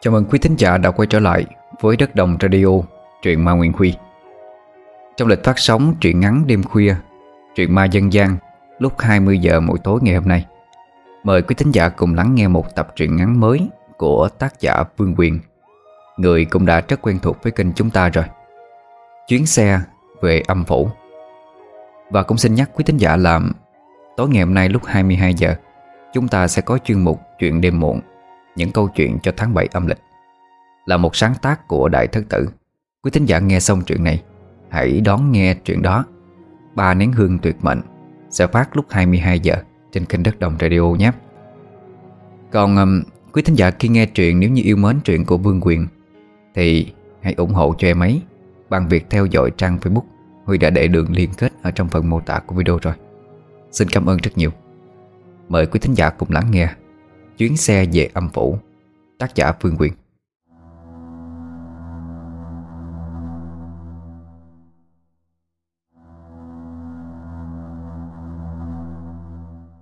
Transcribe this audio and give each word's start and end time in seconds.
Chào 0.00 0.12
mừng 0.12 0.24
quý 0.24 0.38
thính 0.38 0.56
giả 0.56 0.78
đã 0.78 0.90
quay 0.90 1.06
trở 1.06 1.20
lại 1.20 1.44
với 1.80 1.96
Đất 1.96 2.14
Đồng 2.14 2.36
Radio, 2.40 2.66
truyện 3.22 3.44
ma 3.44 3.52
Nguyễn 3.52 3.72
Huy 3.72 3.94
Trong 5.16 5.28
lịch 5.28 5.44
phát 5.44 5.58
sóng 5.58 5.94
truyện 6.00 6.20
ngắn 6.20 6.44
đêm 6.46 6.62
khuya, 6.62 6.94
truyện 7.54 7.74
ma 7.74 7.84
dân 7.84 8.12
gian 8.12 8.36
lúc 8.78 8.98
20 8.98 9.38
giờ 9.38 9.60
mỗi 9.60 9.78
tối 9.84 10.00
ngày 10.02 10.14
hôm 10.14 10.28
nay 10.28 10.46
Mời 11.24 11.42
quý 11.42 11.54
thính 11.54 11.70
giả 11.70 11.88
cùng 11.88 12.14
lắng 12.14 12.34
nghe 12.34 12.48
một 12.48 12.74
tập 12.74 12.92
truyện 12.96 13.16
ngắn 13.16 13.40
mới 13.40 13.68
của 13.96 14.28
tác 14.38 14.60
giả 14.60 14.84
Vương 14.96 15.14
Quyền 15.16 15.40
Người 16.16 16.44
cũng 16.44 16.66
đã 16.66 16.82
rất 16.88 17.02
quen 17.02 17.18
thuộc 17.22 17.42
với 17.42 17.52
kênh 17.52 17.72
chúng 17.72 17.90
ta 17.90 18.08
rồi. 18.08 18.24
Chuyến 19.28 19.46
xe 19.46 19.80
về 20.20 20.42
âm 20.46 20.64
phủ. 20.64 20.88
Và 22.10 22.22
cũng 22.22 22.38
xin 22.38 22.54
nhắc 22.54 22.70
quý 22.74 22.84
thính 22.84 22.96
giả 22.96 23.16
là 23.16 23.40
Tối 24.16 24.28
ngày 24.28 24.42
hôm 24.42 24.54
nay 24.54 24.68
lúc 24.68 24.84
22 24.84 25.34
giờ 25.34 25.54
Chúng 26.12 26.28
ta 26.28 26.48
sẽ 26.48 26.62
có 26.62 26.78
chuyên 26.78 27.00
mục 27.00 27.20
Chuyện 27.38 27.60
đêm 27.60 27.80
muộn. 27.80 28.00
Những 28.56 28.72
câu 28.72 28.88
chuyện 28.88 29.18
cho 29.22 29.32
tháng 29.36 29.54
7 29.54 29.68
âm 29.72 29.86
lịch. 29.86 29.98
Là 30.86 30.96
một 30.96 31.16
sáng 31.16 31.34
tác 31.42 31.68
của 31.68 31.88
Đại 31.88 32.06
Thất 32.06 32.24
Tử. 32.28 32.48
Quý 33.02 33.10
thính 33.10 33.24
giả 33.24 33.38
nghe 33.38 33.60
xong 33.60 33.82
chuyện 33.86 34.04
này 34.04 34.22
Hãy 34.68 35.00
đón 35.00 35.32
nghe 35.32 35.54
chuyện 35.54 35.82
đó. 35.82 36.04
Ba 36.74 36.94
nén 36.94 37.12
hương 37.12 37.38
tuyệt 37.38 37.56
mệnh 37.62 37.80
Sẽ 38.30 38.46
phát 38.46 38.76
lúc 38.76 38.84
22 38.90 39.40
giờ 39.40 39.54
Trên 39.92 40.04
kênh 40.04 40.22
Đất 40.22 40.38
Đồng 40.38 40.56
Radio 40.60 40.82
nhé. 40.82 41.12
Còn 42.50 42.76
um, 42.76 43.02
quý 43.32 43.42
thính 43.42 43.58
giả 43.58 43.70
khi 43.70 43.88
nghe 43.88 44.06
chuyện 44.06 44.40
Nếu 44.40 44.50
như 44.50 44.62
yêu 44.62 44.76
mến 44.76 45.00
chuyện 45.04 45.24
của 45.24 45.36
Vương 45.36 45.60
Quyền 45.60 45.86
Thì 46.54 46.92
hãy 47.20 47.34
ủng 47.34 47.54
hộ 47.54 47.74
cho 47.78 47.88
em 47.88 48.00
ấy 48.00 48.22
Bằng 48.70 48.88
việc 48.88 49.06
theo 49.10 49.26
dõi 49.26 49.50
trang 49.56 49.78
Facebook. 49.78 50.02
Huy 50.44 50.58
đã 50.58 50.70
để 50.70 50.88
đường 50.88 51.12
liên 51.12 51.30
kết 51.38 51.52
ở 51.62 51.70
trong 51.70 51.88
phần 51.88 52.10
mô 52.10 52.20
tả 52.20 52.38
của 52.38 52.54
video 52.54 52.78
rồi. 52.82 52.94
Xin 53.70 53.88
cảm 53.88 54.06
ơn 54.06 54.18
rất 54.22 54.30
nhiều. 54.38 54.50
Mời 55.48 55.66
quý 55.66 55.80
thính 55.80 55.94
giả 55.94 56.10
cùng 56.10 56.30
lắng 56.30 56.50
nghe. 56.50 56.68
Chuyến 57.38 57.56
xe 57.56 57.86
về 57.92 58.08
âm 58.14 58.28
phủ. 58.28 58.58
Tác 59.18 59.34
giả 59.34 59.52
Phương 59.60 59.76
Quyền. 59.78 59.92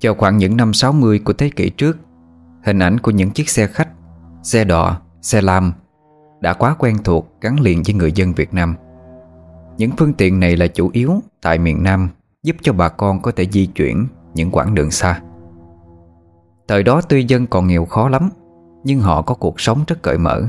Vào 0.02 0.14
khoảng 0.14 0.36
những 0.36 0.56
năm 0.56 0.72
60 0.72 1.18
của 1.18 1.32
thế 1.32 1.50
kỷ 1.56 1.70
trước 1.70 1.98
Hình 2.64 2.78
ảnh 2.78 2.98
của 2.98 3.10
những 3.10 3.30
chiếc 3.30 3.48
xe 3.48 3.66
khách 3.66 3.88
Xe 4.42 4.64
đò, 4.64 5.00
xe 5.22 5.42
lam 5.42 5.72
Đã 6.40 6.52
quá 6.52 6.74
quen 6.78 6.96
thuộc 7.04 7.32
gắn 7.40 7.60
liền 7.60 7.82
với 7.86 7.94
người 7.94 8.12
dân 8.12 8.32
Việt 8.32 8.54
Nam. 8.54 8.74
Những 9.78 9.90
phương 9.96 10.12
tiện 10.12 10.40
này 10.40 10.56
là 10.56 10.66
chủ 10.66 10.90
yếu 10.92 11.12
Tại 11.42 11.58
miền 11.58 11.82
Nam 11.82 12.08
Giúp 12.42 12.56
cho 12.62 12.72
bà 12.72 12.88
con 12.88 13.22
có 13.22 13.30
thể 13.30 13.46
di 13.52 13.66
chuyển 13.66 14.06
Những 14.34 14.50
quãng 14.50 14.74
đường 14.74 14.90
xa. 14.90 15.20
Thời 16.68 16.82
đó 16.82 17.00
tuy 17.08 17.24
dân 17.24 17.46
còn 17.46 17.66
nghèo 17.66 17.84
khó 17.84 18.08
lắm, 18.08 18.30
Nhưng 18.84 19.00
họ 19.00 19.22
có 19.22 19.34
cuộc 19.34 19.60
sống 19.60 19.84
rất 19.86 20.02
cởi 20.02 20.18
mở, 20.18 20.42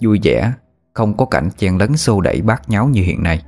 Vui 0.00 0.20
vẻ, 0.22 0.52
Không 0.92 1.16
có 1.16 1.24
cảnh 1.24 1.48
chen 1.56 1.78
lấn 1.78 1.96
xô 1.96 2.20
đẩy 2.20 2.42
bát 2.42 2.68
nháo 2.68 2.88
như 2.88 3.02
hiện 3.02 3.22
nay. 3.22 3.42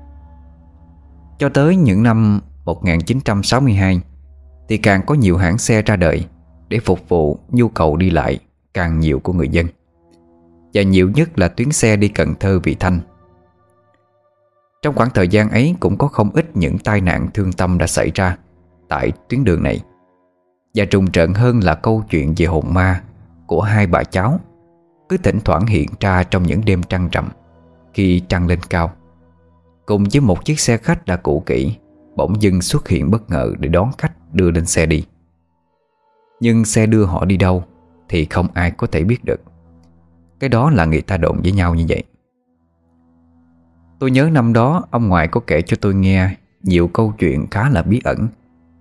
Cho 1.38 1.48
tới 1.48 1.76
những 1.76 2.02
năm 2.02 2.40
1962 2.64 4.00
Thì 4.68 4.78
càng 4.78 5.02
có 5.06 5.14
nhiều 5.14 5.36
hãng 5.36 5.58
xe 5.58 5.82
ra 5.82 5.96
đời 5.96 6.26
Để 6.68 6.78
phục 6.78 7.08
vụ 7.08 7.38
nhu 7.50 7.68
cầu 7.68 7.96
đi 7.96 8.10
lại 8.10 8.38
Càng 8.74 9.00
nhiều 9.00 9.18
của 9.18 9.32
người 9.32 9.48
dân. 9.48 9.66
Và 10.74 10.82
nhiều 10.82 11.10
nhất 11.14 11.38
là 11.38 11.48
tuyến 11.48 11.72
xe 11.72 11.96
đi 11.96 12.08
Cần 12.08 12.34
Thơ 12.40 12.58
Vị 12.58 12.76
Thanh. 12.80 13.00
Trong 14.82 14.94
khoảng 14.94 15.10
thời 15.14 15.28
gian 15.28 15.50
ấy 15.50 15.74
Cũng 15.80 15.98
có 15.98 16.08
không 16.08 16.30
ít 16.34 16.56
những 16.56 16.78
tai 16.78 17.00
nạn 17.00 17.28
thương 17.34 17.52
tâm 17.52 17.78
đã 17.78 17.86
xảy 17.86 18.10
ra 18.14 18.36
Tại 18.88 19.12
tuyến 19.28 19.44
đường 19.44 19.62
này 19.62 19.80
và 20.76 20.84
trùng 20.84 21.10
trận 21.10 21.34
hơn 21.34 21.60
là 21.60 21.74
câu 21.74 22.04
chuyện 22.10 22.34
về 22.36 22.46
hồn 22.46 22.74
ma 22.74 23.02
Của 23.46 23.60
hai 23.60 23.86
bà 23.86 24.04
cháu, 24.04 24.40
Cứ 25.08 25.16
thỉnh 25.16 25.38
thoảng 25.44 25.66
hiện 25.66 25.88
ra 26.00 26.22
trong 26.22 26.42
những 26.42 26.60
đêm 26.64 26.82
trăng 26.82 27.08
rằm 27.12 27.28
Khi 27.94 28.22
trăng 28.28 28.46
lên 28.46 28.58
cao. 28.70 28.92
Cùng 29.86 30.04
với 30.12 30.20
một 30.20 30.44
chiếc 30.44 30.60
xe 30.60 30.76
khách 30.76 31.06
đã 31.06 31.16
cũ 31.16 31.42
kỹ, 31.46 31.76
Bỗng 32.16 32.42
dưng 32.42 32.62
xuất 32.62 32.88
hiện 32.88 33.10
bất 33.10 33.30
ngờ 33.30 33.52
Để 33.58 33.68
đón 33.68 33.90
khách 33.98 34.12
đưa 34.34 34.50
lên 34.50 34.66
xe 34.66 34.86
đi. 34.86 35.04
Nhưng 36.40 36.64
xe 36.64 36.86
đưa 36.86 37.04
họ 37.04 37.24
đi 37.24 37.36
đâu 37.36 37.64
Thì 38.08 38.24
không 38.24 38.48
ai 38.54 38.70
có 38.70 38.86
thể 38.86 39.04
biết 39.04 39.24
được. 39.24 39.40
Cái 40.40 40.50
đó 40.50 40.70
là 40.70 40.84
người 40.84 41.00
ta 41.00 41.16
đồn 41.16 41.40
với 41.42 41.52
nhau 41.52 41.74
như 41.74 41.84
vậy. 41.88 42.02
Tôi 43.98 44.10
nhớ 44.10 44.28
năm 44.32 44.52
đó, 44.52 44.84
Ông 44.90 45.08
ngoại 45.08 45.28
có 45.28 45.40
kể 45.46 45.62
cho 45.62 45.76
tôi 45.80 45.94
nghe 45.94 46.36
Nhiều 46.62 46.88
câu 46.88 47.12
chuyện 47.18 47.46
khá 47.50 47.68
là 47.68 47.82
bí 47.82 48.00
ẩn, 48.04 48.28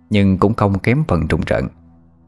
Nhưng 0.09 0.37
cũng 0.37 0.53
không 0.53 0.79
kém 0.79 1.03
phần 1.07 1.27
trùng 1.27 1.41
trận 1.41 1.67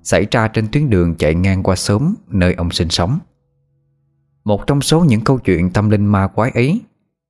Xảy 0.07 0.27
ra 0.31 0.47
trên 0.47 0.67
tuyến 0.71 0.89
đường 0.89 1.15
chạy 1.15 1.35
ngang 1.35 1.63
qua 1.63 1.75
xóm 1.75 2.15
Nơi 2.27 2.53
ông 2.53 2.71
sinh 2.71 2.89
sống. 2.89 3.19
Một 4.43 4.67
trong 4.67 4.81
số 4.81 5.03
những 5.03 5.21
câu 5.21 5.39
chuyện 5.39 5.69
tâm 5.69 5.89
linh 5.89 6.05
ma 6.05 6.27
quái 6.27 6.51
ấy 6.51 6.81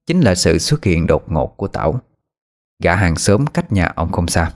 Chính 0.07 0.21
là 0.21 0.35
sự 0.35 0.57
xuất 0.57 0.83
hiện 0.83 1.07
đột 1.07 1.31
ngột 1.31 1.57
của 1.57 1.67
Tảo. 1.67 1.99
Gã 2.83 2.95
hàng 2.95 3.15
xóm 3.15 3.45
cách 3.45 3.71
nhà 3.71 3.91
ông 3.95 4.11
không 4.11 4.27
xa. 4.27 4.51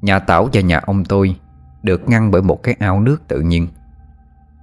Nhà 0.00 0.18
Tảo 0.18 0.48
và 0.52 0.60
nhà 0.60 0.78
ông 0.78 1.04
tôi 1.04 1.36
Được 1.82 2.08
ngăn 2.08 2.30
bởi 2.30 2.42
một 2.42 2.62
cái 2.62 2.74
ao 2.78 3.00
nước 3.00 3.28
tự 3.28 3.40
nhiên. 3.40 3.68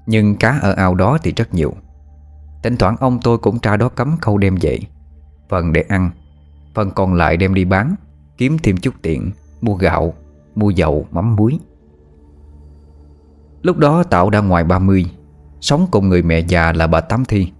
Nhưng 0.06 0.36
cá 0.36 0.59
ở 0.62 0.74
ao 0.74 0.96
đó 0.96 1.18
thì 1.24 1.34
rất 1.36 1.53
nhiều. 1.53 1.74
Thỉnh 2.63 2.78
thoảng 2.78 2.96
ông 3.00 3.19
tôi 3.24 3.38
cũng 3.38 3.59
tra 3.59 3.78
đó 3.78 3.90
cấm 3.90 4.18
câu 4.22 4.38
đem 4.38 4.56
về. 4.62 4.80
Phần 5.50 5.74
để 5.74 5.86
ăn, 5.90 6.12
Phần 6.74 6.91
còn 6.91 7.13
lại 7.13 7.38
đem 7.38 7.53
đi 7.53 7.66
bán, 7.66 7.96
Kiếm 8.38 8.57
thêm 8.63 8.78
chút 8.78 8.94
tiền, 9.02 9.31
Mua 9.62 9.75
gạo. 9.75 10.13
Mua 10.57 10.69
dầu, 10.69 11.06
mắm 11.12 11.35
muối. 11.35 11.59
Lúc 13.62 13.78
đó 13.78 14.03
Tạo 14.03 14.29
đã 14.29 14.40
ngoài 14.40 14.63
30 14.63 15.06
Sống 15.62 15.88
cùng 15.91 16.09
người 16.09 16.22
mẹ 16.22 16.40
già 16.40 16.73
là 16.73 16.88
bà 16.88 17.01
Tám 17.01 17.25
Thi. 17.25 17.51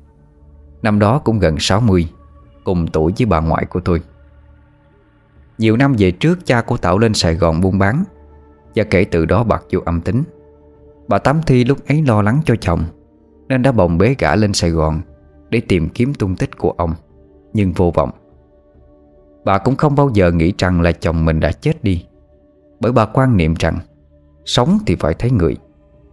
Năm 0.82 1.00
đó 1.00 1.20
cũng 1.20 1.40
gần 1.40 1.56
60 1.60 2.10
Cùng 2.64 2.88
tuổi 2.88 3.14
với 3.18 3.26
bà 3.26 3.40
ngoại 3.40 3.66
của 3.66 3.80
tôi. 3.80 4.02
Nhiều 5.58 5.78
năm 5.78 5.96
về 5.98 6.12
trước 6.12 6.46
cha 6.46 6.62
của 6.62 6.78
Tạo 6.78 6.98
lên 6.98 7.14
Sài 7.14 7.36
Gòn 7.36 7.62
buôn 7.62 7.80
bán 7.80 8.04
Và 8.76 8.84
kể 8.84 9.06
từ 9.12 9.26
đó 9.26 9.44
bạc 9.44 9.64
vô 9.72 9.80
âm 9.86 10.02
tính. 10.02 10.24
Bà 11.08 11.18
Tám 11.18 11.42
Thi 11.46 11.64
lúc 11.64 11.78
ấy 11.88 12.04
lo 12.08 12.22
lắng 12.22 12.42
cho 12.46 12.56
chồng 12.62 12.84
Nên 13.48 13.62
đã 13.62 13.72
bồng 13.72 13.98
bế 13.98 14.16
gã 14.20 14.36
lên 14.36 14.54
Sài 14.54 14.70
Gòn 14.70 15.02
Để 15.50 15.62
tìm 15.68 15.90
kiếm 15.90 16.14
tung 16.14 16.36
tích 16.36 16.58
của 16.58 16.74
ông 16.78 16.94
Nhưng 17.54 17.74
vô 17.74 17.92
vọng. 17.92 18.12
Bà 19.46 19.58
cũng 19.58 19.76
không 19.76 19.96
bao 19.96 20.10
giờ 20.14 20.32
nghĩ 20.32 20.54
rằng 20.58 20.82
là 20.82 20.92
chồng 20.92 21.26
mình 21.26 21.40
đã 21.40 21.52
chết 21.52 21.84
đi. 21.84 22.06
Bởi 22.80 22.92
bà 22.92 23.06
quan 23.06 23.38
niệm 23.38 23.54
rằng, 23.60 23.80
Sống 24.46 24.80
thì 24.86 24.96
phải 24.96 25.14
thấy 25.14 25.32
người, 25.32 25.58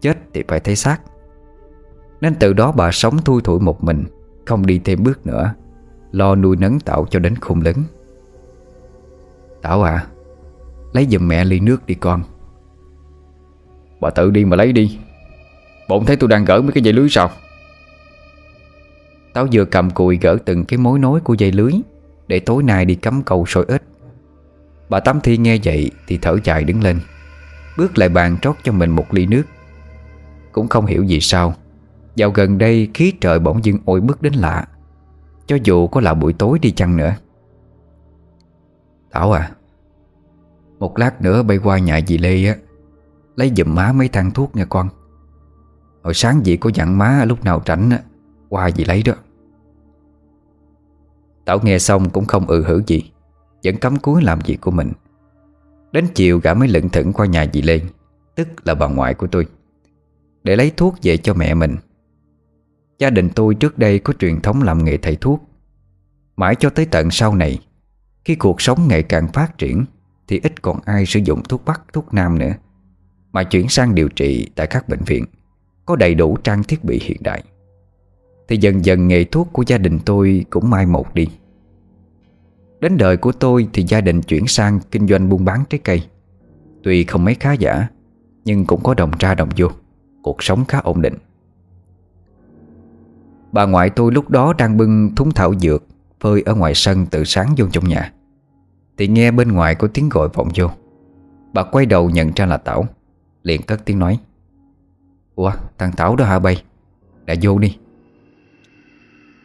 Chết 0.01 0.19
thì 0.35 0.43
phải 0.49 0.61
thấy 0.61 0.77
xác. 0.77 0.99
Nên 2.21 2.35
từ 2.35 2.53
đó 2.53 2.73
bà 2.73 2.91
sống 2.93 3.19
thui 3.19 3.43
thủi 3.43 3.61
một 3.61 3.85
mình, 3.85 4.05
Không 4.47 4.67
đi 4.67 4.81
thêm 4.85 5.03
bước 5.03 5.27
nữa, 5.27 5.55
Lo 6.13 6.35
nuôi 6.35 6.57
nấng 6.57 6.81
Tạo 6.81 7.07
cho 7.11 7.19
đến 7.19 7.35
khôn 7.37 7.61
lớn. 7.61 7.77
Tạo 9.63 9.83
à 9.83 10.07
Lấy 10.93 11.07
giùm 11.11 11.29
mẹ 11.29 11.45
ly 11.45 11.61
nước 11.61 11.87
đi 11.87 11.95
con. 11.95 12.23
Bà 14.01 14.11
tự 14.11 14.31
đi 14.31 14.45
mà 14.45 14.57
lấy 14.57 14.73
đi. 14.73 14.99
Bỗng 15.89 16.05
thấy 16.05 16.17
tôi 16.17 16.29
đang 16.29 16.45
gỡ 16.45 16.61
mấy 16.61 16.73
cái 16.73 16.83
dây 16.83 16.93
lưới 16.93 17.09
sao? 17.09 17.31
Táo 19.33 19.47
vừa 19.53 19.65
cầm 19.65 19.91
cùi 19.91 20.19
gỡ 20.21 20.37
từng 20.45 20.65
cái 20.65 20.79
mối 20.79 20.99
nối 20.99 21.21
của 21.21 21.35
dây 21.35 21.53
lưới, 21.53 21.73
Để 22.27 22.41
tối 22.41 22.63
nay 22.63 22.85
đi 22.85 22.95
cắm 22.95 23.23
câu 23.23 23.47
sôi 23.47 23.65
ếch. 23.69 23.83
Bà 24.95 25.01
Tám 25.01 25.21
Thi 25.21 25.37
nghe 25.37 25.59
vậy 25.65 25.91
Thì 26.07 26.19
thở 26.23 26.37
dài 26.45 26.65
đứng 26.65 26.83
lên, 26.83 27.01
Bước 27.79 27.99
lại 27.99 28.09
bàn 28.09 28.37
trót 28.43 28.57
cho 28.63 28.73
mình 28.73 28.91
một 28.91 29.15
ly 29.15 29.27
nước. 29.27 29.43
Cũng 30.53 30.69
không 30.69 30.87
hiểu 30.87 31.03
gì 31.03 31.21
sao, 31.21 31.55
Dạo 32.15 32.31
gần 32.31 32.59
đây 32.59 32.91
khí 32.95 33.13
trời 33.21 33.39
bỗng 33.39 33.65
dưng 33.65 33.79
ôi 33.85 34.01
bức 34.01 34.23
đến 34.23 34.33
lạ, 34.33 34.69
Cho 35.47 35.57
dù 35.65 35.87
có 35.87 36.01
là 36.01 36.15
buổi 36.15 36.33
tối 36.33 36.59
đi 36.59 36.71
chăng 36.71 36.97
nữa. 36.97 37.15
Thảo 39.13 39.33
à 39.33 39.51
Một 40.79 40.99
lát 40.99 41.23
nữa 41.23 41.43
bay 41.43 41.59
qua 41.59 41.79
nhà 41.79 42.01
dì 42.07 42.19
Lê 42.19 42.47
á, 42.47 42.57
Lấy 43.37 43.53
giùm 43.57 43.75
má 43.75 43.93
mấy 43.93 44.09
thang 44.09 44.31
thuốc 44.31 44.57
nha 44.57 44.65
con. 44.65 44.89
Hồi 46.03 46.15
sáng 46.15 46.45
dì 46.45 46.57
có 46.57 46.71
dặn 46.75 46.99
má 46.99 47.25
lúc 47.25 47.45
nào 47.45 47.63
rảnh 47.67 47.91
á, 47.91 47.99
Qua 48.49 48.71
dì 48.71 48.85
lấy 48.85 49.03
đó. 49.03 49.15
Tảo 51.45 51.59
nghe 51.63 51.79
xong 51.79 52.11
cũng 52.11 52.25
không 52.25 52.47
ừ 52.47 52.65
hử 52.67 52.83
gì. 52.87 53.14
Vẫn 53.65 53.77
cắm 53.77 53.99
cúi 53.99 54.23
làm 54.23 54.39
việc 54.45 54.61
của 54.61 54.71
mình. 54.71 54.93
Đến 55.93 56.07
chiều 56.15 56.39
gã 56.39 56.55
mới 56.55 56.69
lững 56.69 56.89
thững 56.89 57.13
qua 57.13 57.27
nhà 57.27 57.47
dì 57.53 57.63
Lê 57.63 57.81
Tức 58.35 58.49
là 58.65 58.75
bà 58.75 58.89
ngoại 58.89 59.15
của 59.15 59.27
tôi 59.27 59.47
Để 60.45 60.57
lấy 60.57 60.73
thuốc 60.77 60.95
về 61.03 61.17
cho 61.17 61.35
mẹ 61.35 61.55
mình. 61.55 61.77
Gia 62.99 63.11
đình 63.11 63.29
tôi 63.35 63.55
trước 63.55 63.79
đây 63.79 63.99
có 63.99 64.13
truyền 64.13 64.41
thống 64.41 64.63
làm 64.63 64.85
nghề 64.85 64.97
thầy 64.97 65.17
thuốc. 65.17 65.43
Mãi 66.37 66.55
cho 66.55 66.71
tới 66.71 66.87
tận 66.87 67.11
sau 67.11 67.35
này 67.35 67.59
Khi 68.25 68.35
cuộc 68.35 68.61
sống 68.61 68.89
ngày 68.89 69.03
càng 69.03 69.29
phát 69.33 69.59
triển 69.59 69.85
Thì 70.29 70.41
ít 70.43 70.63
còn 70.63 70.81
ai 70.85 71.07
sử 71.07 71.21
dụng 71.21 71.43
thuốc 71.49 71.65
bắc, 71.65 71.83
thuốc 71.93 72.15
nam 72.15 72.39
nữa 72.39 72.53
Mà 73.33 73.45
chuyển 73.45 73.69
sang 73.69 73.95
điều 73.95 74.09
trị 74.09 74.51
tại 74.55 74.67
các 74.67 74.89
bệnh 74.89 75.03
viện 75.07 75.25
Có 75.87 75.97
đầy 75.97 76.15
đủ 76.15 76.37
trang 76.37 76.63
thiết 76.63 76.85
bị 76.85 77.01
hiện 77.03 77.19
đại. 77.21 77.43
Thì 78.49 78.57
dần 78.57 78.85
dần 78.85 79.09
nghề 79.09 79.25
thuốc 79.25 79.49
của 79.53 79.65
gia 79.67 79.79
đình 79.79 79.99
tôi 80.05 80.45
cũng 80.51 80.71
mai 80.71 80.87
một 80.87 81.15
đi. 81.15 81.29
Đến 82.85 82.97
đời 82.97 83.17
của 83.17 83.33
tôi 83.33 83.69
thì 83.73 83.85
gia 83.89 84.01
đình 84.01 84.23
chuyển 84.23 84.47
sang 84.47 84.81
kinh 84.91 85.09
doanh 85.09 85.29
buôn 85.29 85.45
bán 85.45 85.65
trái 85.71 85.79
cây. 85.85 86.03
Tuy 86.83 87.05
không 87.05 87.25
mấy 87.25 87.35
khá 87.35 87.53
giả, 87.53 87.89
Nhưng 88.45 88.67
cũng 88.67 88.83
có 88.83 88.95
đồng 88.95 89.11
ra 89.19 89.35
đồng 89.35 89.49
vô. 89.57 89.69
Cuộc 90.23 90.43
sống 90.43 90.65
khá 90.65 90.79
ổn 90.79 91.03
định. 91.03 91.15
Bà 93.53 93.67
ngoại 93.67 93.91
tôi 93.91 94.13
lúc 94.13 94.31
đó 94.31 94.53
đang 94.59 94.77
bưng 94.77 95.15
thúng 95.15 95.31
thảo 95.31 95.55
dược, 95.55 95.85
Phơi 96.21 96.43
ở 96.47 96.55
ngoài 96.55 96.75
sân 96.75 97.07
từ 97.07 97.25
sáng 97.25 97.55
vô 97.57 97.67
trong 97.73 97.89
nhà. 97.89 98.13
Thì 98.99 99.09
nghe 99.09 99.31
bên 99.31 99.53
ngoài 99.53 99.75
có 99.75 99.89
tiếng 99.95 100.09
gọi 100.09 100.29
vọng 100.29 100.49
vô. 100.55 100.71
Bà 101.53 101.63
quay 101.63 101.87
đầu 101.87 102.11
nhận 102.11 102.31
ra 102.37 102.47
là 102.47 102.57
Tảo, 102.57 102.87
Liền 103.43 103.63
cất 103.63 103.85
tiếng 103.85 103.99
nói. 103.99 104.19
Ủa, 105.35 105.53
thằng 105.79 105.93
Tảo 105.93 106.17
đó 106.17 106.25
hả 106.25 106.39
bay? 106.39 106.63
Đã 107.25 107.35
vô 107.43 107.59
đi. 107.59 107.77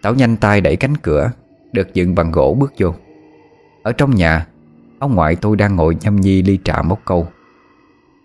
Tảo 0.01 0.15
nhanh 0.15 0.37
tay 0.37 0.61
đẩy 0.61 0.75
cánh 0.75 0.97
cửa, 0.97 1.31
Được 1.71 1.93
dựng 1.93 2.15
bằng 2.15 2.31
gỗ 2.31 2.57
bước 2.59 2.73
vô. 2.79 2.93
Ở 3.83 3.91
trong 3.91 4.15
nhà, 4.15 4.47
Ông 4.99 5.15
ngoại 5.15 5.35
tôi 5.35 5.55
đang 5.55 5.75
ngồi 5.75 5.97
nhâm 6.01 6.15
nhi 6.15 6.41
ly 6.41 6.59
trà 6.63 6.81
mốc 6.81 6.99
câu. 7.05 7.27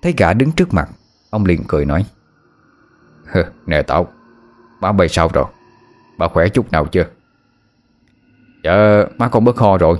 Thấy 0.02 0.14
gã 0.16 0.32
đứng 0.32 0.52
trước 0.52 0.74
mặt, 0.74 0.88
Ông 1.30 1.44
liền 1.44 1.62
cười 1.68 1.84
nói 1.84 2.06
Nè 3.66 3.82
tao, 3.82 4.06
Má 4.80 4.92
bay 4.92 5.08
sao 5.08 5.30
rồi? 5.34 5.44
Bà 6.18 6.28
khỏe 6.28 6.48
chút 6.48 6.72
nào 6.72 6.86
chưa? 6.86 7.06
Dạ 8.64 9.04
má 9.18 9.28
con 9.28 9.44
bớt 9.44 9.56
ho 9.56 9.78
rồi. 9.78 9.98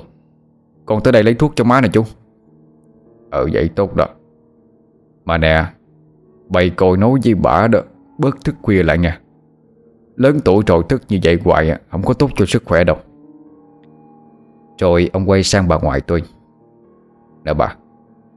Con 0.86 1.02
tới 1.02 1.12
đây 1.12 1.22
lấy 1.22 1.34
thuốc 1.34 1.52
cho 1.56 1.64
má 1.64 1.80
nè 1.80 1.88
chú. 1.92 2.04
Ờ 3.30 3.48
vậy 3.52 3.70
tốt 3.76 3.96
đó. 3.96 4.06
Mà 5.24 5.38
nè 5.38 5.64
Bày 6.48 6.70
coi 6.70 6.96
nói 6.96 7.20
với 7.24 7.34
bà 7.34 7.66
đó, 7.66 7.80
Bớt 8.18 8.44
thức 8.44 8.54
khuya 8.62 8.82
lại 8.82 8.98
nha 8.98 9.20
Lớn 10.16 10.40
tuổi 10.44 10.62
rồi 10.66 10.82
thức 10.88 11.02
như 11.08 11.18
vậy 11.22 11.38
hoài, 11.44 11.80
Không 11.90 12.02
có 12.02 12.14
tốt 12.14 12.30
cho 12.36 12.46
sức 12.46 12.62
khỏe 12.64 12.84
đâu. 12.84 12.96
Rồi 14.78 15.10
ông 15.12 15.30
quay 15.30 15.42
sang 15.42 15.68
bà 15.68 15.78
ngoại 15.78 16.00
tôi. 16.00 16.22
Nè 17.44 17.54
bà, 17.54 17.76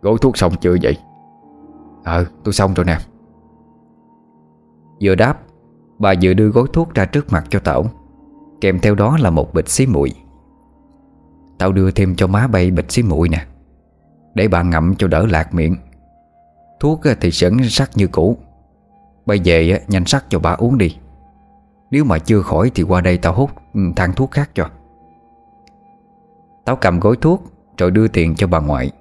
gối 0.02 0.18
thuốc 0.22 0.38
xong 0.38 0.54
chưa 0.62 0.76
vậy? 0.82 0.98
Ờ 2.04 2.26
tôi 2.44 2.54
xong 2.54 2.74
rồi 2.74 2.86
nè. 2.86 2.98
Vừa 5.02 5.16
đáp, 5.16 5.40
Bà 6.00 6.14
vừa 6.22 6.34
đưa 6.34 6.50
gói 6.50 6.68
thuốc 6.74 6.94
ra 6.94 7.06
trước 7.06 7.32
mặt 7.32 7.46
cho 7.50 7.60
Tảo. 7.60 7.86
Kèm 8.62 8.80
theo 8.80 8.96
đó 8.96 9.18
là 9.22 9.30
một 9.30 9.54
bịch 9.54 9.70
xí 9.70 9.86
muội. 9.86 10.12
Tao 11.58 11.72
đưa 11.72 11.92
thêm 11.92 12.16
cho 12.16 12.28
má 12.28 12.48
bay 12.48 12.72
bịch 12.72 12.92
xí 12.92 13.04
muội 13.04 13.30
nè, 13.30 13.46
Để 14.36 14.48
bà 14.48 14.64
ngậm 14.64 14.96
cho 14.96 15.08
đỡ 15.08 15.26
lạc 15.26 15.54
miệng. 15.54 15.76
Thuốc 16.80 17.02
thì 17.22 17.32
sẵn 17.32 17.58
sắc 17.64 17.92
như 17.96 18.08
cũ. 18.08 18.38
Bây 19.26 19.42
về 19.46 19.82
nhanh 19.88 20.06
sắc 20.06 20.26
cho 20.30 20.40
bà 20.40 20.54
uống 20.54 20.78
đi. 20.78 20.98
Nếu 21.92 22.04
mà 22.04 22.20
chưa 22.20 22.42
khỏi 22.42 22.72
thì 22.76 22.84
qua 22.84 23.02
đây 23.02 23.18
tao 23.18 23.34
hút 23.34 23.52
ừ, 23.74 23.80
thang 23.96 24.14
thuốc 24.14 24.32
khác 24.32 24.50
cho. 24.54 24.70
Tao 26.68 26.76
cầm 26.76 27.00
gói 27.00 27.16
thuốc 27.22 27.44
Rồi 27.78 27.92
đưa 27.92 28.08
tiền 28.08 28.36
cho 28.36 28.48
bà 28.48 28.60
ngoại. 28.60 28.92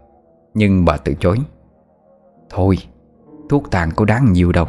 Nhưng 0.55 0.85
bà 0.85 0.97
từ 0.97 1.15
chối. 1.21 1.39
Thôi 2.51 2.79
Thuốc 3.49 3.71
tàn 3.71 3.91
có 3.97 4.05
đáng 4.05 4.33
nhiều 4.33 4.53
đâu. 4.53 4.69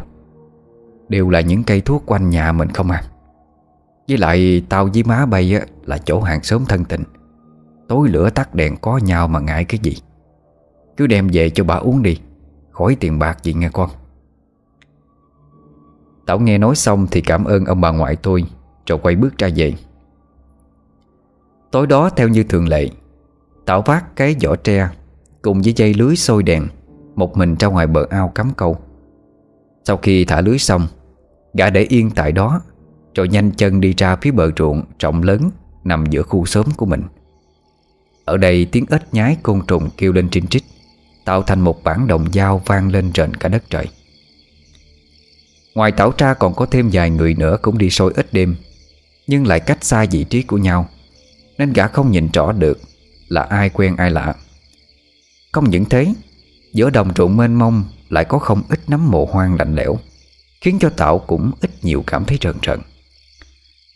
Đều 1.10 1.30
là 1.30 1.42
những 1.42 1.64
cây 1.64 1.82
thuốc 1.82 2.04
quanh 2.06 2.30
nhà 2.30 2.52
mình 2.52 2.70
không 2.70 2.92
à. 2.92 3.04
Với 4.08 4.18
lại 4.18 4.64
tao 4.70 4.90
với 4.94 5.04
má 5.04 5.26
bay 5.26 5.56
á, 5.56 5.66
Là 5.86 5.98
chỗ 5.98 6.22
hàng 6.22 6.44
xóm 6.44 6.66
thân 6.66 6.86
tình. 6.86 7.04
Tối 7.88 8.10
lửa 8.10 8.30
tắt 8.30 8.56
đèn 8.56 8.78
có 8.78 8.98
nhau 8.98 9.28
mà 9.28 9.40
ngại 9.40 9.66
cái 9.66 9.80
gì. 9.84 9.96
Cứ 10.98 11.08
đem 11.08 11.30
về 11.34 11.50
cho 11.50 11.64
bà 11.64 11.76
uống 11.76 12.04
đi 12.04 12.20
Khỏi 12.72 12.98
tiền 13.00 13.20
bạc 13.20 13.44
gì 13.44 13.54
nghe 13.54 13.70
con. 13.74 13.90
Tảo 16.26 16.40
nghe 16.40 16.58
nói 16.58 16.76
xong 16.76 17.08
thì 17.12 17.22
cảm 17.22 17.46
ơn 17.46 17.66
ông 17.66 17.82
bà 17.82 17.92
ngoại 17.92 18.16
tôi 18.16 18.44
Rồi 18.88 19.00
quay 19.04 19.16
bước 19.16 19.38
ra 19.38 19.50
về. 19.56 19.74
Tối 21.72 21.88
đó 21.88 22.10
theo 22.10 22.28
như 22.28 22.44
thường 22.44 22.68
lệ, 22.68 22.90
Tảo 23.66 23.82
vác 23.82 24.16
cái 24.16 24.36
vỏ 24.44 24.56
tre 24.56 24.90
Cùng 25.42 25.62
với 25.62 25.74
dây 25.76 25.94
lưới 25.94 26.16
sôi 26.16 26.44
đèn, 26.44 26.68
Một 27.16 27.38
mình 27.38 27.56
ra 27.56 27.68
ngoài 27.68 27.88
bờ 27.88 28.06
ao 28.10 28.32
cắm 28.36 28.52
câu. 28.58 28.78
Sau 29.84 29.98
khi 29.98 30.26
thả 30.26 30.42
lưới 30.42 30.58
xong, 30.58 30.88
Gã 31.54 31.70
để 31.70 31.82
yên 31.90 32.12
tại 32.16 32.32
đó, 32.32 32.62
Rồi 33.16 33.28
nhanh 33.28 33.52
chân 33.52 33.82
đi 33.82 33.94
ra 33.98 34.16
phía 34.16 34.32
bờ 34.32 34.52
ruộng 34.58 34.84
Rộng 35.00 35.24
lớn 35.24 35.50
Nằm 35.84 36.06
giữa 36.06 36.22
khu 36.22 36.46
xóm 36.46 36.66
của 36.78 36.86
mình. 36.86 37.04
Ở 38.26 38.38
đây 38.38 38.66
tiếng 38.66 38.86
ếch 38.90 39.14
nhái 39.14 39.38
côn 39.44 39.62
trùng 39.68 39.90
kêu 39.98 40.14
lên 40.14 40.30
trinh 40.30 40.48
trích 40.48 40.64
Tạo 41.26 41.42
thành 41.42 41.62
một 41.62 41.84
bản 41.84 42.08
đồng 42.08 42.32
dao 42.34 42.62
vang 42.66 42.92
lên 42.92 43.12
rền 43.16 43.34
cả 43.34 43.50
đất 43.50 43.64
trời. 43.70 43.88
Ngoài 45.76 45.92
tảo 45.92 46.12
tra 46.12 46.34
còn 46.34 46.54
có 46.54 46.66
thêm 46.66 46.90
vài 46.94 47.10
người 47.10 47.34
nữa 47.34 47.58
cũng 47.62 47.78
đi 47.78 47.90
sôi 47.90 48.14
ít 48.16 48.28
đêm, 48.32 48.56
Nhưng 49.28 49.48
lại 49.48 49.60
cách 49.60 49.84
xa 49.84 50.06
vị 50.12 50.24
trí 50.24 50.42
của 50.42 50.58
nhau. 50.58 50.90
Nên 51.58 51.74
gã 51.74 51.88
không 51.88 52.12
nhìn 52.12 52.30
rõ 52.34 52.52
được 52.52 52.80
Là 53.28 53.42
ai 53.42 53.70
quen 53.70 53.96
ai 53.96 54.12
lạ. 54.12 54.36
Không 55.52 55.70
những 55.70 55.86
thế, 55.86 56.14
Giữa 56.74 56.90
đồng 56.90 57.14
ruộng 57.16 57.38
mênh 57.38 57.56
mông 57.56 57.84
Lại 58.10 58.26
có 58.26 58.40
không 58.40 58.64
ít 58.70 58.80
nắm 58.88 59.12
mộ 59.12 59.26
hoang 59.32 59.56
lạnh 59.56 59.76
lẽo, 59.76 60.00
Khiến 60.62 60.78
cho 60.80 60.90
Tảo 60.90 61.20
cũng 61.20 61.52
ít 61.62 61.72
nhiều 61.82 62.04
cảm 62.08 62.26
thấy 62.26 62.38
rợn 62.42 62.58
rợn. 62.62 62.80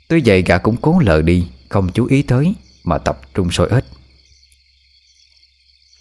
Tuy 0.10 0.22
vậy, 0.26 0.42
gã 0.42 0.58
cũng 0.58 0.78
cố 0.82 1.00
lờ 1.00 1.22
đi, 1.22 1.48
Không 1.70 1.92
chú 1.92 2.06
ý 2.06 2.22
tới 2.22 2.56
Mà 2.84 2.98
tập 2.98 3.22
trung 3.34 3.52
sôi 3.52 3.70
ếch 3.70 3.84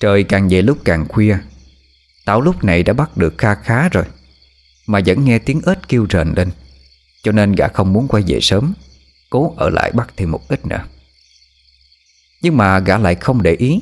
Trời 0.00 0.24
càng 0.24 0.48
về 0.48 0.62
lúc 0.62 0.78
càng 0.84 1.08
khuya, 1.08 1.38
Tảo 2.24 2.40
lúc 2.40 2.64
này 2.64 2.82
đã 2.82 2.92
bắt 2.92 3.16
được 3.16 3.38
kha 3.38 3.54
khá 3.54 3.88
rồi, 3.88 4.04
Mà 4.86 5.00
vẫn 5.06 5.24
nghe 5.24 5.38
tiếng 5.38 5.60
ếch 5.66 5.78
kêu 5.88 6.06
rền 6.10 6.32
lên, 6.36 6.50
Cho 7.22 7.32
nên 7.32 7.52
gã 7.52 7.68
không 7.68 7.92
muốn 7.92 8.08
quay 8.08 8.22
về 8.26 8.38
sớm, 8.40 8.72
Cố 9.30 9.54
ở 9.56 9.70
lại 9.70 9.92
bắt 9.92 10.12
thêm 10.16 10.30
một 10.30 10.48
ít 10.48 10.66
nữa. 10.66 10.84
Nhưng 12.40 12.56
mà 12.56 12.78
gã 12.78 12.98
lại 12.98 13.14
không 13.14 13.42
để 13.42 13.54
ý. 13.54 13.80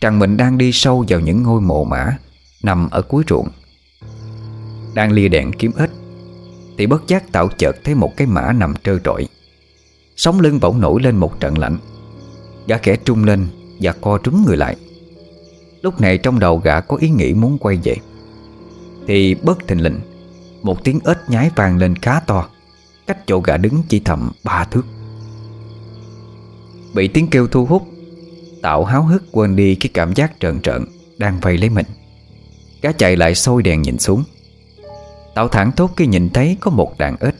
Rằng 0.00 0.18
mình 0.18 0.36
đang 0.36 0.58
đi 0.58 0.72
sâu 0.72 1.04
vào 1.08 1.20
những 1.20 1.42
ngôi 1.42 1.60
mộ 1.60 1.84
mã, 1.84 2.16
Nằm 2.62 2.90
ở 2.90 3.02
cuối 3.02 3.24
ruộng. 3.28 3.48
Đang 4.94 5.12
lia 5.12 5.28
đèn 5.28 5.52
kiếm 5.52 5.72
ếch 5.78 5.90
Thì 6.78 6.86
bất 6.86 7.08
giác 7.08 7.32
tạo 7.32 7.48
chợt 7.58 7.76
thấy 7.84 7.94
một 7.94 8.16
cái 8.16 8.26
mã 8.26 8.52
nằm 8.52 8.74
trơ 8.84 8.98
trọi. 9.04 9.28
Sống 10.16 10.40
lưng 10.40 10.60
bỗng 10.60 10.80
nổi 10.80 11.02
lên 11.02 11.16
một 11.16 11.40
trận 11.40 11.58
lạnh. 11.58 11.76
Gã 12.66 12.76
khẽ 12.76 12.96
trung 12.96 13.24
lên 13.24 13.46
Và 13.80 13.92
co 13.92 14.18
trúng 14.18 14.44
người 14.46 14.56
lại. 14.56 14.76
Lúc 15.82 16.00
này 16.00 16.18
trong 16.18 16.38
đầu 16.38 16.58
gã 16.58 16.80
có 16.80 16.96
ý 16.96 17.10
nghĩ 17.10 17.34
muốn 17.34 17.58
quay 17.58 17.78
về. 17.84 17.96
Thì 19.06 19.34
bất 19.34 19.68
thình 19.68 19.82
lình, 19.82 20.00
Một 20.62 20.84
tiếng 20.84 21.00
ếch 21.04 21.18
nhái 21.28 21.50
vang 21.56 21.76
lên 21.76 21.96
khá 21.96 22.20
to, 22.20 22.48
Cách 23.06 23.26
chỗ 23.26 23.40
gã 23.40 23.56
đứng 23.56 23.82
chỉ 23.88 24.00
thầm 24.00 24.30
ba 24.44 24.64
thước. 24.64 24.86
Bị 26.94 27.08
tiếng 27.08 27.30
kêu 27.30 27.46
thu 27.46 27.64
hút 27.64 27.82
Tạo 28.62 28.84
háo 28.84 29.02
hức 29.02 29.22
quên 29.32 29.56
đi 29.56 29.74
cái 29.74 29.90
cảm 29.94 30.14
giác 30.14 30.32
trợn 30.40 30.60
trợn 30.60 30.84
Đang 31.18 31.40
vây 31.40 31.58
lấy 31.58 31.70
mình. 31.70 31.86
Gã 32.82 32.92
chạy 32.92 33.16
lại 33.16 33.34
sôi 33.34 33.62
đèn 33.62 33.82
nhìn 33.82 33.98
xuống. 33.98 34.24
Tạo 35.34 35.48
thẳng 35.48 35.72
thốt 35.72 35.90
khi 35.96 36.06
nhìn 36.06 36.30
thấy 36.30 36.56
có 36.60 36.70
một 36.70 36.98
đàn 36.98 37.16
ếch. 37.20 37.34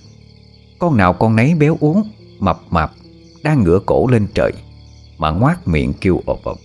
Con 0.79 0.97
nào 0.97 1.13
con 1.13 1.37
nấy 1.37 1.55
béo 1.55 1.77
uống, 1.81 2.11
Mập 2.39 2.61
mập 2.71 2.93
Đang 3.43 3.65
ngửa 3.65 3.79
cổ 3.87 4.07
lên 4.07 4.27
trời, 4.35 4.53
Mà 5.19 5.31
ngoác 5.31 5.69
miệng 5.69 5.93
kêu 6.01 6.21
ộp 6.27 6.45
ộp. 6.45 6.59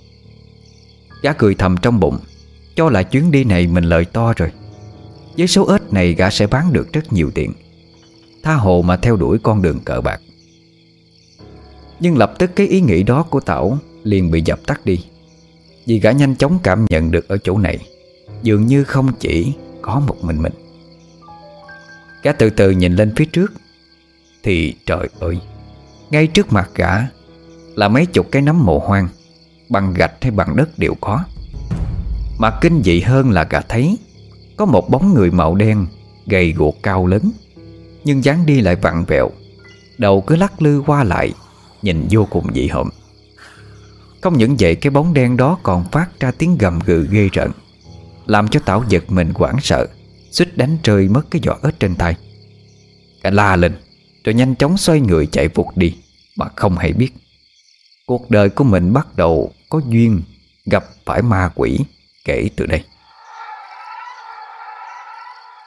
Gã 1.22 1.34
cười 1.34 1.56
thầm 1.56 1.76
trong 1.82 2.00
bụng, 2.00 2.18
Cho 2.76 2.90
là 2.90 3.04
chuyến 3.04 3.32
đi 3.32 3.44
này 3.44 3.68
mình 3.68 3.84
lợi 3.84 4.06
to 4.06 4.34
rồi. 4.38 4.52
Với 5.38 5.48
số 5.48 5.68
ếch 5.72 5.94
này 5.94 6.14
gã 6.14 6.30
sẽ 6.30 6.48
bán 6.48 6.74
được 6.74 6.94
rất 6.94 7.14
nhiều 7.14 7.32
tiền. 7.36 7.54
Tha 8.44 8.54
hồ 8.54 8.82
mà 8.82 8.98
theo 8.98 9.16
đuổi 9.16 9.38
con 9.44 9.62
đường 9.62 9.80
cờ 9.80 10.02
bạc. 10.02 10.22
Nhưng 12.00 12.18
lập 12.18 12.34
tức 12.40 12.52
cái 12.56 12.68
ý 12.68 12.82
nghĩ 12.82 13.04
đó 13.04 13.24
của 13.24 13.40
Tảo 13.40 13.78
liền 14.04 14.32
bị 14.32 14.42
dập 14.46 14.60
tắt 14.66 14.86
đi. 14.86 15.06
Vì 15.86 16.00
gã 16.00 16.12
nhanh 16.12 16.36
chóng 16.36 16.60
cảm 16.64 16.86
nhận 16.90 17.12
được 17.12 17.28
ở 17.28 17.38
chỗ 17.38 17.58
này, 17.58 17.80
Dường 18.44 18.66
như 18.66 18.84
không 18.84 19.12
chỉ 19.20 19.54
có 19.82 20.00
một 20.00 20.16
mình 20.22 20.42
mình. 20.42 20.54
Gã 22.24 22.32
từ 22.32 22.50
từ 22.50 22.72
nhìn 22.72 22.96
lên 22.96 23.14
phía 23.16 23.26
trước. 23.26 23.54
Thì 24.44 24.76
trời 24.86 25.10
ơi, 25.20 25.38
Ngay 26.10 26.28
trước 26.28 26.54
mặt 26.54 26.70
gã 26.76 26.92
Là 27.76 27.88
mấy 27.88 28.06
chục 28.06 28.28
cái 28.32 28.42
nấm 28.42 28.66
mộ 28.66 28.80
hoang, 28.80 29.08
Bằng 29.70 29.94
gạch 29.94 30.14
hay 30.22 30.32
bằng 30.32 30.56
đất 30.56 30.80
đều 30.80 30.94
có. 31.02 31.24
Mà 32.40 32.52
kinh 32.62 32.82
dị 32.84 33.02
hơn 33.02 33.32
là 33.32 33.48
gã 33.50 33.60
thấy 33.60 33.98
Có 34.58 34.66
một 34.66 34.90
bóng 34.90 35.14
người 35.14 35.32
màu 35.32 35.56
đen 35.56 35.86
Gầy 36.26 36.52
guộc 36.52 36.84
cao 36.84 37.08
lớn, 37.08 37.32
Nhưng 38.04 38.24
dáng 38.24 38.46
đi 38.46 38.62
lại 38.62 38.76
vặn 38.76 39.04
vẹo, 39.08 39.30
Đầu 39.98 40.22
cứ 40.22 40.36
lắc 40.36 40.62
lư 40.62 40.84
qua 40.86 41.04
lại. 41.04 41.34
Nhìn 41.82 42.08
vô 42.10 42.28
cùng 42.30 42.54
dị 42.54 42.68
hợm. 42.68 42.90
Không 44.22 44.38
những 44.38 44.56
vậy, 44.60 44.76
cái 44.76 44.92
bóng 44.92 45.14
đen 45.14 45.38
đó 45.38 45.58
còn 45.64 45.86
phát 45.92 46.20
ra 46.20 46.32
tiếng 46.32 46.58
gầm 46.58 46.80
gừ 46.80 47.08
ghê 47.12 47.30
rợn, 47.34 47.52
Làm 48.26 48.48
cho 48.48 48.60
Tảo 48.60 48.84
giật 48.90 49.04
mình 49.08 49.34
quảng 49.34 49.58
sợ 49.62 49.88
Xích 50.32 50.58
đánh 50.58 50.78
rơi 50.84 51.10
mất 51.10 51.22
cái 51.32 51.42
giỏ 51.46 51.56
ếch 51.64 51.80
trên 51.80 51.96
tay. 51.96 52.16
Cả 53.24 53.30
la 53.30 53.56
lên, 53.56 53.78
Rồi 54.24 54.34
nhanh 54.34 54.56
chóng 54.56 54.78
xoay 54.78 55.00
người 55.00 55.26
chạy 55.26 55.48
vụt 55.48 55.66
đi, 55.76 55.96
Mà 56.36 56.46
không 56.56 56.78
hay 56.78 56.94
biết. 56.94 57.14
Cuộc 58.06 58.30
đời 58.30 58.50
của 58.50 58.64
mình 58.64 58.94
bắt 58.94 59.08
đầu 59.16 59.52
có 59.70 59.82
duyên 59.88 60.22
gặp 60.66 60.86
phải 61.06 61.22
ma 61.22 61.50
quỷ 61.56 61.80
kể 62.26 62.50
từ 62.56 62.66
đây. 62.66 62.84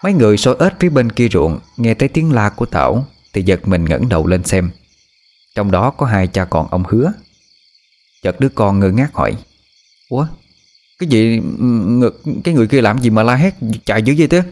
Mấy 0.04 0.12
người 0.12 0.36
soi 0.36 0.56
ếch 0.60 0.72
phía 0.80 0.88
bên 0.88 1.12
kia 1.12 1.28
ruộng 1.32 1.58
Nghe 1.76 1.94
thấy 1.94 2.08
tiếng 2.08 2.32
la 2.32 2.50
của 2.50 2.66
Tảo 2.66 3.06
Thì 3.32 3.42
giật 3.42 3.68
mình 3.68 3.84
ngẩng 3.84 4.08
đầu 4.08 4.26
lên 4.26 4.44
xem. 4.44 4.70
Trong 5.54 5.70
đó 5.70 5.90
có 5.90 6.06
hai 6.06 6.26
cha 6.26 6.44
con 6.44 6.68
ông 6.70 6.84
hứa. 6.88 7.12
Chợt 8.22 8.40
đứa 8.40 8.48
con 8.48 8.80
ngơ 8.80 8.90
ngác 8.90 9.14
hỏi 9.14 9.36
Ủa 10.08 10.26
Cái 10.98 11.08
gì 11.08 11.40
Cái 12.44 12.54
người 12.54 12.66
kia 12.66 12.80
làm 12.80 12.98
gì 12.98 13.10
mà 13.10 13.22
la 13.22 13.34
hét 13.34 13.54
Chạy 13.84 14.02
dữ 14.02 14.14
vậy 14.18 14.28
thế? 14.28 14.42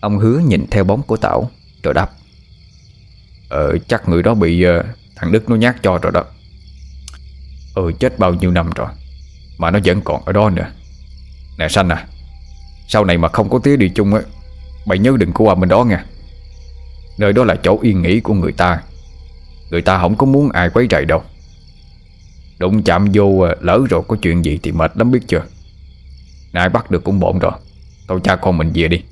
Ông 0.00 0.18
hứa 0.18 0.38
nhìn 0.38 0.66
theo 0.70 0.84
bóng 0.84 1.02
của 1.02 1.16
Tảo 1.16 1.50
Rồi 1.82 1.94
đáp 1.94 2.10
Ờ 3.48 3.78
chắc 3.88 4.08
người 4.08 4.22
đó 4.22 4.34
bị 4.34 4.66
uh, 4.66 4.86
thằng 5.16 5.32
Đức 5.32 5.50
nó 5.50 5.56
nhát 5.56 5.76
cho 5.82 5.98
rồi 5.98 6.12
đó. 6.12 6.24
Ừ 7.74 7.92
chết 8.00 8.18
bao 8.18 8.34
nhiêu 8.34 8.50
năm 8.50 8.70
rồi 8.74 8.88
Mà 9.58 9.70
nó 9.70 9.78
vẫn 9.84 10.00
còn 10.04 10.24
ở 10.24 10.32
đó 10.32 10.50
nữa. 10.50 10.70
Nè 11.58 11.68
Sanh 11.68 11.88
à 11.88 12.06
Sau 12.88 13.04
này 13.04 13.18
mà 13.18 13.28
không 13.28 13.50
có 13.50 13.58
tía 13.58 13.76
đi 13.76 13.90
chung 13.94 14.14
á 14.14 14.20
Mày 14.86 14.98
nhớ 14.98 15.16
đừng 15.18 15.32
có 15.32 15.44
qua 15.44 15.54
bên 15.54 15.68
đó 15.68 15.84
nha 15.84 16.04
Nơi 17.18 17.32
đó 17.32 17.44
là 17.44 17.56
chỗ 17.62 17.78
yên 17.82 18.02
nghỉ 18.02 18.20
của 18.20 18.34
người 18.34 18.52
ta. 18.52 18.80
Người 19.70 19.82
ta 19.82 19.98
không 19.98 20.16
có 20.16 20.26
muốn 20.26 20.50
ai 20.50 20.70
quấy 20.70 20.86
rầy 20.90 21.04
đâu. 21.04 21.22
Đụng 22.58 22.82
chạm 22.82 23.08
vô 23.12 23.38
à, 23.38 23.54
lỡ 23.60 23.80
rồi 23.90 24.02
có 24.08 24.16
chuyện 24.22 24.44
gì 24.44 24.58
thì 24.62 24.72
mệt 24.72 24.92
lắm 24.96 25.10
biết 25.10 25.20
chưa? 25.28 25.42
Nãy 26.52 26.68
bắt 26.68 26.90
được 26.90 27.04
cũng 27.04 27.20
bộn 27.20 27.38
rồi. 27.38 27.52
Thôi 28.08 28.20
cha 28.24 28.36
con 28.36 28.58
mình 28.58 28.70
về 28.74 28.88
đi. 28.88 29.02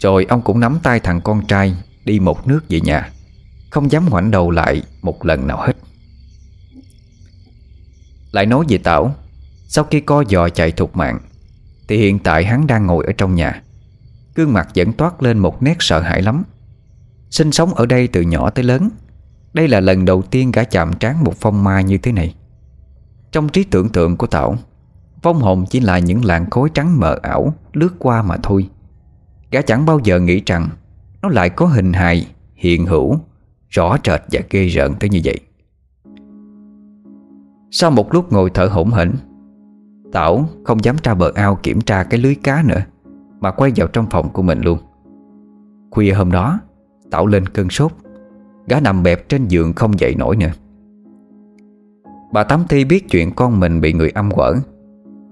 Rồi 0.00 0.26
ông 0.28 0.42
cũng 0.42 0.60
nắm 0.60 0.78
tay 0.82 1.00
thằng 1.00 1.20
con 1.20 1.46
trai 1.46 1.74
Đi 2.06 2.20
một 2.20 2.46
nước 2.46 2.60
về 2.68 2.80
nhà. 2.80 3.10
Không 3.70 3.90
dám 3.92 4.10
ngoảnh 4.10 4.30
đầu 4.30 4.50
lại 4.50 4.82
một 5.02 5.24
lần 5.24 5.46
nào 5.46 5.60
hết. 5.60 5.72
Lại 8.32 8.46
nói 8.46 8.64
về 8.68 8.78
Tảo. 8.78 9.14
Sau 9.68 9.84
khi 9.84 10.00
co 10.00 10.24
giò 10.28 10.48
chạy 10.48 10.72
thục 10.72 10.96
mạng, 10.96 11.18
Thì 11.88 11.98
hiện 11.98 12.18
tại 12.18 12.44
hắn 12.44 12.66
đang 12.66 12.86
ngồi 12.86 13.04
ở 13.06 13.12
trong 13.12 13.34
nhà. 13.34 13.62
Gương 14.34 14.52
mặt 14.52 14.68
vẫn 14.74 14.92
toát 14.92 15.22
lên 15.22 15.38
một 15.38 15.62
nét 15.62 15.76
sợ 15.80 16.00
hãi 16.00 16.22
lắm. 16.22 16.44
Sinh 17.30 17.52
sống 17.52 17.74
ở 17.74 17.86
đây 17.86 18.08
từ 18.08 18.22
nhỏ 18.22 18.50
tới 18.50 18.64
lớn. 18.64 18.88
Đây 19.52 19.68
là 19.68 19.80
lần 19.80 20.04
đầu 20.04 20.22
tiên 20.22 20.52
gã 20.52 20.64
chạm 20.64 20.92
trán 20.92 21.24
một 21.24 21.34
phong 21.36 21.64
ma 21.64 21.80
như 21.80 21.98
thế 21.98 22.12
này. 22.12 22.34
Trong 23.32 23.48
trí 23.48 23.64
tưởng 23.64 23.88
tượng 23.88 24.16
của 24.16 24.26
Tảo 24.26 24.56
phong 25.26 25.38
hồn 25.38 25.64
chỉ 25.70 25.80
là 25.80 25.98
những 25.98 26.24
làn 26.24 26.50
khối 26.50 26.70
trắng 26.74 27.00
mờ 27.00 27.18
ảo 27.22 27.54
Lướt 27.72 27.94
qua 27.98 28.22
mà 28.22 28.36
thôi. 28.42 28.68
Gã 29.50 29.62
chẳng 29.62 29.86
bao 29.86 30.00
giờ 30.04 30.20
nghĩ 30.20 30.42
rằng 30.46 30.68
Nó 31.22 31.28
lại 31.28 31.50
có 31.50 31.66
hình 31.66 31.92
hài, 31.92 32.26
hiện 32.54 32.86
hữu 32.86 33.16
Rõ 33.68 33.96
rệt 34.04 34.20
và 34.32 34.40
ghê 34.50 34.66
rợn 34.66 34.94
tới 34.94 35.10
như 35.10 35.20
vậy. 35.24 35.40
Sau 37.70 37.90
một 37.90 38.14
lúc 38.14 38.32
ngồi 38.32 38.50
thở 38.50 38.66
hổn 38.66 38.90
hển 38.90 39.12
Tảo 40.12 40.48
không 40.64 40.84
dám 40.84 40.96
ra 41.02 41.14
bờ 41.14 41.32
ao 41.34 41.58
kiểm 41.62 41.80
tra 41.80 42.02
cái 42.02 42.20
lưới 42.20 42.34
cá 42.34 42.62
nữa 42.62 42.80
Mà 43.40 43.50
quay 43.50 43.72
vào 43.76 43.86
trong 43.86 44.06
phòng 44.10 44.28
của 44.32 44.42
mình 44.42 44.60
luôn. 44.60 44.78
Khuya 45.90 46.12
hôm 46.12 46.32
đó 46.32 46.60
tạo 47.10 47.26
lên 47.26 47.46
cơn 47.46 47.70
sốt. 47.70 47.92
Gã 48.66 48.80
nằm 48.80 49.02
bẹp 49.02 49.28
trên 49.28 49.48
giường 49.48 49.72
không 49.72 50.00
dậy 50.00 50.14
nổi 50.18 50.36
nữa. 50.36 50.50
Bà 52.32 52.44
Tám 52.44 52.64
Thi 52.68 52.84
biết 52.84 53.10
chuyện 53.10 53.34
con 53.34 53.60
mình 53.60 53.80
bị 53.80 53.92
người 53.92 54.10
âm 54.10 54.30
quở. 54.30 54.54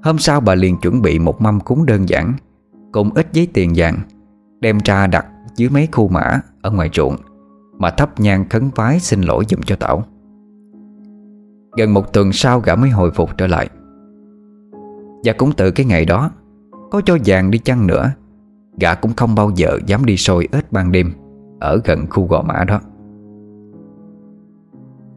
Hôm 0.02 0.19
sau 0.19 0.40
bà 0.40 0.54
liền 0.54 0.76
chuẩn 0.76 1.02
bị 1.02 1.19
một 1.19 1.43
mâm 1.43 1.61
cúng 1.61 1.87
đơn 1.87 2.09
giản, 2.09 2.33
Cùng 2.93 3.11
ít 3.14 3.26
giấy 3.33 3.49
tiền 3.52 3.73
vàng, 3.76 3.99
Đem 4.61 4.78
ra 4.85 5.07
đặt 5.07 5.26
dưới 5.57 5.69
mấy 5.69 5.88
khu 5.93 6.09
mã 6.09 6.40
Ở 6.62 6.71
ngoài 6.71 6.90
ruộng, 6.95 7.16
Mà 7.78 7.90
thắp 7.90 8.21
nhang 8.21 8.49
khấn 8.49 8.71
vái 8.75 9.00
xin 9.00 9.21
lỗi 9.21 9.45
dùm 9.49 9.61
cho 9.61 9.76
Tảo. 9.76 10.04
Gần 11.76 11.95
một 11.95 12.12
tuần 12.12 12.33
sau 12.33 12.61
gã 12.61 12.76
mới 12.76 12.90
hồi 12.90 13.11
phục 13.11 13.38
trở 13.38 13.47
lại. 13.47 13.69
Và 15.25 15.33
cũng 15.33 15.52
từ 15.57 15.71
cái 15.71 15.87
ngày 15.87 16.04
đó, 16.04 16.31
Có 16.90 17.00
cho 17.00 17.19
vàng 17.25 17.50
đi 17.50 17.59
chăng 17.59 17.87
nữa, 17.87 18.11
Gã 18.81 18.95
cũng 18.95 19.12
không 19.14 19.35
bao 19.35 19.50
giờ 19.57 19.78
dám 19.87 20.04
đi 20.04 20.16
sôi 20.16 20.49
ếch 20.52 20.73
ban 20.73 20.93
đêm. 20.93 21.12
Ở 21.64 21.80
gần 21.85 22.06
khu 22.11 22.26
gò 22.26 22.42
mã 22.42 22.64
đó. 22.64 22.80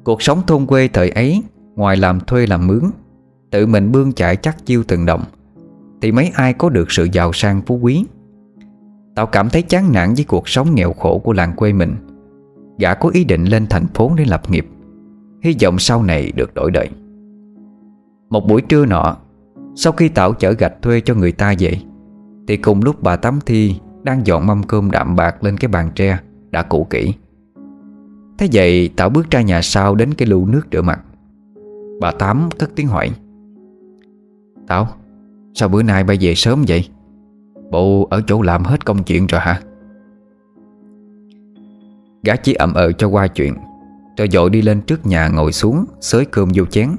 Cuộc 0.04 0.22
sống 0.22 0.42
thôn 0.48 0.66
quê 0.66 0.88
thời 0.88 1.10
ấy, 1.10 1.44
Ngoài 1.76 1.98
làm 1.98 2.20
thuê 2.20 2.48
làm 2.48 2.68
mướn, 2.68 2.84
Tự 3.52 3.66
mình 3.66 3.92
bươn 3.92 4.12
chạy 4.12 4.36
chắc 4.36 4.66
chiêu 4.66 4.84
từng 4.88 5.06
đồng, 5.06 5.24
Thì 6.02 6.12
mấy 6.12 6.32
ai 6.36 6.54
có 6.54 6.70
được 6.70 6.92
sự 6.92 7.08
giàu 7.12 7.34
sang 7.34 7.62
phú 7.62 7.80
quý. 7.82 8.06
Tao 9.16 9.26
cảm 9.26 9.50
thấy 9.50 9.62
chán 9.62 9.92
nản 9.94 10.14
với 10.14 10.24
cuộc 10.24 10.50
sống 10.50 10.76
nghèo 10.76 10.94
khổ 10.94 11.20
của 11.20 11.34
làng 11.34 11.54
quê 11.56 11.74
mình. 11.74 11.96
Gã 12.80 12.94
có 12.94 13.10
ý 13.10 13.24
định 13.24 13.44
lên 13.44 13.68
thành 13.70 13.88
phố 13.88 14.12
để 14.18 14.26
lập 14.26 14.42
nghiệp. 14.50 14.68
Hy 15.44 15.56
vọng 15.64 15.80
sau 15.80 16.04
này 16.04 16.32
được 16.32 16.54
đổi 16.54 16.72
đời. 16.72 16.90
Một 18.30 18.48
buổi 18.48 18.62
trưa 18.62 18.86
nọ, 18.86 19.18
Sau 19.76 19.94
khi 19.94 20.10
Tảo 20.10 20.34
chở 20.34 20.52
gạch 20.52 20.82
thuê 20.82 21.02
cho 21.02 21.16
người 21.16 21.32
ta 21.32 21.54
vậy 21.60 21.82
Thì 22.48 22.58
cùng 22.58 22.84
lúc 22.84 23.04
bà 23.04 23.16
Tám 23.16 23.40
Thi 23.46 23.76
Đang 24.04 24.28
dọn 24.28 24.48
mâm 24.48 24.64
cơm 24.64 24.92
đạm 24.92 25.16
bạc 25.16 25.44
lên 25.44 25.58
cái 25.58 25.68
bàn 25.70 25.92
tre. 25.96 26.20
Đã 26.52 26.64
cũ 26.64 26.88
kỹ. 26.90 27.14
Thế 28.38 28.48
vậy 28.54 28.90
Tảo 28.96 29.10
bước 29.10 29.32
ra 29.32 29.42
nhà 29.42 29.62
sau 29.62 29.96
đến 29.96 30.14
cái 30.14 30.28
lưu 30.28 30.46
nước 30.46 30.62
rửa 30.72 30.82
mặt. 30.82 31.00
Bà 32.02 32.12
Tám 32.12 32.50
cất 32.60 32.70
tiếng 32.76 32.88
hỏi 32.88 33.12
Tảo 34.68 34.88
Sao 35.54 35.70
bữa 35.70 35.84
nay 35.84 36.04
bà 36.04 36.14
về 36.22 36.36
sớm 36.36 36.64
vậy? 36.68 36.88
Bộ 37.72 38.08
ở 38.10 38.22
chỗ 38.28 38.42
làm 38.42 38.64
hết 38.64 38.86
công 38.86 39.04
chuyện 39.04 39.28
rồi 39.28 39.42
hả? 39.42 39.62
Gã 42.24 42.36
chỉ 42.36 42.54
ậm 42.54 42.74
ờ 42.74 42.92
cho 42.92 43.08
qua 43.08 43.28
chuyện 43.28 43.54
Rồi 44.18 44.28
dội 44.32 44.50
đi 44.50 44.62
lên 44.62 44.82
trước 44.82 45.06
nhà 45.06 45.28
ngồi 45.28 45.52
xuống 45.52 45.86
Xới 46.02 46.26
cơm 46.26 46.50
vô 46.56 46.66
chén. 46.66 46.90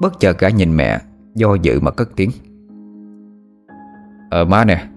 Bất 0.00 0.20
chợt 0.20 0.38
gã 0.38 0.48
nhìn 0.48 0.76
mẹ 0.76 0.98
Do 1.34 1.54
dự 1.54 1.80
mà 1.80 1.90
cất 1.90 2.10
tiếng 2.16 2.30
Ờ 4.30 4.44
má 4.44 4.64
nè. 4.64 4.88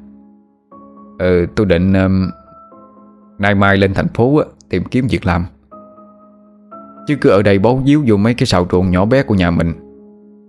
Ờ 1.19 1.45
tôi 1.55 1.65
định 1.65 1.93
um, 1.93 2.29
Nay 3.43 3.55
mai 3.55 3.77
lên 3.77 3.93
thành 3.93 4.07
phố 4.07 4.37
á, 4.37 4.45
Tìm 4.69 4.83
kiếm 4.83 5.07
việc 5.09 5.25
làm. 5.25 5.45
Chứ 7.07 7.15
cứ 7.21 7.29
ở 7.29 7.41
đây 7.41 7.59
bấu 7.59 7.81
díu 7.85 8.03
vô 8.07 8.17
mấy 8.17 8.33
cái 8.33 8.45
sào 8.45 8.67
ruộng 8.71 8.91
nhỏ 8.91 9.05
bé 9.05 9.23
của 9.23 9.35
nhà 9.35 9.51
mình 9.51 9.73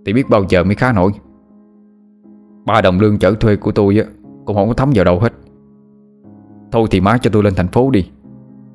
Thì 0.05 0.13
biết 0.13 0.29
bao 0.29 0.43
giờ 0.49 0.63
mới 0.63 0.75
khá 0.75 0.91
nổi. 0.91 1.11
Ba 2.65 2.81
đồng 2.81 2.99
lương 2.99 3.19
chở 3.19 3.35
thuê 3.39 3.55
của 3.55 3.71
tôi 3.71 3.97
á 3.97 4.03
Cũng 4.45 4.55
không 4.55 4.67
có 4.67 4.73
thấm 4.73 4.91
vào 4.95 5.05
đâu 5.05 5.19
hết. 5.19 5.33
Thôi 6.71 6.87
thì 6.91 7.01
má 7.01 7.17
cho 7.17 7.29
tôi 7.33 7.43
lên 7.43 7.53
thành 7.55 7.67
phố 7.67 7.89
đi 7.89 8.09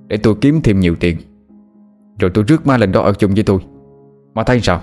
Để 0.07 0.17
tôi 0.17 0.35
kiếm 0.41 0.61
thêm 0.65 0.81
nhiều 0.81 0.95
tiền. 1.01 1.17
Rồi 2.19 2.31
tôi 2.35 2.45
rước 2.49 2.67
má 2.67 2.77
lên 2.77 2.93
đó 2.93 3.03
ở 3.03 3.13
chung 3.13 3.35
với 3.35 3.45
tôi. 3.45 3.59
Má 4.35 4.43
thấy 4.43 4.61
sao? 4.61 4.81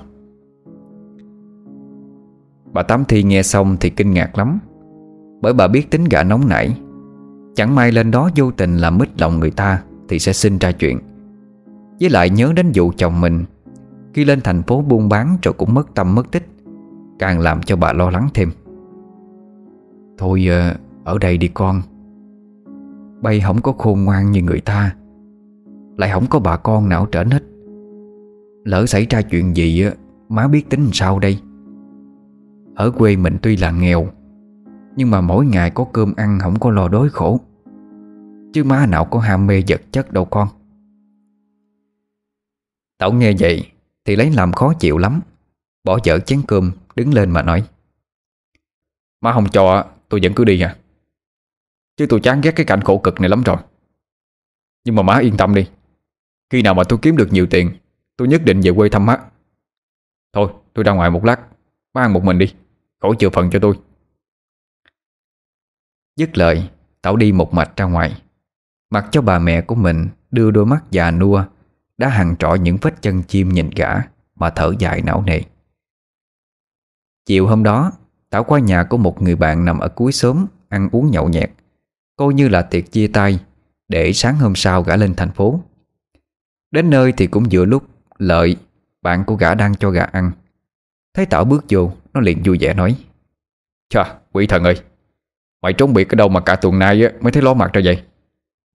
Bà 2.74 2.84
Tám 2.84 3.06
Thi 3.06 3.24
nghe 3.24 3.44
xong 3.44 3.77
thì 3.79 3.89
kinh 3.89 4.12
ngạc 4.12 4.38
lắm 4.38 4.60
Bởi 5.41 5.53
bà 5.53 5.67
biết 5.67 5.91
tính 5.91 6.06
gã 6.12 6.24
nóng 6.24 6.50
nảy. 6.50 6.77
Chẳng 7.58 7.76
may 7.76 7.92
lên 7.92 8.12
đó 8.12 8.30
vô 8.36 8.52
tình 8.52 8.78
làm 8.78 8.98
mít 8.98 9.22
lòng 9.22 9.40
người 9.40 9.52
ta 9.52 9.84
Thì 10.10 10.20
sẽ 10.20 10.34
sinh 10.34 10.58
ra 10.58 10.72
chuyện. 10.72 11.00
Với 12.00 12.10
lại 12.10 12.30
nhớ 12.30 12.54
đến 12.56 12.72
vụ 12.74 12.92
chồng 12.98 13.22
mình, 13.22 13.46
Khi 14.14 14.26
lên 14.26 14.42
thành 14.42 14.64
phố 14.64 14.82
buôn 14.82 15.10
bán 15.10 15.38
rồi 15.44 15.54
cũng 15.54 15.74
mất 15.74 15.96
tâm 15.96 16.16
mất 16.16 16.32
tích, 16.32 16.48
Càng 17.20 17.40
làm 17.40 17.62
cho 17.62 17.76
bà 17.76 17.94
lo 17.94 18.10
lắng 18.10 18.30
thêm. 18.34 18.52
Thôi 20.18 20.48
ờ, 20.50 20.76
ở 21.04 21.18
đây 21.18 21.38
đi 21.38 21.48
con. 21.48 21.82
Bay 23.22 23.42
không 23.42 23.62
có 23.62 23.72
khôn 23.72 24.04
ngoan 24.04 24.32
như 24.32 24.42
người 24.42 24.62
ta, 24.62 24.96
Lại 25.98 26.10
không 26.14 26.26
có 26.30 26.40
bà 26.40 26.58
con 26.58 26.90
nào 26.90 27.06
trở 27.12 27.24
hết. 27.24 27.44
Lỡ 28.64 28.86
xảy 28.86 29.06
ra 29.10 29.22
chuyện 29.22 29.56
gì 29.56 29.86
Má 30.30 30.48
biết 30.48 30.70
tính 30.70 30.90
sao 30.94 31.20
đây? 31.20 31.40
Ở 32.76 32.92
quê 32.92 33.16
mình 33.16 33.38
tuy 33.42 33.58
là 33.58 33.72
nghèo 33.72 34.08
nhưng 34.98 35.12
mà 35.12 35.22
mỗi 35.22 35.46
ngày 35.46 35.72
có 35.72 35.88
cơm 35.94 36.13
ăn 36.18 36.39
Không 36.42 36.60
có 36.60 36.72
lo 36.72 36.88
đói 36.88 37.10
khổ. 37.10 37.39
Chứ 38.54 38.63
má 38.63 38.86
nào 38.86 39.06
có 39.06 39.20
ham 39.20 39.48
mê 39.48 39.63
vật 39.68 39.82
chất 39.92 40.12
đâu 40.12 40.25
con. 40.25 40.48
Tẩu 42.98 43.13
nghe 43.13 43.34
vậy 43.39 43.72
Thì 44.06 44.16
lấy 44.16 44.32
làm 44.32 44.54
khó 44.54 44.74
chịu 44.80 44.98
lắm. 44.98 45.22
Bỏ 45.84 46.00
dở 46.04 46.20
chén 46.20 46.42
cơm, 46.48 46.72
Đứng 46.96 47.13
lên 47.13 47.32
mà 47.32 47.44
nói. 47.44 47.63
Má 49.22 49.34
không 49.34 49.50
cho, 49.50 49.86
tôi 50.10 50.20
vẫn 50.24 50.34
cứ 50.34 50.44
đi 50.44 50.62
à. 50.62 50.75
Chứ 51.98 52.06
tôi 52.10 52.20
chán 52.20 52.42
ghét 52.42 52.51
cái 52.56 52.66
cảnh 52.66 52.82
khổ 52.82 52.98
cực 52.98 53.20
này 53.20 53.30
lắm 53.30 53.44
rồi. 53.44 53.58
Nhưng 54.86 54.96
mà 54.96 55.04
má 55.04 55.18
yên 55.18 55.38
tâm 55.38 55.56
đi. 55.56 55.68
Khi 56.50 56.62
nào 56.62 56.74
mà 56.74 56.84
tôi 56.84 57.00
kiếm 57.01 57.18
được 57.18 57.27
nhiều 57.32 57.48
tiền, 57.50 57.72
Tôi 58.18 58.27
nhất 58.27 58.42
định 58.46 58.62
về 58.63 58.72
quê 58.75 58.89
thăm 58.89 59.06
má. 59.06 59.18
Thôi, 60.34 60.50
tôi 60.74 60.84
ra 60.84 60.92
ngoài 60.92 61.10
một 61.10 61.25
lát. 61.25 61.39
Má 61.94 62.01
ăn 62.01 62.13
một 62.13 62.24
mình 62.24 62.38
đi. 62.38 62.54
Khỏi 63.01 63.16
chừa 63.20 63.30
phần 63.30 63.50
cho 63.50 63.60
tôi. 63.60 63.75
Dứt 66.18 66.38
lời, 66.38 66.70
Tảo 67.02 67.16
đi 67.16 67.32
một 67.32 67.54
mạch 67.54 67.78
ra 67.78 67.86
ngoài. 67.86 68.22
Mặc 68.90 69.06
cho 69.12 69.22
bà 69.22 69.40
mẹ 69.40 69.62
của 69.62 69.76
mình 69.76 70.08
Đưa 70.32 70.52
đôi 70.52 70.66
mắt 70.66 70.84
già 70.92 71.12
nua, 71.12 71.44
Đã 71.98 72.10
hằn 72.10 72.36
trọ 72.40 72.56
những 72.56 72.78
vết 72.82 73.02
chân 73.02 73.24
chim 73.24 73.50
nhìn 73.50 73.70
gã 73.76 73.96
Mà 74.36 74.50
thở 74.50 74.74
dài 74.80 75.02
não 75.02 75.24
nề. 75.24 75.42
Chiều 77.26 77.48
hôm 77.48 77.64
đó, 77.64 77.92
Tảo 78.30 78.44
qua 78.44 78.60
nhà 78.60 78.84
của 78.84 78.98
một 78.98 79.22
người 79.22 79.36
bạn 79.36 79.66
nằm 79.66 79.80
ở 79.80 79.88
cuối 79.88 80.12
xóm 80.12 80.46
Ăn 80.70 80.90
uống 80.92 81.12
nhậu 81.12 81.30
nhẹt. 81.30 81.52
Coi 82.16 82.34
như 82.34 82.48
là 82.48 82.62
tiệc 82.62 82.92
chia 82.92 83.08
tay 83.08 83.40
Để 83.88 84.14
sáng 84.14 84.38
hôm 84.38 84.56
sau 84.56 84.84
gã 84.84 84.96
lên 84.96 85.14
thành 85.16 85.32
phố. 85.32 85.62
Đến 86.72 86.90
nơi 86.90 87.14
thì 87.18 87.28
cũng 87.28 87.44
vừa 87.52 87.66
lúc, 87.66 87.84
Lợi, 88.18 88.58
Bạn 89.02 89.24
của 89.26 89.36
gã 89.36 89.56
đang 89.56 89.76
cho 89.76 89.90
gã 89.90 90.04
ăn. 90.04 90.32
Thấy 91.14 91.26
Tảo 91.26 91.46
bước 91.46 91.66
vô, 91.70 91.92
Nó 92.14 92.22
liền 92.22 92.42
vui 92.46 92.58
vẻ 92.62 92.74
nói, 92.74 92.96
Chà, 93.90 94.04
quỷ 94.32 94.48
thần 94.48 94.64
ơi 94.64 94.82
Mày 95.62 95.74
trốn 95.74 95.94
biệt 95.94 96.10
ở 96.10 96.16
đâu 96.16 96.30
mà 96.30 96.40
cả 96.40 96.56
tuần 96.56 96.80
nay 96.80 97.04
mới 97.22 97.32
thấy 97.32 97.44
ló 97.44 97.54
mặt 97.54 97.74
ra 97.74 97.82
vậy? 97.86 98.02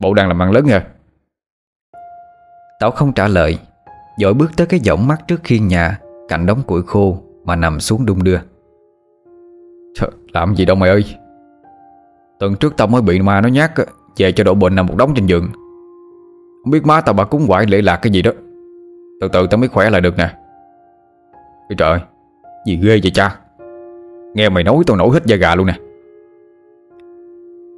Bộ 0.00 0.14
đang 0.14 0.28
làm 0.28 0.42
ăn 0.42 0.50
lớn 0.50 0.66
nha. 0.66 0.86
Tảo 2.80 2.90
không 2.90 3.12
trả 3.12 3.28
lời. 3.28 3.58
Dội 4.18 4.34
bước 4.34 4.50
tới 4.56 4.66
cái 4.66 4.80
võng 4.86 5.06
mắt 5.06 5.20
trước 5.28 5.40
khiên 5.44 5.68
nhà 5.68 5.98
Cạnh 6.28 6.46
đống 6.46 6.62
củi 6.66 6.82
khô 6.82 7.18
Mà 7.44 7.56
nằm 7.56 7.80
xuống 7.80 8.06
đung 8.06 8.24
đưa. 8.24 8.38
Trời, 9.94 10.10
làm 10.32 10.56
gì 10.56 10.64
đâu 10.64 10.76
mày 10.76 10.90
ơi. 10.90 11.04
Tuần 12.38 12.56
trước 12.56 12.76
tao 12.76 12.88
mới 12.88 13.02
bị 13.02 13.20
ma 13.20 13.40
nó 13.40 13.48
nhát 13.48 13.72
Về 14.16 14.32
cho 14.32 14.44
độ 14.44 14.54
bệnh 14.54 14.74
nằm 14.74 14.86
một 14.86 14.94
đống 14.96 15.14
trên 15.14 15.26
giường. 15.26 15.48
Không 16.64 16.70
biết 16.70 16.86
má 16.86 17.00
tao 17.00 17.12
bà 17.12 17.24
cúng 17.24 17.44
quại 17.48 17.66
lễ 17.66 17.82
lạc 17.82 17.96
cái 17.96 18.12
gì 18.12 18.22
đó. 18.22 18.30
Từ 19.20 19.28
từ 19.28 19.46
tao 19.46 19.58
mới 19.58 19.68
khỏe 19.68 19.90
lại 19.90 20.00
được 20.00 20.16
nè. 20.16 20.34
Ôi 21.68 21.76
trời 21.78 21.98
Gì 22.66 22.76
ghê 22.76 23.00
vậy 23.02 23.10
cha? 23.14 23.36
Nghe 24.34 24.48
mày 24.48 24.64
nói 24.64 24.76
tao 24.86 24.96
nổi 24.96 25.10
hết 25.12 25.26
da 25.26 25.36
gà 25.36 25.54
luôn 25.54 25.66
nè 25.66 25.74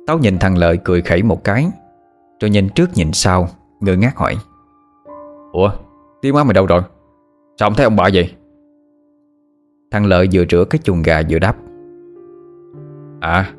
Táo 0.07 0.19
nhìn 0.19 0.39
thằng 0.39 0.59
Lợi 0.59 0.79
cười 0.85 1.03
khẩy 1.03 1.23
một 1.23 1.45
cái. 1.45 1.67
Rồi 2.41 2.51
nhìn 2.51 2.69
trước 2.69 2.91
nhìn 2.95 3.13
sau, 3.13 3.49
Ngơ 3.81 3.97
ngác 3.97 4.17
hỏi. 4.17 4.37
Ủa 5.53 5.71
tiếng 6.23 6.35
má 6.35 6.45
mày 6.45 6.55
đâu 6.55 6.67
rồi? 6.67 6.83
Sao 7.59 7.69
không 7.69 7.77
thấy 7.77 7.85
ông 7.85 7.97
bà 7.97 8.09
vậy? 8.15 8.35
Thằng 9.91 10.07
Lợi 10.07 10.29
vừa 10.33 10.45
rửa 10.51 10.65
cái 10.71 10.79
chuồng 10.85 11.03
gà 11.03 11.23
vừa 11.31 11.39
đáp. 11.39 11.57
À 13.21 13.53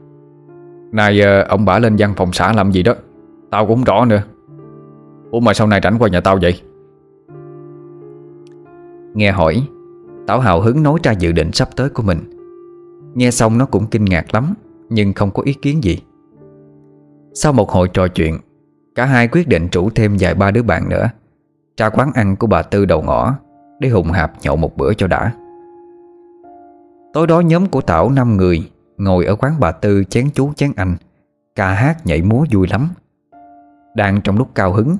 Nay 0.92 1.22
ờ, 1.22 1.42
ông 1.42 1.66
bà 1.66 1.80
lên 1.80 1.96
văn 2.00 2.14
phòng 2.18 2.34
xã 2.34 2.54
làm 2.54 2.72
gì 2.72 2.84
đó. 2.84 2.94
Tao 3.52 3.68
cũng 3.68 3.75
không 3.75 3.84
rõ 3.84 4.06
nữa. 4.06 4.24
Ủa 5.32 5.40
mà 5.40 5.54
sau 5.54 5.68
này 5.68 5.80
rảnh 5.84 5.98
qua 6.00 6.10
nhà 6.10 6.22
tao 6.22 6.38
vậy? 6.42 6.62
Nghe 9.14 9.32
hỏi 9.32 9.68
Tảo 10.28 10.40
hào 10.40 10.62
hứng 10.62 10.84
nói 10.84 11.00
ra 11.04 11.12
dự 11.12 11.32
định 11.32 11.52
sắp 11.52 11.70
tới 11.75 11.90
của 11.90 12.04
mình. 12.04 12.20
Nghe 13.16 13.32
xong 13.32 13.58
nó 13.58 13.66
cũng 13.66 13.88
kinh 13.88 14.06
ngạc 14.06 14.34
lắm, 14.34 14.54
Nhưng 14.90 15.14
không 15.14 15.32
có 15.32 15.44
ý 15.44 15.54
kiến 15.54 15.84
gì. 15.84 16.02
Sau 17.38 17.54
một 17.54 17.72
hồi 17.72 17.88
trò 17.88 18.08
chuyện, 18.08 18.39
Cả 18.96 19.06
hai 19.06 19.27
quyết 19.27 19.48
định 19.48 19.68
rủ 19.72 19.89
thêm 19.89 20.18
vài 20.20 20.36
ba 20.36 20.51
đứa 20.51 20.63
bạn 20.63 20.89
nữa 20.89 21.10
Ra 21.77 21.89
quán 21.89 22.12
ăn 22.13 22.36
của 22.36 22.48
bà 22.48 22.62
Tư 22.62 22.86
đầu 22.86 23.01
ngõ 23.01 23.36
Để 23.80 23.89
hùng 23.89 24.12
hạp 24.12 24.32
nhậu 24.42 24.56
một 24.56 24.77
bữa 24.77 24.94
cho 24.94 25.08
đã. 25.08 25.32
Tối 27.13 27.27
đó 27.27 27.39
nhóm 27.39 27.65
của 27.65 27.82
Tảo 27.82 28.10
5 28.10 28.38
người 28.38 28.72
Ngồi 28.98 29.25
ở 29.25 29.36
quán 29.36 29.54
bà 29.60 29.72
Tư 29.72 30.04
chén 30.04 30.30
chú 30.34 30.54
chén 30.54 30.72
anh, 30.75 30.96
Ca 31.56 31.74
hát 31.74 32.06
nhảy 32.06 32.22
múa 32.22 32.46
vui 32.51 32.68
lắm. 32.70 32.89
Đang 33.96 34.22
trong 34.22 34.38
lúc 34.38 34.48
cao 34.56 34.74
hứng, 34.74 34.98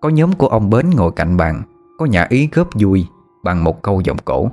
Có 0.00 0.08
nhóm 0.08 0.32
của 0.32 0.46
ông 0.46 0.70
Bến 0.70 0.90
ngồi 0.90 1.12
cạnh 1.16 1.36
bàn, 1.36 1.62
Có 1.98 2.06
nhà 2.06 2.26
ý 2.28 2.48
góp 2.52 2.68
vui 2.74 3.06
Bằng 3.44 3.64
một 3.64 3.82
câu 3.82 4.00
giọng 4.00 4.18
cổ. 4.24 4.50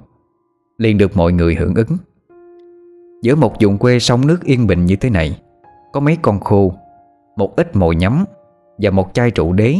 Liền 0.77 0.97
được 0.97 1.17
mọi 1.17 1.31
người 1.31 1.55
hưởng 1.55 1.75
ứng. 1.75 1.97
Giữa 3.21 3.35
một 3.35 3.53
vùng 3.61 3.77
quê 3.77 3.99
sông 3.99 4.27
nước 4.27 4.43
yên 4.43 4.67
bình 4.67 4.85
như 4.85 4.95
thế 4.95 5.09
này, 5.09 5.41
Có 5.93 5.99
mấy 5.99 6.17
con 6.21 6.39
khô 6.39 6.73
một 7.35 7.55
ít 7.55 7.75
mồi 7.75 7.95
nhắm 7.95 8.25
Và 8.77 8.89
một 8.89 9.09
chai 9.13 9.31
rượu 9.31 9.53
đế, 9.53 9.77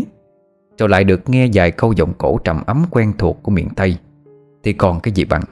Rồi 0.78 0.90
lại 0.90 1.04
được 1.04 1.30
nghe 1.30 1.50
vài 1.54 1.72
câu 1.72 1.94
giọng 1.94 2.14
cổ 2.18 2.38
trầm 2.44 2.64
ấm 2.66 2.86
quen 2.92 3.14
thuộc 3.18 3.44
của 3.44 3.52
miền 3.52 3.68
Tây. 3.76 3.98
Thì 4.64 4.74
còn 4.74 5.00
cái 5.00 5.14
gì 5.14 5.26
bằng? 5.26 5.44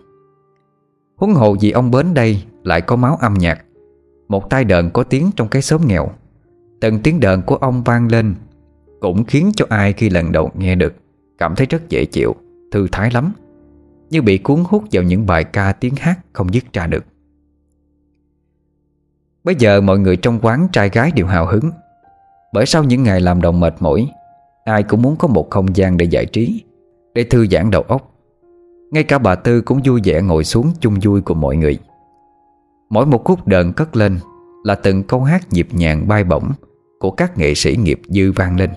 Huấn 1.16 1.34
hồ 1.34 1.56
vì 1.62 1.72
ông 1.72 1.92
Bến 1.92 2.14
đây 2.14 2.44
Lại 2.64 2.82
có 2.82 2.96
máu 2.96 3.18
âm 3.22 3.34
nhạc, 3.34 3.66
Một 4.28 4.50
tai 4.50 4.64
đờn 4.64 4.90
có 4.90 5.04
tiếng 5.04 5.30
trong 5.36 5.48
cái 5.48 5.62
xóm 5.62 5.82
nghèo. 5.88 6.10
Từng 6.82 7.00
tiếng 7.00 7.20
đờn 7.20 7.42
của 7.42 7.56
ông 7.56 7.84
vang 7.84 8.08
lên, 8.12 8.36
Cũng 9.00 9.24
khiến 9.24 9.52
cho 9.56 9.66
ai 9.70 9.94
khi 9.94 10.10
lần 10.10 10.32
đầu 10.32 10.52
nghe 10.56 10.76
được 10.76 10.94
Cảm 11.38 11.56
thấy 11.56 11.68
rất 11.70 11.90
dễ 11.90 12.06
chịu, 12.06 12.36
Thư 12.72 12.88
thái 12.92 13.12
lắm, 13.12 13.34
Như 14.10 14.22
bị 14.22 14.38
cuốn 14.38 14.64
hút 14.68 14.84
vào 14.92 15.04
những 15.04 15.26
bài 15.26 15.44
ca 15.44 15.74
tiếng 15.74 15.96
hát 15.96 16.20
Không 16.34 16.54
dứt 16.54 16.64
ra 16.74 16.88
được. 16.88 17.06
Bây 19.44 19.56
giờ 19.56 19.82
mọi 19.82 20.00
người 20.00 20.18
trong 20.18 20.40
quán 20.42 20.68
trai 20.72 20.90
gái 20.90 21.12
đều 21.12 21.26
hào 21.26 21.46
hứng. 21.46 21.72
Bởi 22.54 22.66
sau 22.66 22.84
những 22.84 23.04
ngày 23.04 23.22
làm 23.22 23.42
đồng 23.42 23.60
mệt 23.60 23.76
mỏi, 23.80 24.08
Ai 24.64 24.84
cũng 24.84 25.02
muốn 25.02 25.16
có 25.16 25.28
một 25.28 25.50
không 25.50 25.76
gian 25.76 25.98
để 25.98 26.06
giải 26.06 26.26
trí, 26.26 26.64
Để 27.14 27.24
thư 27.24 27.48
giãn 27.48 27.72
đầu 27.72 27.82
óc. 27.82 28.12
Ngay 28.92 29.04
cả 29.04 29.18
bà 29.18 29.36
Tư 29.36 29.62
cũng 29.62 29.80
vui 29.86 30.02
vẻ 30.04 30.22
ngồi 30.22 30.44
xuống 30.44 30.72
chung 30.80 30.96
vui 31.02 31.22
của 31.22 31.34
mọi 31.34 31.56
người. 31.58 31.80
Mỗi 32.90 33.06
một 33.06 33.24
khúc 33.24 33.48
đờn 33.48 33.74
cất 33.74 33.96
lên 33.96 34.20
Là 34.64 34.76
từng 34.76 35.04
câu 35.04 35.24
hát 35.24 35.54
nhịp 35.54 35.68
nhàng 35.72 36.08
bay 36.08 36.24
bổng 36.24 36.52
Của 37.00 37.12
các 37.12 37.38
nghệ 37.38 37.54
sĩ 37.54 37.76
nghiệp 37.76 38.02
dư 38.08 38.32
vang 38.32 38.58
lên, 38.58 38.70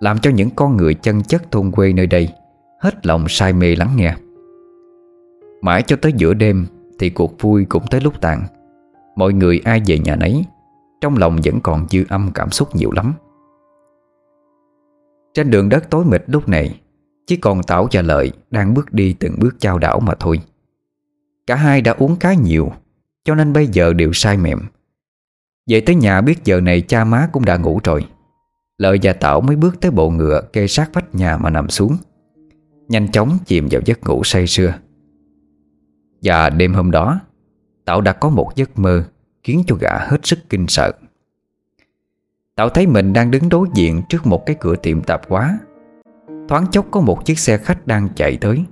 Làm 0.00 0.18
cho 0.18 0.30
những 0.30 0.50
con 0.50 0.76
người 0.76 0.94
chân 0.94 1.22
chất 1.22 1.50
thôn 1.50 1.70
quê 1.70 1.92
nơi 1.92 2.06
đây 2.06 2.28
Hết 2.80 3.06
lòng 3.06 3.28
say 3.28 3.52
mê 3.52 3.76
lắng 3.76 3.90
nghe. 3.96 4.14
Mãi 5.62 5.82
cho 5.82 5.96
tới 5.96 6.12
giữa 6.16 6.34
đêm 6.34 6.66
Thì 6.98 7.10
cuộc 7.10 7.40
vui 7.40 7.64
cũng 7.64 7.82
tới 7.90 8.00
lúc 8.00 8.20
tàn. 8.20 8.42
Mọi 9.16 9.32
người 9.32 9.60
ai 9.64 9.82
về 9.86 9.98
nhà 9.98 10.16
nấy 10.16 10.44
trong 11.00 11.16
lòng 11.16 11.38
vẫn 11.44 11.60
còn 11.60 11.86
dư 11.90 12.04
âm 12.08 12.30
cảm 12.34 12.50
xúc 12.50 12.76
nhiều 12.76 12.90
lắm. 12.92 13.14
Trên 15.34 15.50
đường 15.50 15.68
đất 15.68 15.90
tối 15.90 16.04
mịt 16.04 16.22
lúc 16.26 16.48
này, 16.48 16.80
Chỉ 17.26 17.36
còn 17.36 17.62
Tảo 17.62 17.88
và 17.92 18.02
Lợi 18.02 18.32
Đang 18.50 18.74
bước 18.74 18.92
đi 18.92 19.12
từng 19.12 19.34
bước 19.38 19.54
trao 19.58 19.78
đảo 19.78 20.00
mà 20.00 20.14
thôi. 20.20 20.40
Cả 21.46 21.54
hai 21.54 21.80
đã 21.80 21.92
uống 21.92 22.16
khá 22.16 22.34
nhiều, 22.34 22.72
Cho 23.24 23.34
nên 23.34 23.52
bây 23.52 23.66
giờ 23.66 23.92
đều 23.92 24.12
say 24.12 24.36
mềm. 24.36 24.58
Về 25.66 25.80
tới 25.80 25.94
nhà 25.94 26.20
biết 26.20 26.44
giờ 26.44 26.60
này 26.60 26.80
cha 26.80 27.04
má 27.04 27.28
cũng 27.32 27.44
đã 27.44 27.56
ngủ 27.56 27.80
rồi. 27.84 28.06
Lợi 28.78 28.98
và 29.02 29.12
Tảo 29.12 29.40
mới 29.40 29.56
bước 29.56 29.80
tới 29.80 29.90
bộ 29.90 30.10
ngựa 30.10 30.42
Kê 30.52 30.66
sát 30.66 30.90
vách 30.92 31.14
nhà 31.14 31.36
mà 31.36 31.50
nằm 31.50 31.68
xuống. 31.68 31.96
Nhanh 32.88 33.12
chóng 33.12 33.38
chìm 33.46 33.68
vào 33.70 33.82
giấc 33.84 34.04
ngủ 34.04 34.24
say 34.24 34.46
sưa. 34.46 34.74
Và 36.22 36.50
đêm 36.50 36.74
hôm 36.74 36.90
đó, 36.90 37.20
Tảo 37.84 38.00
đã 38.00 38.12
có 38.12 38.28
một 38.28 38.52
giấc 38.56 38.78
mơ 38.78 39.04
Khiến 39.48 39.62
cho 39.66 39.76
gã 39.80 39.98
hết 39.98 40.26
sức 40.26 40.38
kinh 40.48 40.66
sợ. 40.68 40.92
Tạo 42.54 42.68
thấy 42.68 42.86
mình 42.86 43.12
đang 43.12 43.30
đứng 43.30 43.48
đối 43.48 43.68
diện 43.74 44.02
Trước 44.08 44.26
một 44.26 44.46
cái 44.46 44.56
cửa 44.60 44.76
tiệm 44.76 45.02
tạp 45.02 45.28
hóa. 45.28 45.58
Thoáng 46.48 46.66
chốc 46.70 46.86
có 46.90 47.00
một 47.00 47.24
chiếc 47.24 47.38
xe 47.38 47.58
khách 47.58 47.86
đang 47.86 48.08
chạy 48.16 48.36
tới, 48.40 48.64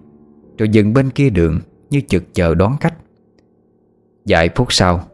Rồi 0.58 0.68
dừng 0.68 0.92
bên 0.92 1.10
kia 1.10 1.30
đường 1.30 1.60
Như 1.90 2.00
chực 2.08 2.34
chờ 2.34 2.54
đón 2.54 2.76
khách. 2.80 2.94
Vài 4.26 4.48
phút 4.54 4.72
sau, 4.72 5.04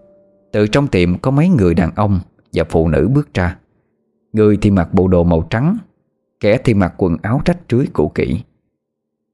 Từ 0.53 0.67
trong 0.67 0.89
tiệm 0.89 1.19
có 1.19 1.31
mấy 1.31 1.49
người 1.49 1.75
đàn 1.75 1.91
ông 1.95 2.21
Và 2.53 2.65
phụ 2.71 2.89
nữ 2.89 3.09
bước 3.15 3.35
ra. 3.35 3.57
Người 4.33 4.59
thì 4.63 4.71
mặc 4.71 4.95
bộ 4.95 5.09
đồ 5.09 5.25
màu 5.25 5.47
trắng, 5.51 5.77
Kẻ 6.41 6.59
thì 6.65 6.75
mặc 6.75 6.95
quần 6.97 7.17
áo 7.23 7.41
rách 7.45 7.59
rưới 7.71 7.87
cũ 7.93 8.13
kỹ. 8.15 8.43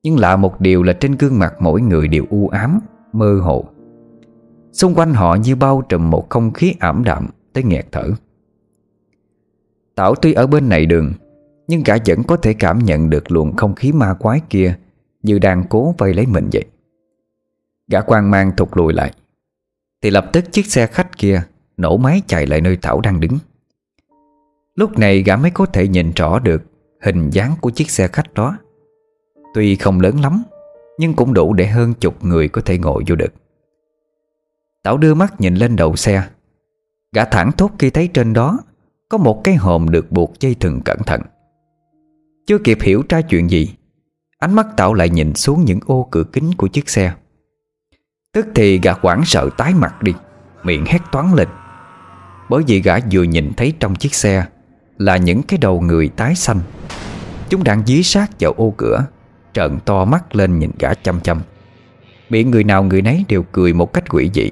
Nhưng 0.02 0.18
lạ 0.18 0.36
một 0.36 0.60
điều 0.60 0.82
là 0.82 0.92
trên 0.92 1.16
gương 1.16 1.38
mặt 1.38 1.54
mỗi 1.60 1.80
người 1.80 2.08
đều 2.08 2.24
u 2.30 2.48
ám, 2.48 2.80
Mơ 3.12 3.40
hồ. 3.42 3.68
Xung 4.72 4.94
quanh 4.94 5.14
họ 5.14 5.34
như 5.34 5.56
bao 5.56 5.82
trùm 5.88 6.10
một 6.10 6.30
không 6.30 6.52
khí 6.52 6.74
ảm 6.78 7.04
đạm 7.04 7.28
Tới 7.52 7.64
nghẹt 7.64 7.86
thở. 7.92 8.10
Tảo 9.94 10.14
tuy 10.14 10.32
ở 10.32 10.46
bên 10.46 10.68
này 10.68 10.86
đường, 10.86 11.12
Nhưng 11.68 11.84
cả 11.84 11.98
vẫn 12.06 12.22
có 12.22 12.36
thể 12.36 12.54
cảm 12.54 12.78
nhận 12.78 13.10
được 13.10 13.30
luồng 13.30 13.56
không 13.56 13.74
khí 13.74 13.92
ma 13.92 14.14
quái 14.14 14.40
kia 14.50 14.78
Như 15.22 15.38
đang 15.38 15.64
cố 15.68 15.94
vây 15.98 16.14
lấy 16.14 16.26
mình 16.26 16.48
vậy. 16.52 16.64
Gã 17.88 18.00
quan 18.00 18.30
mang 18.30 18.52
thụt 18.56 18.68
lùi 18.72 18.92
lại, 18.92 19.12
Thì 20.02 20.10
lập 20.10 20.30
tức 20.32 20.52
chiếc 20.52 20.66
xe 20.66 20.86
khách 20.86 21.18
kia 21.18 21.42
Nổ 21.76 21.96
máy 21.96 22.22
chạy 22.26 22.46
lại 22.46 22.60
nơi 22.60 22.78
Thảo 22.82 23.00
đang 23.00 23.20
đứng. 23.20 23.38
Lúc 24.74 24.98
này 24.98 25.22
gã 25.22 25.36
mới 25.36 25.50
có 25.50 25.66
thể 25.66 25.88
nhìn 25.88 26.12
rõ 26.16 26.38
được 26.38 26.62
Hình 27.02 27.30
dáng 27.30 27.54
của 27.60 27.70
chiếc 27.70 27.90
xe 27.90 28.08
khách 28.08 28.34
đó. 28.34 28.58
Tuy 29.54 29.76
không 29.76 30.00
lớn 30.00 30.20
lắm, 30.20 30.42
Nhưng 30.98 31.14
cũng 31.14 31.34
đủ 31.34 31.54
để 31.54 31.66
hơn 31.66 31.94
chục 31.94 32.24
người 32.24 32.48
có 32.48 32.62
thể 32.64 32.78
ngồi 32.78 33.04
vô 33.08 33.16
được. 33.16 33.32
Tảo 34.82 34.98
đưa 34.98 35.14
mắt 35.14 35.40
nhìn 35.40 35.54
lên 35.54 35.76
đầu 35.76 35.96
xe. 35.96 36.28
Gã 37.12 37.24
thẳng 37.24 37.52
thốt 37.52 37.70
khi 37.78 37.90
thấy 37.90 38.08
trên 38.08 38.32
đó 38.32 38.58
Có 39.08 39.18
một 39.18 39.40
cái 39.44 39.54
hòm 39.54 39.88
được 39.88 40.12
buộc 40.12 40.40
dây 40.40 40.54
thừng 40.54 40.80
cẩn 40.80 40.98
thận. 41.06 41.20
Chưa 42.46 42.58
kịp 42.58 42.78
hiểu 42.82 43.02
ra 43.08 43.20
chuyện 43.20 43.50
gì, 43.50 43.74
Ánh 44.38 44.54
mắt 44.54 44.66
Tảo 44.76 44.94
lại 44.94 45.08
nhìn 45.08 45.34
xuống 45.34 45.64
những 45.64 45.80
ô 45.86 46.08
cửa 46.10 46.24
kính 46.32 46.52
của 46.56 46.66
chiếc 46.66 46.88
xe. 46.88 47.12
Tức 48.32 48.46
thì 48.54 48.78
gã 48.78 48.94
quảng 48.94 49.24
sợ 49.24 49.50
tái 49.56 49.74
mặt 49.74 50.02
đi, 50.02 50.14
Miệng 50.62 50.84
hét 50.86 51.02
toán 51.12 51.34
lên. 51.34 51.48
Bởi 52.48 52.62
vì 52.66 52.80
gã 52.82 52.98
vừa 53.12 53.22
nhìn 53.22 53.52
thấy 53.56 53.72
trong 53.80 53.94
chiếc 53.94 54.14
xe 54.14 54.46
Là 54.98 55.16
những 55.16 55.42
cái 55.42 55.58
đầu 55.58 55.80
người 55.80 56.08
tái 56.08 56.34
xanh. 56.34 56.60
Chúng 57.48 57.64
đang 57.64 57.86
dí 57.86 58.02
sát 58.02 58.30
vào 58.40 58.52
ô 58.52 58.74
cửa, 58.76 59.06
Trợn 59.52 59.78
to 59.84 60.04
mắt 60.04 60.36
lên 60.36 60.58
nhìn 60.58 60.70
gã 60.78 60.94
chăm 60.94 61.20
chăm. 61.20 61.40
Miệng 62.30 62.50
người 62.50 62.64
nào 62.64 62.84
người 62.84 63.02
nấy 63.02 63.24
đều 63.28 63.42
cười 63.52 63.72
một 63.72 63.92
cách 63.92 64.04
quỷ 64.10 64.30
dị. 64.34 64.50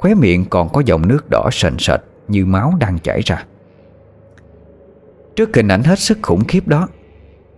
Khóe 0.00 0.14
miệng 0.14 0.44
còn 0.44 0.68
có 0.68 0.82
dòng 0.86 1.08
nước 1.08 1.30
đỏ 1.30 1.48
sền 1.52 1.78
sệt 1.78 2.00
Như 2.28 2.46
máu 2.46 2.72
đang 2.80 2.98
chảy 2.98 3.20
ra. 3.24 3.44
Trước 5.36 5.56
hình 5.56 5.68
ảnh 5.68 5.82
hết 5.82 5.98
sức 5.98 6.18
khủng 6.22 6.44
khiếp 6.44 6.68
đó 6.68 6.88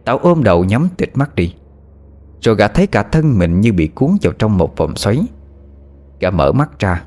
Tảo 0.05 0.19
ôm 0.19 0.45
đầu 0.45 0.65
nhắm 0.65 0.89
tịt 0.97 1.11
mắt 1.15 1.35
đi, 1.35 1.55
Rồi 2.41 2.57
gã 2.57 2.69
thấy 2.69 2.87
cả 2.87 3.03
thân 3.03 3.39
mình 3.39 3.61
như 3.61 3.73
bị 3.73 3.87
cuốn 3.87 4.11
vào 4.23 4.33
trong 4.33 4.59
một 4.59 4.77
vòng 4.77 4.97
xoáy. 4.97 5.19
Gã 6.21 6.31
mở 6.31 6.53
mắt 6.53 6.79
ra, 6.79 7.05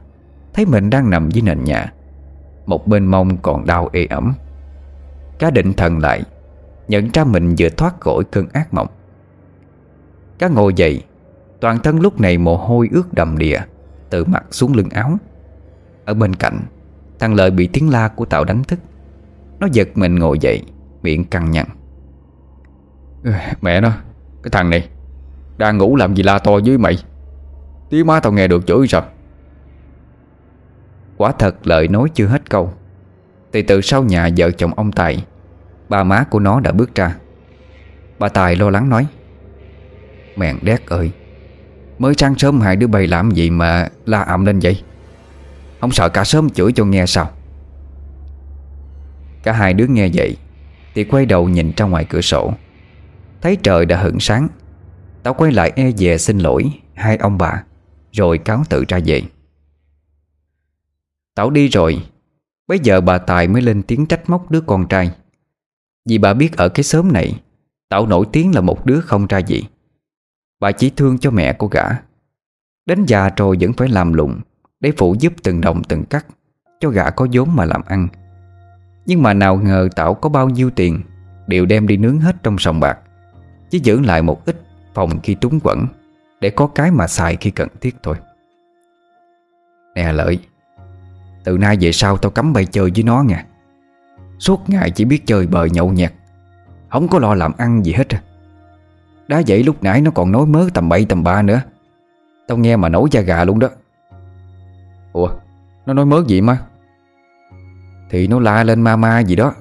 Thấy 0.53 0.65
mình 0.65 0.89
đang 0.89 1.09
nằm 1.09 1.31
dưới 1.31 1.41
nền 1.41 1.63
nhà, 1.63 1.93
Một 2.65 2.87
bên 2.87 3.05
mông 3.05 3.37
còn 3.37 3.65
đau 3.65 3.89
ê 3.93 4.05
ẩm. 4.05 4.33
Cá 5.39 5.51
định 5.51 5.73
thần 5.73 5.99
lại, 5.99 6.23
Nhận 6.87 7.09
ra 7.13 7.23
mình 7.23 7.55
vừa 7.57 7.69
thoát 7.69 7.99
khỏi 7.99 8.23
cơn 8.31 8.47
ác 8.53 8.73
mộng. 8.73 8.87
Cá 10.39 10.47
ngồi 10.47 10.73
dậy, 10.73 11.03
Toàn 11.59 11.79
thân 11.79 11.99
lúc 11.99 12.19
này 12.19 12.37
mồ 12.37 12.57
hôi 12.57 12.89
ướt 12.91 13.13
đầm 13.13 13.37
đìa. 13.37 13.59
Từ 14.09 14.25
mặt 14.25 14.43
xuống 14.51 14.73
lưng 14.73 14.89
áo. 14.89 15.17
Ở 16.05 16.13
bên 16.13 16.35
cạnh 16.35 16.59
Thằng 17.19 17.33
Lợi 17.33 17.51
bị 17.51 17.67
tiếng 17.67 17.89
la 17.89 18.07
của 18.07 18.25
Tạo 18.25 18.43
đánh 18.43 18.63
thức. 18.63 18.79
Nó 19.59 19.67
giật 19.71 19.89
mình 19.95 20.15
ngồi 20.15 20.39
dậy 20.39 20.61
Miệng 21.01 21.25
căng 21.25 21.51
nhằn 21.51 21.65
Mẹ 23.61 23.81
nó 23.81 23.91
Cái 24.43 24.51
thằng 24.51 24.69
này 24.69 24.89
Đang 25.57 25.77
ngủ 25.77 25.95
làm 25.95 26.15
gì 26.15 26.23
la 26.23 26.39
to 26.39 26.51
với 26.65 26.77
mày? 26.77 27.03
Tiếng 27.89 28.07
má 28.07 28.19
tao 28.19 28.33
nghe 28.33 28.47
được 28.47 28.67
chửi 28.67 28.87
sao? 28.87 29.03
Quả 31.17 31.31
thật 31.31 31.67
Lợi 31.67 31.87
nói 31.87 32.09
chưa 32.13 32.25
hết 32.25 32.49
câu. 32.49 32.73
Thì 33.53 33.61
từ 33.61 33.81
sau 33.81 34.03
nhà 34.03 34.29
vợ 34.37 34.51
chồng 34.51 34.73
ông 34.73 34.91
Tài 34.91 35.25
Ba 35.89 36.03
má 36.03 36.23
của 36.29 36.39
nó 36.39 36.59
đã 36.59 36.71
bước 36.71 36.95
ra. 36.95 37.15
Bà 38.19 38.29
Tài 38.29 38.55
lo 38.55 38.69
lắng 38.69 38.89
nói 38.89 39.07
Mèn 40.35 40.57
đét 40.61 40.85
ơi 40.85 41.11
Mới 41.99 42.13
sáng 42.17 42.37
sớm 42.37 42.61
hai 42.61 42.75
đứa 42.75 42.87
bay 42.87 43.07
làm 43.07 43.31
gì 43.31 43.49
mà 43.49 43.89
la 44.05 44.21
ầm 44.21 44.45
lên 44.45 44.59
vậy? 44.59 44.83
Không 45.81 45.91
sợ 45.91 46.09
cả 46.09 46.23
sớm 46.23 46.49
chửi 46.49 46.71
cho 46.71 46.85
nghe 46.85 47.05
sao? 47.05 47.31
Cả 49.43 49.53
hai 49.53 49.73
đứa 49.73 49.87
nghe 49.87 50.09
vậy, 50.13 50.37
Thì 50.95 51.03
quay 51.03 51.25
đầu 51.25 51.49
nhìn 51.49 51.71
ra 51.77 51.85
ngoài 51.85 52.05
cửa 52.09 52.21
sổ. 52.21 52.53
Thấy 53.41 53.57
trời 53.63 53.85
đã 53.85 53.97
hửng 53.97 54.19
sáng, 54.19 54.47
Tao 55.23 55.33
quay 55.33 55.51
lại 55.51 55.71
e 55.75 55.91
dè 55.91 56.17
xin 56.17 56.39
lỗi 56.39 56.71
Hai 56.93 57.17
ông 57.17 57.37
bà, 57.37 57.63
Rồi 58.11 58.37
cáo 58.37 58.63
tự 58.69 58.83
ra 58.87 58.99
về. 59.05 59.21
Tao 61.35 61.49
đi 61.49 61.67
rồi 61.67 62.05
Bây 62.67 62.79
giờ 62.79 63.01
bà 63.01 63.17
Tài 63.17 63.47
mới 63.47 63.61
lên 63.61 63.83
tiếng 63.83 64.05
trách 64.05 64.29
móc 64.29 64.51
đứa 64.51 64.61
con 64.61 64.87
trai. 64.87 65.11
Vì 66.05 66.17
bà 66.17 66.33
biết 66.33 66.57
ở 66.57 66.69
cái 66.69 66.83
xóm 66.83 67.13
này, 67.13 67.41
Tao 67.89 68.07
nổi 68.07 68.25
tiếng 68.31 68.55
là 68.55 68.61
một 68.61 68.85
đứa 68.85 69.01
không 69.01 69.27
ra 69.27 69.37
gì. 69.37 69.63
Bà 70.59 70.71
chỉ 70.71 70.89
thương 70.89 71.17
cho 71.17 71.31
mẹ 71.31 71.53
của 71.53 71.67
gã. 71.67 71.83
Đến 72.85 73.05
già 73.05 73.29
rồi 73.37 73.57
vẫn 73.59 73.73
phải 73.73 73.87
làm 73.87 74.13
lụng 74.13 74.41
Để 74.79 74.91
phụ 74.97 75.15
giúp 75.19 75.33
từng 75.43 75.61
đồng 75.61 75.83
từng 75.83 76.05
cắt 76.05 76.25
Cho 76.79 76.89
gã 76.89 77.09
có 77.09 77.27
vốn 77.31 77.55
mà 77.55 77.65
làm 77.65 77.81
ăn. 77.85 78.07
Nhưng 79.05 79.23
mà 79.23 79.33
nào 79.33 79.57
ngờ 79.57 79.89
Tảo 79.95 80.13
có 80.13 80.29
bao 80.29 80.49
nhiêu 80.49 80.69
tiền 80.69 81.01
Đều 81.47 81.65
đem 81.65 81.87
đi 81.87 81.97
nướng 81.97 82.19
hết 82.19 82.35
trong 82.43 82.57
sòng 82.57 82.79
bạc, 82.79 82.97
Chỉ 83.69 83.79
giữ 83.79 83.99
lại 83.99 84.21
một 84.21 84.45
ít 84.45 84.61
phòng 84.93 85.19
khi 85.23 85.35
túng 85.35 85.59
quẩn 85.63 85.87
Để 86.41 86.49
có 86.49 86.67
cái 86.67 86.91
mà 86.91 87.07
xài 87.07 87.35
khi 87.35 87.51
cần 87.51 87.69
thiết 87.81 87.95
thôi. 88.03 88.15
Nè 89.95 90.11
lợi, 90.11 90.39
Từ 91.43 91.57
nay 91.57 91.77
về 91.81 91.91
sau 91.91 92.17
tao 92.17 92.31
cấm 92.31 92.53
bay 92.53 92.65
chơi 92.65 92.91
với 92.95 93.03
nó 93.03 93.23
nha 93.23 93.45
Suốt 94.39 94.69
ngày 94.69 94.91
chỉ 94.91 95.05
biết 95.05 95.25
chơi 95.25 95.47
bời 95.47 95.69
nhậu 95.69 95.91
nhẹt, 95.91 96.13
Không 96.89 97.07
có 97.07 97.19
lo 97.19 97.35
làm 97.35 97.51
ăn 97.57 97.85
gì 97.85 97.93
hết 97.93 98.07
đã 99.27 99.41
vậy 99.47 99.63
lúc 99.63 99.83
nãy 99.83 100.01
nó 100.01 100.11
còn 100.11 100.31
nói 100.31 100.45
mớ 100.45 100.67
tầm 100.73 100.89
bậy 100.89 101.05
tầm 101.09 101.23
ba 101.23 101.41
nữa. 101.41 101.61
Tao 102.47 102.57
nghe 102.57 102.75
mà 102.75 102.89
nổi 102.89 103.07
da 103.11 103.21
gà 103.21 103.43
luôn 103.43 103.59
đó. 103.59 103.69
Ủa, 105.13 105.29
Nó 105.85 105.93
nói 105.93 106.05
mớ 106.05 106.23
gì 106.27 106.41
mà? 106.41 106.57
Thì 108.09 108.27
nó 108.27 108.39
la 108.39 108.63
lên 108.63 108.81
ma 108.81 108.95
ma 108.95 109.19
gì 109.19 109.35
đó. 109.35 109.53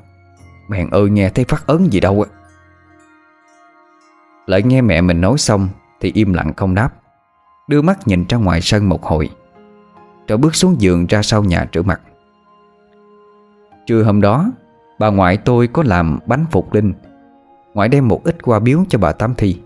Mẹn 0.69 0.91
ơi, 0.91 1.11
nghe 1.11 1.31
thấy 1.31 1.45
phát 1.45 1.67
ấn 1.67 1.91
gì 1.91 2.01
đâu 2.01 2.23
á. 2.23 2.31
Lại 4.47 4.63
nghe 4.63 4.81
mẹ 4.81 5.01
mình 5.01 5.21
nói 5.21 5.39
xong 5.39 5.69
Thì 6.01 6.13
im 6.15 6.33
lặng 6.33 6.53
không 6.57 6.75
đáp. 6.75 6.91
Đưa 7.69 7.83
mắt 7.83 8.09
nhìn 8.09 8.25
ra 8.29 8.39
ngoài 8.39 8.61
sân 8.61 8.89
một 8.89 9.05
hồi. 9.05 9.31
Rồi 10.29 10.39
bước 10.39 10.55
xuống 10.55 10.81
giường 10.81 11.07
ra 11.07 11.23
sau 11.23 11.45
nhà 11.45 11.67
rửa 11.75 11.83
mặt. 11.83 12.01
Trưa 13.87 14.03
hôm 14.03 14.21
đó, 14.21 14.51
Bà 14.99 15.11
ngoại 15.11 15.37
tôi 15.37 15.67
có 15.67 15.83
làm 15.83 16.19
bánh 16.27 16.47
phục 16.51 16.75
linh. 16.75 16.93
Ngoại 17.75 17.89
đem 17.89 18.09
một 18.09 18.25
ít 18.25 18.43
qua 18.43 18.59
biếu 18.59 18.85
cho 18.89 18.99
bà 18.99 19.13
Tám 19.13 19.35
Thi. 19.35 19.59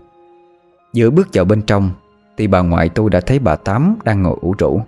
Giữa 0.93 1.09
bước 1.09 1.27
vào 1.33 1.45
bên 1.45 1.61
trong, 1.61 1.91
Thì 2.37 2.47
bà 2.47 2.61
ngoại 2.61 2.89
tôi 2.89 3.09
đã 3.09 3.19
thấy 3.19 3.39
bà 3.39 3.55
Tám 3.55 3.95
đang 4.03 4.23
ngồi 4.23 4.37
ủ 4.41 4.55
rũ. 4.59 4.81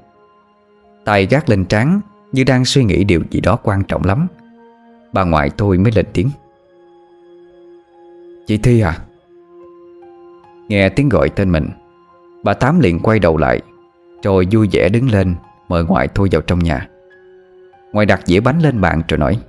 Tay 1.05 1.25
gác 1.25 1.49
lên 1.49 1.65
trán 1.65 2.01
Như 2.31 2.43
đang 2.43 2.65
suy 2.65 2.83
nghĩ 2.83 3.03
điều 3.03 3.21
gì 3.29 3.39
đó 3.39 3.57
quan 3.63 3.83
trọng 3.83 4.05
lắm. 4.05 4.27
Bà 5.13 5.23
ngoại 5.23 5.49
tôi 5.49 5.77
mới 5.77 5.91
lên 5.95 6.05
tiếng. 6.13 6.29
Chị 8.47 8.57
Thi 8.57 8.81
à. 8.81 8.97
Nghe 10.67 10.89
tiếng 10.89 11.09
gọi 11.09 11.29
tên 11.29 11.51
mình, 11.51 11.69
Bà 12.43 12.53
Tám 12.53 12.79
liền 12.79 12.99
quay 12.99 13.19
đầu 13.19 13.37
lại, 13.37 13.61
Rồi 14.23 14.47
vui 14.51 14.69
vẻ 14.71 14.89
đứng 14.89 15.11
lên, 15.11 15.35
Mời 15.67 15.83
ngoại 15.83 16.07
tôi 16.07 16.27
vào 16.31 16.41
trong 16.41 16.59
nhà. 16.59 16.87
Ngoại 17.91 18.05
đặt 18.05 18.21
dĩa 18.25 18.39
bánh 18.39 18.59
lên 18.59 18.81
bàn 18.81 19.01
rồi 19.07 19.17
nói 19.17 19.39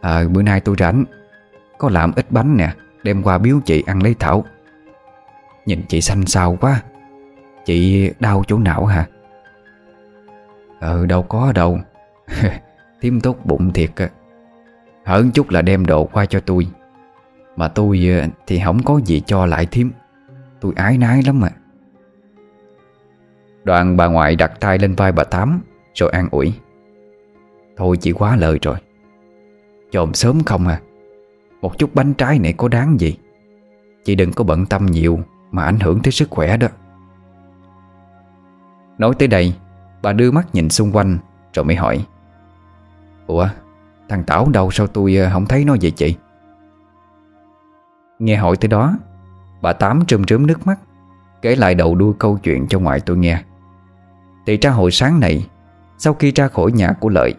À 0.00 0.24
bữa 0.32 0.42
nay 0.42 0.60
tôi 0.60 0.76
rảnh 0.78 1.04
có 1.82 1.90
làm 1.90 2.12
ít 2.16 2.26
bánh 2.30 2.56
nè, 2.56 2.74
Đem 3.02 3.22
qua 3.22 3.38
biếu 3.38 3.60
chị 3.64 3.82
ăn 3.86 4.02
lấy 4.02 4.14
thảo. 4.18 4.44
Nhìn 5.66 5.82
chị 5.88 6.00
xanh 6.00 6.26
xao 6.26 6.58
quá. 6.60 6.82
Chị 7.64 8.10
đau 8.20 8.44
chỗ 8.46 8.58
nào 8.58 8.86
hả? 8.86 9.06
Ừ 10.80 11.06
đâu 11.06 11.22
có 11.22 11.52
đâu. 11.52 11.78
Thiếm 13.00 13.20
tốt 13.20 13.36
bụng 13.44 13.72
thiệt 13.72 13.90
Hỡn 15.04 15.30
chút 15.30 15.50
là 15.50 15.62
đem 15.62 15.86
đồ 15.86 16.04
qua 16.04 16.26
cho 16.26 16.40
tôi. 16.40 16.66
Mà 17.56 17.68
tôi 17.68 18.08
ờ, 18.20 18.28
thì 18.46 18.60
không 18.64 18.82
có 18.82 19.00
gì 19.04 19.22
cho 19.26 19.46
lại 19.46 19.66
thiếm 19.66 19.88
Tôi 20.60 20.72
ái 20.76 20.98
nái 20.98 21.22
lắm 21.26 21.40
mà 21.40 21.48
Đoàn 23.64 23.96
bà 23.96 24.06
ngoại 24.06 24.36
đặt 24.36 24.52
tay 24.60 24.78
lên 24.78 24.94
vai 24.94 25.12
bà 25.12 25.24
Tám, 25.24 25.60
Rồi 25.94 26.10
an 26.10 26.28
ủi. 26.30 26.52
Thôi 27.76 27.96
chị 28.00 28.12
quá 28.12 28.36
lời 28.36 28.58
rồi. 28.62 28.76
Chồm 29.90 30.14
sớm 30.14 30.42
không 30.44 30.68
à. 30.68 30.80
Một 31.62 31.78
chút 31.78 31.94
bánh 31.94 32.14
trái 32.14 32.38
này 32.38 32.52
có 32.52 32.68
đáng 32.68 33.00
gì? 33.00 33.16
Chị 34.04 34.14
đừng 34.14 34.32
có 34.32 34.44
bận 34.44 34.66
tâm 34.66 34.86
nhiều 34.86 35.18
Mà 35.50 35.64
ảnh 35.64 35.80
hưởng 35.80 36.00
tới 36.02 36.12
sức 36.12 36.30
khỏe 36.30 36.56
đó. 36.56 36.68
Nói 38.98 39.14
tới 39.18 39.28
đây, 39.28 39.54
Bà 40.02 40.12
đưa 40.12 40.30
mắt 40.30 40.54
nhìn 40.54 40.70
xung 40.70 40.96
quanh, 40.96 41.18
Rồi 41.54 41.64
mới 41.64 41.76
hỏi. 41.76 42.06
Ủa, 43.26 43.48
thằng 44.08 44.24
Tảo 44.24 44.48
đâu? 44.48 44.70
Sao 44.70 44.86
tôi 44.86 45.16
ờ, 45.16 45.30
không 45.32 45.46
thấy 45.46 45.64
nó 45.64 45.76
vậy 45.82 45.90
chị? 45.90 46.16
Nghe 48.18 48.36
hỏi 48.36 48.56
tới 48.56 48.68
đó, 48.68 48.96
Bà 49.62 49.72
Tám 49.72 50.04
trơm 50.06 50.24
trớm 50.24 50.46
nước 50.46 50.66
mắt, 50.66 50.80
Kể 51.42 51.56
lại 51.56 51.74
đầu 51.74 51.94
đuôi 51.94 52.14
câu 52.18 52.38
chuyện 52.42 52.66
cho 52.66 52.78
ngoại 52.78 53.00
tôi 53.00 53.16
nghe. 53.16 53.42
Thì 54.46 54.56
ra 54.56 54.70
hồi 54.70 54.90
sáng 54.90 55.20
này, 55.20 55.48
Sau 55.98 56.14
khi 56.14 56.32
ra 56.32 56.48
khỏi 56.48 56.72
nhà 56.72 56.92
của 57.00 57.08
Lợi, 57.08 57.34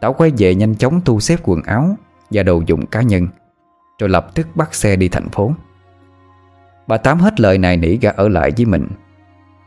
Tảo 0.00 0.12
quay 0.12 0.32
về 0.38 0.54
nhanh 0.54 0.74
chóng 0.74 1.00
thu 1.00 1.20
xếp 1.20 1.36
quần 1.42 1.62
áo 1.62 1.96
và 2.30 2.42
đồ 2.42 2.62
dụng 2.66 2.86
cá 2.86 3.02
nhân, 3.02 3.28
Rồi 3.98 4.10
lập 4.10 4.30
tức 4.34 4.46
bắt 4.54 4.74
xe 4.74 4.96
đi 4.96 5.08
thành 5.08 5.28
phố. 5.28 5.52
Bà 6.86 6.96
Tám 6.96 7.18
hết 7.18 7.40
lời 7.40 7.58
này 7.58 7.76
nỉ 7.76 7.96
gã 7.96 8.10
ở 8.10 8.28
lại 8.28 8.50
với 8.56 8.66
mình, 8.66 8.88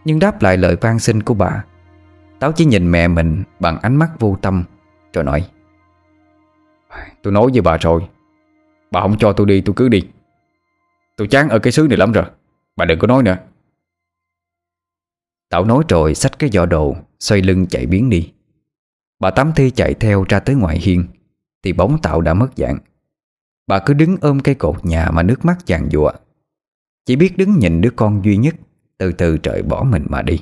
Nhưng 0.05 0.19
đáp 0.19 0.41
lại 0.41 0.57
lời 0.57 0.75
van 0.81 0.99
xin 0.99 1.23
của 1.23 1.33
bà. 1.33 1.63
Táo 2.39 2.51
chỉ 2.51 2.65
nhìn 2.65 2.91
mẹ 2.91 3.07
mình 3.07 3.43
bằng 3.59 3.79
ánh 3.81 3.95
mắt 3.95 4.09
vô 4.19 4.37
tâm, 4.41 4.63
Rồi 5.13 5.23
nói, 5.23 5.49
Tôi 7.23 7.33
nói 7.33 7.47
với 7.53 7.61
bà 7.61 7.77
rồi, 7.77 8.07
Bà 8.91 9.01
không 9.01 9.17
cho 9.17 9.33
tôi 9.33 9.47
đi, 9.47 9.61
tôi 9.61 9.73
cứ 9.75 9.89
đi. 9.89 10.07
Tôi 11.17 11.27
chán 11.27 11.49
ở 11.49 11.59
cái 11.59 11.71
xứ 11.71 11.87
này 11.89 11.97
lắm 11.97 12.11
rồi, 12.11 12.25
Bà 12.75 12.85
đừng 12.85 12.99
có 12.99 13.07
nói 13.07 13.23
nữa. 13.23 13.37
Tảo 15.49 15.65
nói 15.65 15.83
rồi 15.89 16.15
xách 16.15 16.39
cái 16.39 16.49
giỏ 16.49 16.65
đồ, 16.65 16.95
Xoay 17.19 17.41
lưng 17.41 17.67
chạy 17.67 17.85
biến 17.85 18.09
đi. 18.09 18.33
Bà 19.19 19.31
Tám 19.31 19.51
Thi 19.55 19.71
chạy 19.71 19.93
theo 19.93 20.25
ra 20.29 20.39
tới 20.39 20.55
ngoài 20.55 20.77
hiên. 20.77 21.05
Thì 21.63 21.73
bóng 21.73 22.01
Tạo 22.01 22.21
đã 22.21 22.33
mất 22.33 22.47
dạng. 22.55 22.77
Bà 23.67 23.79
cứ 23.79 23.93
đứng 23.93 24.17
ôm 24.21 24.39
cây 24.39 24.55
cột 24.55 24.85
nhà 24.85 25.11
mà 25.11 25.23
nước 25.23 25.45
mắt 25.45 25.57
chàng 25.65 25.89
dụa 25.91 26.11
Chỉ 27.05 27.15
biết 27.15 27.37
đứng 27.37 27.59
nhìn 27.59 27.81
đứa 27.81 27.89
con 27.95 28.25
duy 28.25 28.37
nhất, 28.37 28.55
Từ 28.97 29.11
từ 29.11 29.37
trời 29.37 29.61
bỏ 29.61 29.83
mình 29.83 30.05
mà 30.09 30.21
đi. 30.21 30.39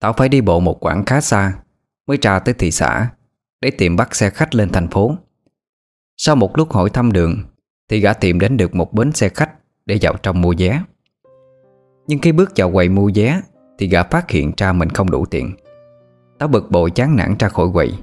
Tao 0.00 0.12
phải 0.12 0.28
đi 0.28 0.40
bộ 0.40 0.60
một 0.60 0.84
quãng 0.84 1.04
khá 1.04 1.20
xa, 1.20 1.52
Mới 2.06 2.18
ra 2.22 2.38
tới 2.38 2.54
thị 2.58 2.70
xã. 2.70 3.10
Để 3.60 3.70
tìm 3.70 3.96
bắt 3.96 4.14
xe 4.14 4.30
khách 4.30 4.54
lên 4.54 4.68
thành 4.72 4.88
phố. 4.88 5.16
Sau 6.16 6.36
một 6.36 6.58
lúc 6.58 6.72
hỏi 6.72 6.90
thăm 6.90 7.12
đường, 7.12 7.42
Thì 7.88 8.00
gã 8.00 8.12
tìm 8.12 8.40
đến 8.40 8.56
được 8.56 8.74
một 8.74 8.92
bến 8.92 9.12
xe 9.12 9.28
khách 9.28 9.50
Để 9.86 9.98
vào 10.02 10.14
trong 10.22 10.40
mua 10.40 10.54
vé. 10.58 10.82
Nhưng 12.06 12.18
khi 12.18 12.32
bước 12.32 12.52
vào 12.56 12.72
quầy 12.72 12.88
mua 12.88 13.10
vé, 13.14 13.40
Thì 13.78 13.88
gã 13.88 14.02
phát 14.02 14.30
hiện 14.30 14.52
ra 14.56 14.72
mình 14.72 14.90
không 14.90 15.10
đủ 15.10 15.26
tiền 15.26 15.52
Táo 16.38 16.48
bực 16.48 16.70
bội 16.70 16.90
chán 16.90 17.16
nản 17.16 17.34
ra 17.38 17.48
khỏi 17.48 17.66
quầy. 17.72 17.94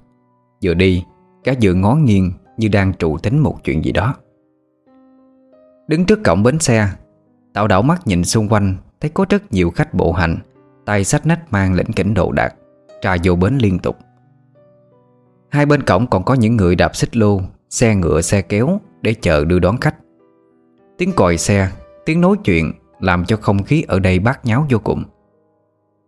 Vừa 0.63 0.74
đi, 0.74 1.04
Gã 1.44 1.54
vừa 1.62 1.74
ngó 1.74 1.96
nghiêng 1.96 2.32
như 2.58 2.68
đang 2.68 2.94
trụ 2.94 3.18
tính 3.18 3.39
một 3.39 3.63
chuyện 3.63 3.84
gì 3.84 3.92
đó. 3.92 4.16
Đứng 5.88 6.06
trước 6.06 6.20
cổng 6.24 6.44
bến 6.44 6.60
xe 6.60 6.89
Tao 7.54 7.68
đảo 7.68 7.82
mắt 7.82 8.08
nhìn 8.08 8.24
xung 8.24 8.50
quanh, 8.50 8.76
Thấy 9.02 9.10
có 9.13 9.26
rất 9.30 9.54
nhiều 9.54 9.72
khách 9.72 9.94
bộ 9.94 10.12
hành, 10.12 10.38
Tay 10.86 11.04
sách 11.04 11.26
nách 11.26 11.52
mang 11.52 11.74
lĩnh 11.74 11.94
kỉnh 11.96 12.13
đồ 12.13 12.32
đạc 12.32 12.56
Trà 13.02 13.16
vô 13.24 13.36
bến 13.36 13.58
liên 13.58 13.80
tục. 13.80 13.98
Hai 15.54 15.66
bên 15.66 15.84
cổng 15.84 16.08
còn 16.08 16.24
có 16.24 16.34
những 16.34 16.58
người 16.58 16.76
đạp 16.76 16.96
xích 16.96 17.18
lô, 17.18 17.42
Xe 17.70 17.96
ngựa, 17.96 18.22
xe 18.22 18.42
kéo 18.42 18.80
Để 19.02 19.13
chờ 19.13 19.46
đưa 19.46 19.60
đón 19.60 19.78
khách. 19.78 19.96
Tiếng 20.98 21.12
còi 21.12 21.38
xe, 21.38 21.70
Tiếng 22.06 22.22
nói 22.22 22.36
chuyện 22.44 22.74
Làm 23.00 23.26
cho 23.26 23.38
không 23.38 23.63
khí 23.63 23.84
ở 23.88 24.00
đây 24.00 24.20
bát 24.20 24.46
nháo 24.46 24.68
vô 24.70 24.80
cùng. 24.80 25.04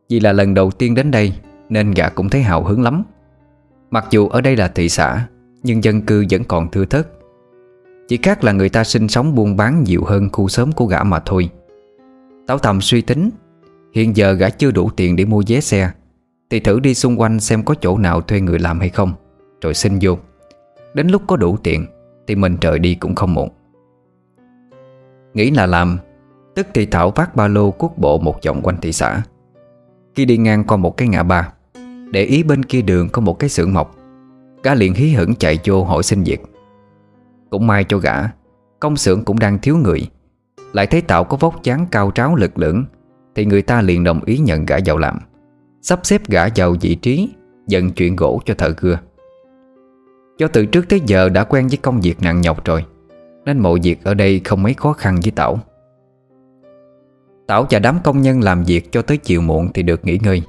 Vì 0.09 0.19
là 0.19 0.33
lần 0.33 0.53
đầu 0.53 0.71
tiên 0.71 0.95
đến 0.95 1.11
đây, 1.11 1.33
Nên 1.69 1.91
gã 1.91 2.09
cũng 2.09 2.29
thấy 2.29 2.41
hào 2.41 2.63
hứng 2.63 2.81
lắm. 2.81 3.03
Mặc 3.91 4.05
dù 4.09 4.27
ở 4.27 4.41
đây 4.41 4.55
là 4.55 4.67
thị 4.67 4.89
xã, 4.89 5.27
Nhưng 5.63 5.83
dân 5.83 6.01
cư 6.01 6.25
vẫn 6.29 6.43
còn 6.43 6.71
thưa 6.71 6.85
thớt. 6.85 7.07
Chỉ 8.07 8.17
khác 8.23 8.43
là 8.43 8.51
người 8.51 8.69
ta 8.69 8.83
sinh 8.83 9.07
sống 9.07 9.35
buôn 9.35 9.55
bán 9.55 9.83
nhiều 9.83 10.03
hơn 10.05 10.29
khu 10.31 10.47
xóm 10.47 10.71
của 10.71 10.85
gã 10.85 11.03
mà 11.03 11.19
thôi. 11.19 11.49
Táo 12.47 12.57
tầm 12.59 12.81
suy 12.81 13.01
tính, 13.01 13.29
Hiện 13.93 14.15
giờ 14.15 14.33
gã 14.33 14.49
chưa 14.49 14.71
đủ 14.71 14.89
tiền 14.89 15.15
để 15.15 15.25
mua 15.25 15.43
vé 15.47 15.59
xe, 15.59 15.91
Thì 16.49 16.59
thử 16.59 16.79
đi 16.79 16.93
xung 16.93 17.19
quanh 17.19 17.39
xem 17.39 17.63
có 17.63 17.75
chỗ 17.81 17.97
nào 17.97 18.21
thuê 18.21 18.39
người 18.39 18.59
làm 18.59 18.79
hay 18.79 18.89
không. 18.89 19.13
Rồi 19.65 19.73
xin 19.73 19.97
vô. 20.01 20.17
Đến 20.93 21.07
lúc 21.07 21.21
có 21.27 21.35
đủ 21.35 21.57
tiền 21.63 21.85
Thì 22.27 22.35
mình 22.35 22.57
trời 22.61 22.79
đi 22.79 22.95
cũng 22.95 23.15
không 23.15 23.33
muộn. 23.33 23.49
Nghĩ 25.33 25.51
là 25.51 25.65
làm, 25.65 25.97
Tức 26.55 26.67
thì 26.73 26.85
Thảo 26.85 27.11
vác 27.11 27.35
ba 27.35 27.47
lô 27.47 27.71
quốc 27.71 27.97
bộ 27.97 28.17
một 28.17 28.39
vòng 28.45 28.61
quanh 28.61 28.77
thị 28.81 28.91
xã. 28.91 29.21
Khi 30.15 30.25
đi 30.25 30.37
ngang 30.37 30.63
qua 30.63 30.77
một 30.77 30.97
cái 30.97 31.07
ngã 31.07 31.23
ba, 31.23 31.53
Để 32.11 32.23
ý 32.23 32.43
bên 32.43 32.63
kia 32.63 32.81
đường 32.81 33.09
có 33.09 33.21
một 33.21 33.39
cái 33.39 33.49
xưởng 33.49 33.73
mộc. 33.73 33.95
Gã 34.63 34.73
liền 34.73 34.93
hí 34.93 35.09
hửng 35.09 35.35
chạy 35.35 35.59
vô 35.65 35.83
hỏi 35.83 36.03
xin 36.03 36.23
việc. 36.23 36.41
Cũng 37.49 37.67
may 37.67 37.83
cho 37.83 37.97
gã, 37.97 38.15
Công 38.79 38.97
xưởng 38.97 39.25
cũng 39.25 39.39
đang 39.39 39.59
thiếu 39.59 39.77
người. 39.77 40.07
Lại 40.73 40.87
thấy 40.87 41.01
Tạo 41.01 41.23
có 41.23 41.37
vóc 41.37 41.63
dáng 41.63 41.85
cao 41.91 42.11
tráo 42.15 42.35
lực 42.35 42.59
lưỡng, 42.59 42.85
Thì 43.35 43.45
người 43.45 43.61
ta 43.61 43.81
liền 43.81 44.03
đồng 44.03 44.23
ý 44.25 44.37
nhận 44.37 44.65
gã 44.65 44.77
vào 44.85 44.97
làm. 44.97 45.19
Sắp 45.81 45.99
xếp 46.03 46.27
gã 46.27 46.47
vào 46.55 46.75
vị 46.81 46.95
trí, 46.95 47.29
Dẫn 47.67 47.91
chuyện 47.91 48.15
gỗ 48.15 48.41
cho 48.45 48.53
thợ 48.53 48.71
cưa 48.71 48.99
Do 50.37 50.47
từ 50.47 50.65
trước 50.65 50.89
tới 50.89 51.01
giờ 51.05 51.29
đã 51.29 51.43
quen 51.43 51.67
với 51.67 51.77
công 51.77 52.01
việc 52.01 52.21
nặng 52.21 52.41
nhọc 52.41 52.65
rồi, 52.65 52.85
Nên 53.45 53.59
mọi 53.59 53.79
việc 53.83 54.03
ở 54.03 54.13
đây 54.13 54.41
không 54.45 54.63
mấy 54.63 54.73
khó 54.73 54.93
khăn 54.93 55.19
với 55.23 55.31
Tảo. 55.31 55.59
Tảo 57.47 57.65
và 57.69 57.79
đám 57.79 57.97
công 58.03 58.21
nhân 58.21 58.41
làm 58.41 58.63
việc 58.63 58.91
cho 58.91 59.01
tới 59.01 59.17
chiều 59.17 59.41
muộn 59.41 59.69
thì 59.73 59.83
được 59.83 60.05
nghỉ 60.05 60.19
ngơi. 60.23 60.43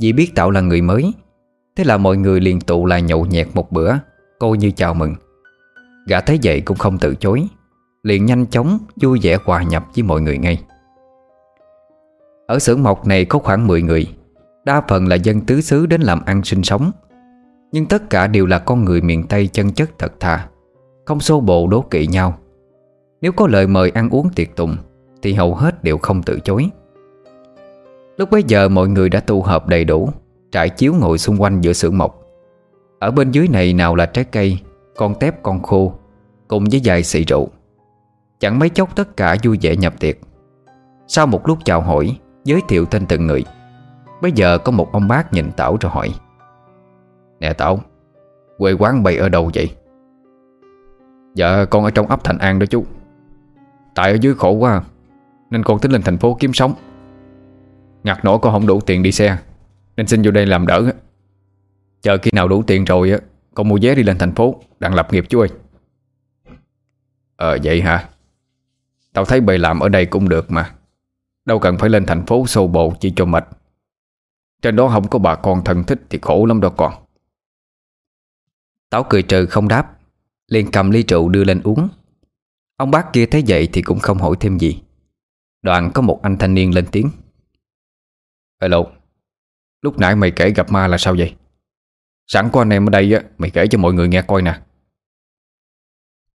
Vì 0.00 0.12
biết 0.12 0.34
Tảo 0.34 0.50
là 0.50 0.60
người 0.60 0.82
mới, 0.82 1.12
Thế 1.76 1.84
là 1.84 1.96
mọi 1.96 2.16
người 2.16 2.40
liền 2.40 2.60
tụ 2.60 2.86
lại 2.86 3.02
nhậu 3.02 3.26
nhẹt 3.26 3.48
một 3.54 3.72
bữa, 3.72 3.94
Coi 4.38 4.58
như 4.58 4.70
chào 4.70 4.94
mừng. 4.94 5.14
Gã 6.08 6.20
thấy 6.20 6.38
vậy 6.42 6.60
cũng 6.60 6.76
không 6.76 6.98
từ 6.98 7.14
chối, 7.14 7.46
Liền 8.02 8.26
nhanh 8.26 8.46
chóng 8.46 8.78
vui 8.96 9.18
vẻ 9.22 9.38
hòa 9.44 9.62
nhập 9.62 9.84
với 9.94 10.02
mọi 10.02 10.20
người 10.20 10.38
ngay. 10.38 10.62
Ở 12.46 12.58
xưởng 12.58 12.82
mộc 12.82 13.06
này 13.06 13.24
có 13.24 13.38
khoảng 13.38 13.66
10 13.66 13.82
người, 13.82 14.06
Đa 14.64 14.82
phần 14.88 15.08
là 15.08 15.16
dân 15.16 15.40
tứ 15.40 15.60
xứ 15.60 15.86
đến 15.86 16.00
làm 16.00 16.20
ăn 16.24 16.44
sinh 16.44 16.62
sống. 16.62 16.90
Nhưng 17.74 17.86
tất 17.86 18.10
cả 18.10 18.26
đều 18.26 18.46
là 18.46 18.58
con 18.58 18.84
người 18.84 19.00
miền 19.00 19.26
Tây 19.26 19.46
chân 19.46 19.72
chất 19.72 19.90
thật 19.98 20.20
thà, 20.20 20.48
Không 21.04 21.20
xô 21.20 21.40
bộ 21.40 21.66
đố 21.66 21.80
kỵ 21.80 22.06
nhau. 22.06 22.38
Nếu 23.20 23.32
có 23.32 23.46
lời 23.46 23.66
mời 23.66 23.90
ăn 23.90 24.10
uống 24.10 24.28
tiệc 24.36 24.56
tùng, 24.56 24.76
Thì 25.22 25.32
hầu 25.32 25.54
hết 25.54 25.84
đều 25.84 25.98
không 25.98 26.22
từ 26.22 26.40
chối. 26.40 26.70
Lúc 28.16 28.30
bấy 28.30 28.42
giờ 28.46 28.68
mọi 28.68 28.88
người 28.88 29.08
đã 29.08 29.20
tụ 29.20 29.42
hợp 29.42 29.68
đầy 29.68 29.84
đủ, 29.84 30.10
Trải 30.52 30.68
chiếu 30.70 30.94
ngồi 30.94 31.18
xung 31.18 31.42
quanh 31.42 31.60
giữa 31.60 31.72
xưởng 31.72 31.98
mộc. 31.98 32.20
Ở 32.98 33.10
bên 33.10 33.30
dưới 33.30 33.48
này 33.48 33.72
nào 33.72 33.94
là 33.94 34.06
trái 34.06 34.24
cây, 34.24 34.58
Con 34.96 35.14
tép, 35.14 35.42
con 35.42 35.62
khô, 35.62 35.94
Cùng 36.48 36.64
với 36.70 36.80
vài 36.84 37.02
xị 37.02 37.24
rượu. 37.24 37.48
Chẳng 38.40 38.58
mấy 38.58 38.68
chốc 38.68 38.96
tất 38.96 39.16
cả 39.16 39.36
vui 39.42 39.58
vẻ 39.62 39.76
nhập 39.76 39.94
tiệc. 40.00 40.18
Sau 41.06 41.26
một 41.26 41.48
lúc 41.48 41.58
chào 41.64 41.80
hỏi, 41.80 42.18
Giới 42.44 42.60
thiệu 42.68 42.84
tên 42.84 43.06
từng 43.06 43.26
người. 43.26 43.44
Bây 44.22 44.32
giờ 44.32 44.58
có 44.58 44.72
một 44.72 44.92
ông 44.92 45.08
bác 45.08 45.32
nhìn 45.32 45.52
Tảo 45.52 45.76
rồi 45.80 45.92
hỏi 45.92 46.10
Nè 47.40 47.52
Tảo 47.52 47.80
Quê 48.58 48.72
quán 48.72 49.02
bày 49.02 49.16
ở 49.16 49.28
đâu 49.28 49.50
vậy? 49.54 49.70
Dạ 51.34 51.64
con 51.64 51.84
ở 51.84 51.90
trong 51.90 52.06
ấp 52.06 52.24
Thành 52.24 52.38
An 52.38 52.58
đó 52.58 52.66
chú. 52.66 52.84
Tại 53.94 54.10
ở 54.10 54.18
dưới 54.20 54.34
khổ 54.34 54.50
quá 54.50 54.72
à, 54.72 54.82
Nên 55.50 55.62
con 55.62 55.78
tính 55.78 55.92
lên 55.92 56.02
thành 56.02 56.18
phố 56.18 56.36
kiếm 56.40 56.52
sống. 56.52 56.74
Ngặt 58.04 58.24
nổi 58.24 58.38
con 58.42 58.52
không 58.52 58.66
đủ 58.66 58.80
tiền 58.80 59.02
đi 59.02 59.12
xe, 59.12 59.38
Nên 59.96 60.06
xin 60.06 60.22
vô 60.22 60.30
đây 60.30 60.46
làm 60.46 60.66
đỡ. 60.66 60.92
Chờ 62.02 62.18
khi 62.22 62.30
nào 62.34 62.48
đủ 62.48 62.62
tiền 62.62 62.84
rồi 62.84 63.12
Con 63.54 63.68
mua 63.68 63.78
vé 63.82 63.94
đi 63.94 64.02
lên 64.02 64.18
thành 64.18 64.34
phố, 64.34 64.60
Đặng 64.80 64.94
lập 64.94 65.12
nghiệp 65.12 65.24
chú 65.28 65.40
ơi. 65.40 65.48
Ờ 67.36 67.58
vậy 67.64 67.82
hả? 67.82 68.08
Tao 69.12 69.24
thấy 69.24 69.40
bày 69.40 69.58
làm 69.58 69.80
ở 69.80 69.88
đây 69.88 70.06
cũng 70.06 70.28
được 70.28 70.50
mà. 70.50 70.70
Đâu 71.44 71.58
cần 71.58 71.78
phải 71.78 71.90
lên 71.90 72.06
thành 72.06 72.26
phố 72.26 72.46
sâu 72.46 72.68
bộ 72.68 72.92
chỉ 73.00 73.12
cho 73.16 73.24
mệt. 73.24 73.44
Trên 74.62 74.76
đó 74.76 74.88
không 74.88 75.08
có 75.08 75.18
bà 75.18 75.34
con 75.34 75.64
thân 75.64 75.84
thích 75.84 76.00
Thì 76.10 76.18
khổ 76.22 76.46
lắm 76.46 76.60
đâu 76.60 76.70
con. 76.70 77.03
Táo 78.94 79.04
cười 79.10 79.22
trừ 79.22 79.46
không 79.46 79.68
đáp. 79.68 79.98
Liền 80.48 80.70
cầm 80.70 80.90
ly 80.90 81.04
rượu 81.08 81.28
đưa 81.28 81.44
lên 81.44 81.60
uống. 81.64 81.88
Ông 82.76 82.90
bác 82.90 83.12
kia 83.12 83.26
thấy 83.26 83.44
vậy 83.48 83.68
thì 83.72 83.82
cũng 83.82 83.98
không 83.98 84.18
hỏi 84.18 84.36
thêm 84.40 84.58
gì. 84.58 84.82
Đoạn 85.62 85.90
có 85.94 86.02
một 86.02 86.22
anh 86.22 86.38
thanh 86.38 86.54
niên 86.54 86.74
lên 86.74 86.86
tiếng. 86.92 87.10
Hello, 88.60 88.84
Lúc 89.82 89.98
nãy 89.98 90.16
mày 90.16 90.30
kể 90.30 90.50
gặp 90.50 90.72
ma 90.72 90.86
là 90.86 90.98
sao 90.98 91.14
vậy? 91.18 91.34
Sẵn 92.26 92.48
có 92.52 92.60
anh 92.60 92.70
em 92.70 92.88
ở 92.88 92.90
đây 92.90 93.14
á, 93.14 93.22
Mày 93.38 93.50
kể 93.50 93.66
cho 93.66 93.78
mọi 93.78 93.92
người 93.92 94.08
nghe 94.08 94.22
coi 94.22 94.42
nè. 94.42 94.60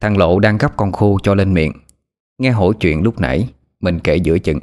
Thằng 0.00 0.16
Lộ 0.16 0.38
đang 0.38 0.58
gấp 0.58 0.76
con 0.76 0.92
khô 0.92 1.18
cho 1.22 1.34
lên 1.34 1.54
miệng. 1.54 1.72
Nghe 2.38 2.50
hỏi 2.50 2.72
chuyện 2.80 3.02
lúc 3.02 3.20
nãy, 3.20 3.52
Mình 3.80 4.00
kể 4.04 4.16
giữa 4.16 4.38
chừng. 4.38 4.60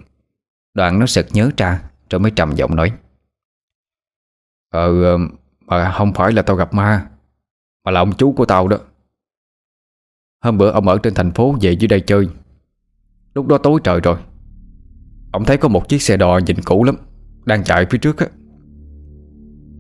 Đoạn 0.74 1.00
nó 1.00 1.06
sực 1.06 1.28
nhớ 1.32 1.52
ra, 1.58 1.82
Rồi 2.10 2.20
mới 2.20 2.32
trầm 2.36 2.56
giọng 2.56 2.76
nói. 2.76 2.92
Ờ, 4.70 5.04
ờ 5.04 5.18
Mà 5.60 5.92
không 5.92 6.14
phải 6.14 6.32
là 6.32 6.42
tao 6.42 6.56
gặp 6.56 6.74
ma. 6.74 7.10
Mà 7.86 7.92
là 7.92 8.00
ông 8.00 8.12
chú 8.18 8.32
của 8.32 8.46
tao 8.46 8.68
đó. 8.68 8.78
Hôm 10.44 10.58
bữa 10.58 10.72
ông 10.72 10.88
ở 10.88 10.98
trên 11.04 11.14
thành 11.14 11.32
phố 11.32 11.56
về 11.62 11.72
dưới 11.72 11.88
đây 11.88 12.02
chơi. 12.02 12.28
Lúc 13.36 13.48
đó 13.48 13.58
tối 13.58 13.80
trời 13.84 14.00
rồi. 14.00 14.18
Ông 15.32 15.46
thấy 15.46 15.58
có 15.58 15.68
một 15.68 15.90
chiếc 15.90 16.02
xe 16.02 16.18
đò 16.18 16.40
nhìn 16.46 16.58
cũ 16.66 16.84
lắm, 16.84 16.96
Đang 17.46 17.64
chạy 17.64 17.86
phía 17.90 17.98
trước 17.98 18.18
á. 18.18 18.28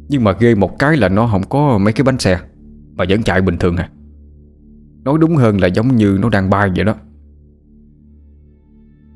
Nhưng 0.10 0.24
mà 0.24 0.32
ghê 0.40 0.56
một 0.56 0.80
cái 0.80 0.98
là 0.98 1.10
nó 1.10 1.28
không 1.28 1.44
có 1.50 1.78
mấy 1.78 1.94
cái 1.94 2.04
bánh 2.04 2.20
xe, 2.20 2.40
Mà 2.96 3.06
vẫn 3.10 3.24
chạy 3.24 3.42
bình 3.42 3.58
thường 3.58 3.78
à. 3.78 3.90
Nói 5.04 5.18
đúng 5.20 5.36
hơn 5.36 5.62
là 5.62 5.68
giống 5.68 5.96
như 5.96 6.18
nó 6.22 6.30
đang 6.30 6.50
bay 6.50 6.72
vậy 6.76 6.86
đó. 6.86 6.96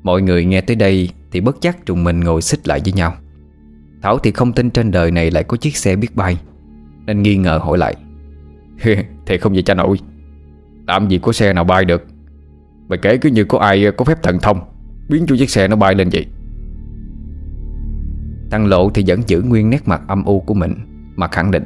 Mọi 0.02 0.22
người 0.22 0.44
nghe 0.44 0.60
tới 0.60 0.76
đây 0.76 1.10
Thì 1.30 1.40
bất 1.40 1.56
chắc 1.60 1.86
trùng 1.86 2.04
mình 2.04 2.20
ngồi 2.20 2.42
xích 2.42 2.68
lại 2.68 2.80
với 2.84 2.92
nhau. 2.92 3.14
Thảo 4.02 4.18
thì 4.18 4.30
không 4.30 4.52
tin 4.52 4.70
trên 4.70 4.90
đời 4.90 5.10
này 5.10 5.30
lại 5.30 5.44
có 5.44 5.56
chiếc 5.56 5.76
xe 5.76 5.96
biết 5.96 6.16
bay, 6.16 6.40
Nên 7.06 7.22
nghi 7.22 7.36
ngờ 7.36 7.58
hỏi 7.62 7.78
lại. 7.78 7.96
Thì 9.26 9.38
không 9.38 9.52
vậy 9.52 9.62
cha 9.62 9.74
nội? 9.74 9.96
Làm 10.86 11.08
gì 11.08 11.18
có 11.18 11.32
xe 11.32 11.52
nào 11.52 11.64
bay 11.64 11.84
được? 11.84 12.06
Mày 12.88 12.98
kể 12.98 13.16
cứ 13.16 13.28
như 13.28 13.44
có 13.44 13.58
ai 13.58 13.84
ờ, 13.84 13.92
có 13.92 14.04
phép 14.04 14.22
thần 14.22 14.38
thông, 14.38 14.60
Biến 15.08 15.26
cho 15.26 15.36
chiếc 15.36 15.50
xe 15.50 15.68
nó 15.68 15.76
bay 15.76 15.94
lên 15.94 16.08
vậy. 16.12 16.26
Thằng 18.50 18.66
Lộ 18.66 18.90
thì 18.90 19.04
vẫn 19.06 19.20
giữ 19.26 19.42
nguyên 19.42 19.70
nét 19.70 19.88
mặt 19.88 20.02
âm 20.08 20.24
u 20.24 20.40
của 20.40 20.54
mình 20.54 20.74
Mà 21.16 21.28
khẳng 21.28 21.50
định. 21.50 21.64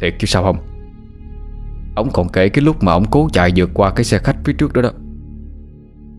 Thiệt 0.00 0.14
chứ 0.18 0.26
sao 0.26 0.42
không? 0.42 0.56
Ông 1.96 2.08
còn 2.12 2.28
kể 2.28 2.48
cái 2.48 2.64
lúc 2.64 2.82
mà 2.82 2.92
ông 2.92 3.04
cố 3.10 3.28
chạy 3.32 3.52
vượt 3.56 3.70
qua 3.74 3.90
cái 3.90 4.04
xe 4.04 4.18
khách 4.18 4.36
phía 4.44 4.52
trước 4.52 4.72
đó 4.72 4.82
đó. 4.82 4.90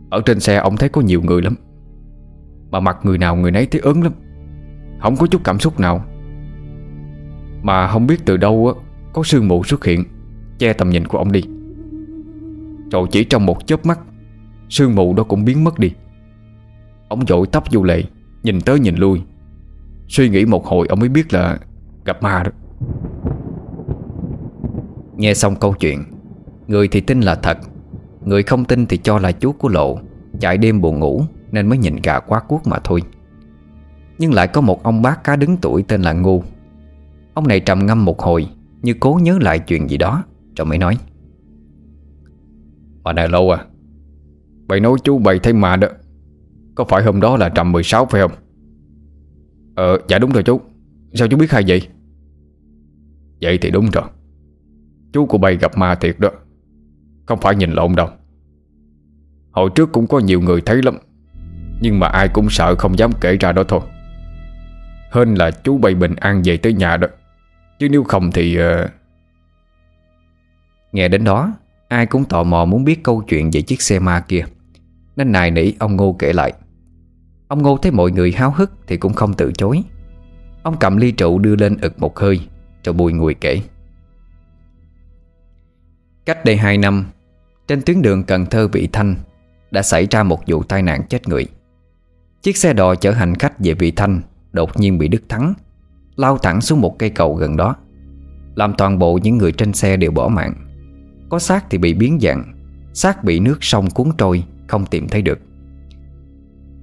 Ở 0.09 0.21
trên 0.25 0.39
xe 0.39 0.55
ông 0.55 0.77
thấy 0.77 0.89
có 0.89 1.01
nhiều 1.01 1.21
người 1.21 1.41
lắm. 1.41 1.55
Mà 2.69 2.79
mặt 2.79 2.97
người 3.03 3.17
nào 3.17 3.35
người 3.35 3.51
nấy 3.51 3.65
thấy 3.65 3.81
ớn 3.81 4.01
lắm. 4.01 4.13
Không 5.01 5.15
có 5.15 5.27
chút 5.27 5.41
cảm 5.43 5.59
xúc 5.59 5.79
nào. 5.79 6.05
Mà 7.61 7.87
không 7.87 8.07
biết 8.07 8.25
từ 8.25 8.37
đâu 8.37 8.73
á 8.75 8.86
có 9.17 9.23
sương 9.23 9.47
mù 9.47 9.63
xuất 9.63 9.85
hiện, 9.85 10.03
Che 10.57 10.73
tầm 10.73 10.89
nhìn 10.89 11.07
của 11.07 11.17
ông 11.17 11.31
đi. 11.31 11.43
Rồi 12.91 13.07
chỉ 13.11 13.23
trong 13.23 13.45
một 13.45 13.67
chớp 13.67 13.85
mắt 13.85 13.99
Sương 14.69 14.95
mù 14.95 15.13
đó 15.13 15.23
cũng 15.23 15.45
biến 15.45 15.63
mất 15.63 15.79
đi. 15.79 15.91
Ông 17.07 17.27
dội 17.27 17.47
tóc 17.51 17.63
vô 17.71 17.83
lệ, 17.83 18.03
Nhìn 18.43 18.61
tới 18.61 18.79
nhìn 18.79 18.95
lui. 18.95 19.21
Suy 20.07 20.29
nghĩ 20.29 20.45
một 20.45 20.65
hồi, 20.65 20.87
ông 20.89 20.99
mới 20.99 21.09
biết 21.09 21.33
là 21.33 21.57
Gặp 22.05 22.23
ma 22.23 22.43
đó. 22.43 22.51
Nghe 25.15 25.33
xong 25.33 25.55
câu 25.55 25.73
chuyện, 25.73 26.03
Người 26.67 26.87
thì 26.87 27.01
tin 27.01 27.21
là 27.21 27.35
thật, 27.35 27.57
Người 28.25 28.43
không 28.43 28.65
tin 28.65 28.85
thì 28.85 28.97
cho 28.97 29.19
là 29.19 29.31
chú 29.31 29.51
của 29.51 29.69
Lộ 29.69 29.99
Chạy 30.39 30.57
đêm 30.57 30.81
buồn 30.81 30.99
ngủ 30.99 31.21
Nên 31.51 31.67
mới 31.69 31.77
nhìn 31.77 31.95
gà 32.03 32.19
quá 32.19 32.39
cuốc 32.39 32.67
mà 32.67 32.79
thôi. 32.83 33.01
Nhưng 34.17 34.33
lại 34.33 34.47
có 34.47 34.61
một 34.61 34.83
ông 34.83 35.01
bác 35.01 35.23
cá 35.23 35.35
đứng 35.35 35.57
tuổi 35.57 35.83
tên 35.87 36.01
là 36.01 36.13
Ngu 36.13 36.43
Ông 37.33 37.47
này 37.47 37.59
trầm 37.59 37.85
ngâm 37.85 38.05
một 38.05 38.21
hồi 38.21 38.47
như 38.81 38.93
cố 38.99 39.19
nhớ 39.21 39.37
lại 39.41 39.59
chuyện 39.59 39.89
gì 39.89 39.97
đó 39.97 40.23
Rồi 40.57 40.65
mới 40.65 40.77
nói. 40.77 40.97
Mà 43.03 43.13
này 43.13 43.29
Lâu 43.29 43.51
à 43.51 43.65
Bày 44.67 44.79
nói 44.79 44.97
chú 45.03 45.19
bày 45.19 45.39
thấy 45.39 45.53
mà 45.53 45.75
đó. 45.75 45.87
Có 46.75 46.83
phải 46.83 47.03
hôm 47.03 47.21
đó 47.21 47.37
là 47.37 47.49
trầm 47.49 47.71
16 47.71 48.05
phải 48.05 48.21
không? 48.21 48.31
Ờ 49.75 49.99
dạ 50.07 50.19
đúng 50.19 50.31
rồi 50.31 50.43
chú. 50.43 50.61
Sao 51.13 51.27
chú 51.27 51.37
biết 51.37 51.51
hay 51.51 51.63
vậy? 51.67 51.87
Vậy 53.41 53.57
thì 53.61 53.71
đúng 53.71 53.89
rồi. 53.91 54.03
Chú 55.13 55.25
của 55.25 55.37
bày 55.37 55.57
gặp 55.57 55.77
ma 55.77 55.95
thiệt 55.95 56.19
đó. 56.19 56.29
Không 57.25 57.39
phải 57.41 57.55
nhìn 57.55 57.71
lộn 57.71 57.95
đâu. 57.95 58.07
Hồi 59.51 59.69
trước 59.75 59.91
cũng 59.91 60.07
có 60.07 60.19
nhiều 60.19 60.41
người 60.41 60.61
thấy 60.61 60.81
lắm, 60.81 60.97
Nhưng 61.81 61.99
mà 61.99 62.07
ai 62.07 62.29
cũng 62.33 62.49
sợ 62.49 62.75
không 62.75 62.99
dám 62.99 63.11
kể 63.21 63.37
ra 63.37 63.51
đó 63.51 63.63
thôi. 63.67 63.81
Hên 65.13 65.35
là 65.35 65.51
chú 65.51 65.77
bày 65.77 65.95
bình 65.95 66.15
an 66.15 66.41
về 66.45 66.57
tới 66.57 66.73
nhà 66.73 66.97
đó. 66.97 67.07
Chứ 67.79 67.89
nếu 67.89 68.03
không 68.03 68.31
thì 68.31 68.59
uh... 68.59 68.89
Nghe 70.91 71.07
đến 71.07 71.23
đó, 71.23 71.53
Ai 71.87 72.05
cũng 72.05 72.25
tò 72.25 72.43
mò 72.43 72.65
muốn 72.65 72.83
biết 72.83 73.03
câu 73.03 73.21
chuyện 73.21 73.49
về 73.53 73.61
chiếc 73.61 73.81
xe 73.81 73.99
ma 73.99 74.19
kia. 74.19 74.45
Nên 75.15 75.31
nài 75.31 75.51
nỉ 75.51 75.71
ông 75.79 75.95
Ngô 75.95 76.15
kể 76.19 76.33
lại. 76.33 76.53
Ông 77.47 77.61
Ngô 77.61 77.77
thấy 77.77 77.91
mọi 77.91 78.11
người 78.11 78.31
háo 78.31 78.51
hức 78.51 78.71
Thì 78.87 78.97
cũng 78.97 79.13
không 79.13 79.33
từ 79.33 79.51
chối. 79.51 79.83
Ông 80.63 80.77
cầm 80.79 80.97
ly 80.97 81.13
rượu 81.17 81.39
đưa 81.39 81.55
lên 81.55 81.77
ực 81.81 81.99
một 81.99 82.19
hơi, 82.19 82.39
Rồi 82.83 82.93
bùi 82.93 83.13
ngùi 83.13 83.33
kể. 83.33 83.61
Cách 86.25 86.45
đây 86.45 86.57
2 86.57 86.77
năm, 86.77 87.05
Trên 87.67 87.81
tuyến 87.81 88.01
đường 88.01 88.23
Cần 88.23 88.45
Thơ 88.45 88.67
Vị 88.67 88.89
Thanh 88.93 89.15
Đã 89.71 89.81
xảy 89.81 90.07
ra 90.11 90.23
một 90.23 90.39
vụ 90.47 90.63
tai 90.63 90.81
nạn 90.81 91.03
chết 91.09 91.27
người. 91.27 91.45
Chiếc 92.41 92.57
xe 92.57 92.73
đò 92.73 92.95
chở 92.95 93.11
hành 93.11 93.35
khách 93.35 93.59
về 93.59 93.73
Vị 93.73 93.91
Thanh 93.91 94.21
Đột 94.51 94.79
nhiên 94.79 94.97
bị 94.97 95.07
đứt 95.07 95.23
thắng. 95.29 95.53
Lao 96.17 96.37
thẳng 96.37 96.61
xuống 96.61 96.81
một 96.81 96.99
cây 96.99 97.09
cầu 97.09 97.35
gần 97.35 97.57
đó. 97.57 97.75
Làm 98.55 98.73
toàn 98.77 98.99
bộ 98.99 99.19
những 99.23 99.37
người 99.37 99.51
trên 99.51 99.73
xe 99.73 99.97
đều 99.97 100.11
bỏ 100.11 100.27
mạng. 100.27 100.53
Có 101.29 101.39
xác 101.39 101.69
thì 101.69 101.77
bị 101.77 101.93
biến 101.93 102.19
dạng, 102.21 102.53
xác 102.93 103.23
bị 103.23 103.39
nước 103.39 103.57
sông 103.61 103.89
cuốn 103.89 104.09
trôi, 104.17 104.43
Không 104.67 104.85
tìm 104.85 105.07
thấy 105.07 105.21
được. 105.21 105.39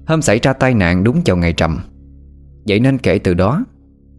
Hôm 0.06 0.22
xảy 0.22 0.38
ra 0.38 0.52
tai 0.52 0.74
nạn 0.74 1.04
đúng 1.04 1.20
vào 1.24 1.36
ngày 1.36 1.52
trầm 1.52 1.78
Vậy 2.66 2.80
nên 2.80 2.98
kể 2.98 3.18
từ 3.18 3.34
đó, 3.34 3.64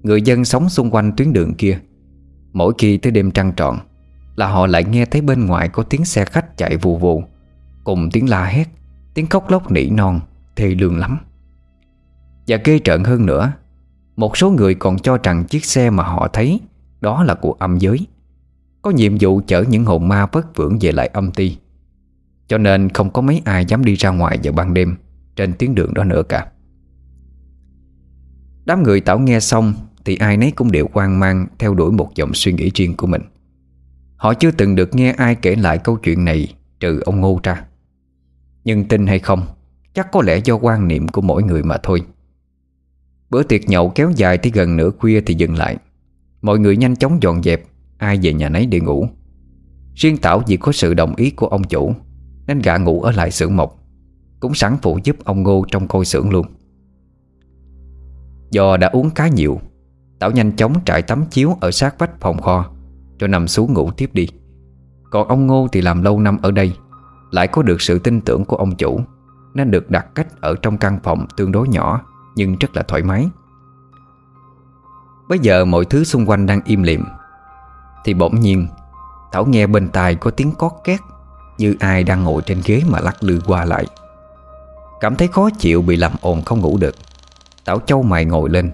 Người 0.03 0.21
dân 0.21 0.45
sống 0.45 0.69
xung 0.69 0.91
quanh 0.91 1.11
tuyến 1.17 1.33
đường 1.33 1.53
kia, 1.53 1.79
Mỗi 2.53 2.73
khi 2.77 2.97
tới 2.97 3.11
đêm 3.11 3.31
trăng 3.31 3.53
trọn, 3.55 3.75
Là 4.35 4.47
họ 4.47 4.67
lại 4.67 4.83
nghe 4.83 5.05
thấy 5.05 5.21
bên 5.21 5.45
ngoài 5.45 5.69
có 5.69 5.83
tiếng 5.83 6.05
xe 6.05 6.25
khách 6.25 6.57
chạy 6.57 6.77
vù 6.77 6.97
vù, 6.97 7.23
Cùng 7.83 8.09
tiếng 8.11 8.29
la 8.29 8.45
hét, 8.45 8.67
Tiếng 9.13 9.27
khóc 9.27 9.51
lóc 9.51 9.71
nỉ 9.71 9.89
non, 9.89 10.19
Thê 10.55 10.67
lương 10.67 10.97
lắm. 10.97 11.17
Và 12.47 12.57
ghê 12.63 12.79
trợn 12.83 13.03
hơn 13.03 13.25
nữa 13.25 13.51
một 14.15 14.37
số 14.37 14.51
người 14.51 14.75
còn 14.75 14.99
cho 14.99 15.17
rằng 15.23 15.45
chiếc 15.45 15.65
xe 15.65 15.89
mà 15.89 16.03
họ 16.03 16.27
thấy 16.33 16.59
Đó 17.01 17.23
là 17.23 17.33
của 17.33 17.51
âm 17.51 17.77
giới. 17.77 18.07
Có 18.81 18.91
nhiệm 18.91 19.17
vụ 19.19 19.41
chở 19.47 19.63
những 19.69 19.85
hồn 19.85 20.07
ma 20.07 20.25
vất 20.31 20.55
vưởng 20.55 20.77
về 20.81 20.91
lại 20.91 21.07
âm 21.13 21.31
ti. 21.31 21.57
Cho 22.47 22.57
nên 22.57 22.89
không 22.89 23.09
có 23.09 23.21
mấy 23.21 23.41
ai 23.45 23.65
dám 23.65 23.85
đi 23.85 23.95
ra 23.95 24.09
ngoài 24.09 24.39
vào 24.43 24.53
ban 24.53 24.73
đêm 24.73 24.95
Trên 25.35 25.53
tuyến 25.53 25.75
đường 25.75 25.93
đó 25.93 26.03
nữa 26.03 26.23
cả. 26.29 26.47
Đám 28.65 28.83
người 28.83 29.01
Tảo 29.01 29.19
nghe 29.19 29.39
xong 29.39 29.73
Thì 30.05 30.15
ai 30.15 30.37
nấy 30.37 30.51
cũng 30.51 30.71
đều 30.71 30.89
hoang 30.93 31.19
mang 31.19 31.47
Theo 31.59 31.73
đuổi 31.73 31.91
một 31.91 32.15
dòng 32.15 32.33
suy 32.33 32.53
nghĩ 32.53 32.71
riêng 32.75 32.97
của 32.97 33.07
mình. 33.07 33.21
Họ 34.15 34.33
chưa 34.33 34.51
từng 34.51 34.75
được 34.75 34.95
nghe 34.95 35.11
ai 35.11 35.35
kể 35.35 35.55
lại 35.55 35.77
câu 35.77 35.95
chuyện 35.95 36.25
này 36.25 36.53
Trừ 36.79 36.99
ông 37.05 37.21
Ngô 37.21 37.39
ra 37.43 37.63
Nhưng 38.63 38.85
tin 38.85 39.07
hay 39.07 39.19
không, 39.19 39.45
Chắc 39.93 40.11
có 40.11 40.21
lẽ 40.21 40.37
do 40.37 40.55
quan 40.55 40.87
niệm 40.87 41.07
của 41.07 41.21
mỗi 41.21 41.43
người 41.43 41.63
mà 41.63 41.77
thôi. 41.83 42.03
Bữa 43.35 43.43
tiệc 43.43 43.69
nhậu 43.69 43.89
kéo 43.89 44.11
dài 44.15 44.37
tới 44.37 44.51
gần 44.55 44.77
nửa 44.77 44.89
khuya 44.99 45.21
thì 45.21 45.33
dừng 45.33 45.55
lại. 45.55 45.77
Mọi 46.41 46.59
người 46.59 46.77
nhanh 46.77 46.95
chóng 46.95 47.17
dọn 47.21 47.43
dẹp, 47.43 47.63
Ai 47.97 48.19
về 48.21 48.33
nhà 48.33 48.49
nấy 48.49 48.65
để 48.65 48.79
ngủ. 48.79 49.07
Riêng 49.95 50.17
Tảo 50.17 50.41
vì 50.47 50.57
có 50.57 50.71
sự 50.71 50.93
đồng 50.93 51.15
ý 51.15 51.31
của 51.31 51.47
ông 51.47 51.63
chủ, 51.63 51.93
Nên 52.47 52.59
gã 52.59 52.77
ngủ 52.77 53.01
ở 53.01 53.11
lại 53.11 53.31
xưởng 53.31 53.55
mộc, 53.55 53.79
Cũng 54.39 54.53
sẵn 54.53 54.77
phụ 54.81 54.99
giúp 55.03 55.15
ông 55.23 55.43
Ngô 55.43 55.65
trong 55.71 55.87
coi 55.87 56.05
xưởng 56.05 56.29
luôn. 56.29 56.45
Do 58.51 58.77
đã 58.77 58.87
uống 58.87 59.09
khá 59.09 59.27
nhiều, 59.27 59.59
Tảo 60.19 60.31
nhanh 60.31 60.55
chóng 60.55 60.73
trải 60.85 61.01
tấm 61.01 61.25
chiếu 61.31 61.57
ở 61.61 61.71
sát 61.71 61.99
vách 61.99 62.21
phòng 62.21 62.41
kho, 62.41 62.71
Rồi 63.19 63.27
nằm 63.27 63.47
xuống 63.47 63.73
ngủ 63.73 63.91
tiếp 63.91 64.09
đi. 64.13 64.27
Còn 65.11 65.27
ông 65.27 65.47
Ngô 65.47 65.67
thì 65.71 65.81
làm 65.81 66.01
lâu 66.01 66.19
năm 66.19 66.37
ở 66.41 66.51
đây, 66.51 66.73
Lại 67.31 67.47
có 67.47 67.61
được 67.61 67.81
sự 67.81 67.99
tin 67.99 68.21
tưởng 68.21 68.45
của 68.45 68.55
ông 68.55 68.75
chủ, 68.75 68.99
Nên 69.53 69.71
được 69.71 69.89
đặt 69.89 70.15
cách 70.15 70.41
ở 70.41 70.55
trong 70.61 70.77
căn 70.77 70.99
phòng 71.03 71.25
tương 71.37 71.51
đối 71.51 71.67
nhỏ. 71.67 72.01
Nhưng 72.35 72.55
rất 72.59 72.75
là 72.75 72.83
thoải 72.83 73.03
mái. 73.03 73.29
Bây 75.29 75.39
giờ 75.39 75.65
mọi 75.65 75.85
thứ 75.85 76.03
xung 76.03 76.29
quanh 76.29 76.45
đang 76.45 76.61
im 76.65 76.83
lìm. 76.83 77.05
Thì 78.05 78.13
bỗng 78.13 78.39
nhiên, 78.39 78.67
Thảo 79.31 79.45
nghe 79.45 79.67
bên 79.67 79.89
tai 79.89 80.15
có 80.15 80.31
tiếng 80.31 80.51
cót 80.51 80.71
két, 80.83 80.99
Như 81.57 81.75
ai 81.79 82.03
đang 82.03 82.23
ngồi 82.23 82.41
trên 82.45 82.61
ghế 82.65 82.81
mà 82.89 82.99
lắc 82.99 83.23
lư 83.23 83.41
qua 83.45 83.65
lại. 83.65 83.85
Cảm 84.99 85.15
thấy 85.15 85.27
khó 85.27 85.49
chịu 85.59 85.81
bị 85.81 85.95
làm 85.95 86.11
ồn 86.21 86.41
không 86.41 86.59
ngủ 86.59 86.77
được. 86.77 86.95
Tảo 87.65 87.79
châu 87.79 88.03
mày 88.03 88.25
ngồi 88.25 88.49
lên, 88.49 88.71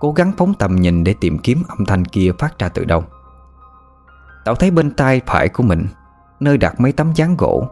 Cố 0.00 0.12
gắng 0.12 0.32
phóng 0.36 0.54
tầm 0.54 0.76
nhìn 0.76 1.04
để 1.04 1.14
tìm 1.20 1.38
kiếm 1.38 1.62
âm 1.68 1.84
thanh 1.84 2.04
kia 2.04 2.32
phát 2.38 2.58
ra 2.58 2.68
từ 2.68 2.84
đâu. 2.84 3.04
Tảo 4.44 4.54
thấy 4.54 4.70
bên 4.70 4.90
tay 4.90 5.20
phải 5.26 5.48
của 5.48 5.62
mình, 5.62 5.86
Nơi 6.40 6.58
đặt 6.58 6.80
mấy 6.80 6.92
tấm 6.92 7.12
dáng 7.14 7.36
gỗ, 7.38 7.68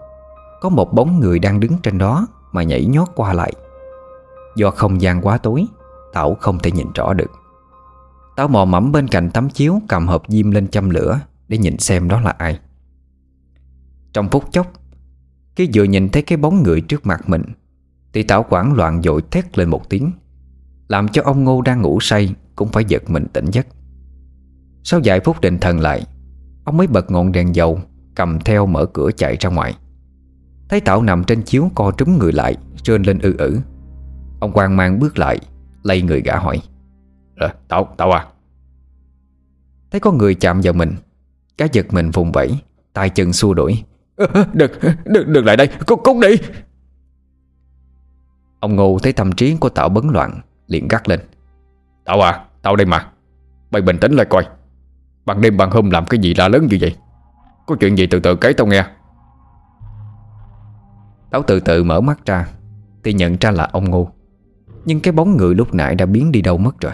Có 0.60 0.68
một 0.68 0.94
bóng 0.94 1.20
người 1.20 1.38
đang 1.38 1.60
đứng 1.60 1.78
trên 1.82 1.98
đó 1.98 2.26
Mà 2.52 2.62
nhảy 2.62 2.84
nhót 2.84 3.08
qua 3.14 3.32
lại. 3.32 3.52
Do 4.56 4.70
không 4.70 5.00
gian 5.00 5.20
quá 5.22 5.38
tối, 5.38 5.66
Tảo 6.12 6.34
không 6.34 6.58
thể 6.58 6.70
nhìn 6.70 6.86
rõ 6.94 7.14
được. 7.14 7.30
Tảo 8.36 8.48
mò 8.48 8.64
mẫm 8.64 8.92
bên 8.92 9.08
cạnh 9.08 9.30
tấm 9.30 9.48
chiếu 9.48 9.80
Cầm 9.88 10.06
hộp 10.06 10.22
diêm 10.28 10.50
lên 10.50 10.68
châm 10.68 10.90
lửa 10.90 11.20
Để 11.48 11.58
nhìn 11.58 11.78
xem 11.78 12.08
đó 12.08 12.20
là 12.20 12.30
ai. 12.30 12.58
Trong 14.12 14.28
phút 14.28 14.44
chốc, 14.52 14.72
Khi 15.56 15.70
vừa 15.74 15.84
nhìn 15.84 16.08
thấy 16.08 16.22
cái 16.22 16.38
bóng 16.38 16.62
người 16.62 16.80
trước 16.80 17.06
mặt 17.06 17.28
mình, 17.28 17.42
Thì 18.12 18.22
Tảo 18.22 18.42
quảng 18.42 18.74
loạn 18.74 19.02
dội 19.02 19.22
thét 19.30 19.58
lên 19.58 19.68
một 19.68 19.88
tiếng, 19.88 20.10
làm 20.88 21.08
cho 21.08 21.22
ông 21.22 21.44
Ngô 21.44 21.62
đang 21.62 21.82
ngủ 21.82 22.00
say 22.00 22.34
Cũng 22.56 22.68
phải 22.68 22.84
giật 22.84 23.10
mình 23.10 23.26
tỉnh 23.32 23.46
giấc. 23.50 23.66
Sau 24.84 25.00
vài 25.04 25.20
phút 25.20 25.40
định 25.40 25.58
thần 25.58 25.80
lại, 25.80 26.06
Ông 26.64 26.76
mới 26.76 26.86
bật 26.86 27.10
ngọn 27.10 27.32
đèn 27.32 27.54
dầu 27.54 27.80
Cầm 28.14 28.40
theo 28.40 28.66
mở 28.66 28.86
cửa 28.86 29.10
chạy 29.16 29.36
ra 29.40 29.50
ngoài. 29.50 29.74
Thấy 30.68 30.80
Tảo 30.80 31.02
nằm 31.02 31.24
trên 31.24 31.42
chiếu 31.42 31.70
co 31.74 31.90
trúng 31.90 32.18
người 32.18 32.32
lại, 32.32 32.56
Rên 32.84 33.02
lên 33.02 33.18
ư 33.18 33.36
ử. 33.38 33.60
Ông 34.46 34.52
quan 34.52 34.76
mang 34.76 34.98
bước 34.98 35.18
lại 35.18 35.38
Lây 35.82 36.02
người 36.02 36.22
gã 36.22 36.37
hỏi. 36.37 36.62
Ờ, 37.37 37.48
Tảo, 37.68 37.94
Tảo 37.96 38.11
à? 38.11 38.26
Thấy 39.90 40.00
có 40.00 40.12
người 40.12 40.35
chạm 40.35 40.61
vào 40.64 40.72
mình 40.72 40.96
Cá 41.59 41.66
giật 41.72 41.87
mình 41.90 42.11
vùng 42.11 42.32
vẫy 42.32 42.59
tay 42.92 43.11
chân 43.11 43.32
xua 43.32 43.54
đuổi. 43.54 43.85
Đừng, 44.52 44.70
đừng, 45.04 45.32
đừng 45.32 45.44
lại 45.44 45.56
đây, 45.56 45.68
cút, 45.87 45.98
cút 46.04 46.16
đi. 46.22 46.37
Ông 48.61 48.76
Ngô 48.76 48.98
thấy 49.02 49.12
tâm 49.12 49.32
trí 49.32 49.56
của 49.56 49.68
Tảo 49.68 49.88
bấn 49.88 50.09
loạn 50.09 50.40
liền 50.66 50.88
gắt 50.88 51.09
lên. 51.09 51.20
Tao 52.04 52.20
à 52.20 52.44
Tao 52.62 52.76
đây 52.76 52.87
mà 52.87 53.11
Mày 53.70 53.82
bình 53.82 53.98
tĩnh 53.98 54.12
lại 54.12 54.26
coi. 54.30 54.46
Ban 55.24 55.40
đêm 55.40 55.56
ban 55.56 55.70
hôm 55.70 55.90
làm 55.90 56.06
cái 56.06 56.20
gì 56.20 56.35
la 56.35 56.48
lớn 56.48 56.66
như 56.70 56.78
vậy? 56.80 56.96
Có 57.66 57.76
chuyện 57.80 57.98
gì 57.98 58.06
từ 58.06 58.20
từ 58.20 58.37
kể 58.37 58.52
tao 58.52 58.66
nghe. 58.66 58.87
Tao 61.30 61.42
từ 61.42 61.61
từ 61.61 61.85
mở 61.85 62.00
mắt 62.00 62.26
ra 62.26 62.48
Thì 63.04 63.12
nhận 63.12 63.37
ra 63.40 63.50
là 63.50 63.68
ông 63.72 63.90
Ngô 63.90 64.15
nhưng 64.87 65.01
cái 65.01 65.12
bóng 65.12 65.37
người 65.37 65.55
lúc 65.55 65.75
nãy 65.75 65.94
đã 65.94 66.07
biến 66.07 66.33
đi 66.33 66.42
đâu 66.42 66.59
mất 66.59 66.81
rồi. 66.81 66.92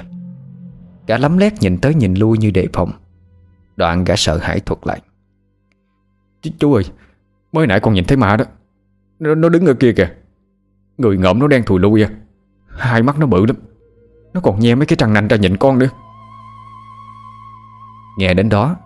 Gã 1.06 1.18
lắm 1.18 1.38
lét 1.38 1.52
nhìn 1.60 1.78
tới 1.78 1.94
nhìn 1.94 2.14
lui 2.14 2.38
như 2.38 2.50
đề 2.50 2.68
phòng. 2.72 2.90
Đoạn 3.76 4.04
gã 4.04 4.16
sợ 4.16 4.38
hãi 4.38 4.60
thuật 4.60 4.78
lại. 4.84 5.00
Ch 6.42 6.48
Chú 6.58 6.74
ơi 6.74 6.84
Mới 7.52 7.66
nãy 7.66 7.80
con 7.80 7.94
nhìn 7.94 8.04
thấy 8.04 8.16
ma 8.16 8.36
đó. 8.36 8.44
Nó, 9.18 9.34
nó 9.34 9.48
đứng 9.48 9.66
ở 9.66 9.74
kia 9.74 9.92
kìa. 9.92 10.10
Người 10.98 11.18
ngợm 11.18 11.38
nó 11.38 11.48
đang 11.48 11.62
thùi 11.62 11.80
lui 11.80 12.02
à. 12.02 12.10
Hai 12.68 13.02
mắt 13.02 13.18
nó 13.18 13.26
bự 13.26 13.46
lắm. 13.46 13.56
Nó 14.34 14.40
còn 14.40 14.60
nhe 14.60 14.74
mấy 14.74 14.86
cái 14.86 14.96
trăng 14.96 15.12
nanh 15.12 15.28
ra 15.28 15.36
nhìn 15.36 15.56
con 15.56 15.78
nữa. 15.78 15.88
Nghe 18.18 18.34
đến 18.34 18.48
đó 18.48 18.76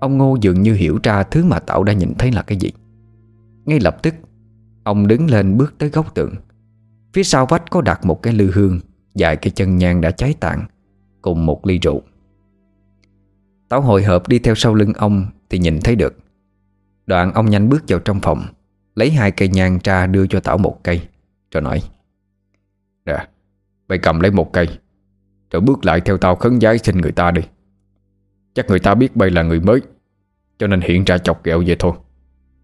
Ông 0.00 0.18
Ngô 0.18 0.36
dường 0.40 0.62
như 0.62 0.74
hiểu 0.74 0.98
ra 1.02 1.22
thứ 1.22 1.44
mà 1.44 1.58
Tạo 1.58 1.84
đã 1.84 1.92
nhìn 1.92 2.14
thấy 2.18 2.32
là 2.32 2.42
cái 2.42 2.58
gì. 2.58 2.70
Ngay 3.64 3.80
lập 3.80 4.02
tức 4.02 4.14
Ông 4.84 5.06
đứng 5.06 5.30
lên 5.30 5.56
bước 5.56 5.74
tới 5.78 5.88
góc 5.88 6.14
tượng 6.14 6.34
Phía 7.14 7.22
sau 7.22 7.46
vách 7.46 7.70
có 7.70 7.80
đặt 7.80 8.04
một 8.04 8.22
cái 8.22 8.32
lư 8.32 8.50
hương 8.50 8.80
Dài 9.14 9.36
cái 9.36 9.50
chân 9.50 9.76
nhang 9.76 10.00
đã 10.00 10.10
cháy 10.10 10.34
tàn, 10.40 10.66
Cùng 11.22 11.46
một 11.46 11.66
ly 11.66 11.78
rượu. 11.78 12.02
Tảo 13.68 13.80
hồi 13.80 14.04
hộp 14.04 14.28
đi 14.28 14.38
theo 14.38 14.54
sau 14.54 14.74
lưng 14.74 14.92
ông 14.92 15.26
Thì 15.50 15.58
nhìn 15.58 15.80
thấy 15.84 15.96
được. 15.96 16.14
Đoạn 17.06 17.32
ông 17.32 17.50
nhanh 17.50 17.68
bước 17.68 17.84
vào 17.88 17.98
trong 17.98 18.20
phòng, 18.20 18.46
Lấy 18.94 19.10
hai 19.10 19.30
cây 19.30 19.48
nhang 19.48 19.78
ra 19.84 20.06
đưa 20.06 20.26
cho 20.26 20.40
Tảo 20.40 20.58
một 20.58 20.84
cây, 20.84 21.08
Rồi 21.50 21.62
nói, 21.62 21.82
Nè, 23.04 23.26
Mày 23.88 23.98
cầm 23.98 24.20
lấy 24.20 24.30
một 24.30 24.52
cây, 24.52 24.68
Rồi 25.50 25.60
bước 25.62 25.84
lại 25.84 26.00
theo 26.00 26.16
tao 26.16 26.36
khấn 26.36 26.60
giái 26.60 26.78
xin 26.78 26.98
người 26.98 27.12
ta 27.12 27.30
đi. 27.30 27.42
Chắc 28.54 28.66
người 28.68 28.80
ta 28.80 28.94
biết 28.94 29.16
bây 29.16 29.30
là 29.30 29.42
người 29.42 29.60
mới, 29.60 29.80
Cho 30.58 30.66
nên 30.66 30.80
hiện 30.80 31.04
ra 31.04 31.18
chọc 31.18 31.44
ghẹo 31.44 31.62
vậy 31.66 31.76
thôi. 31.78 31.92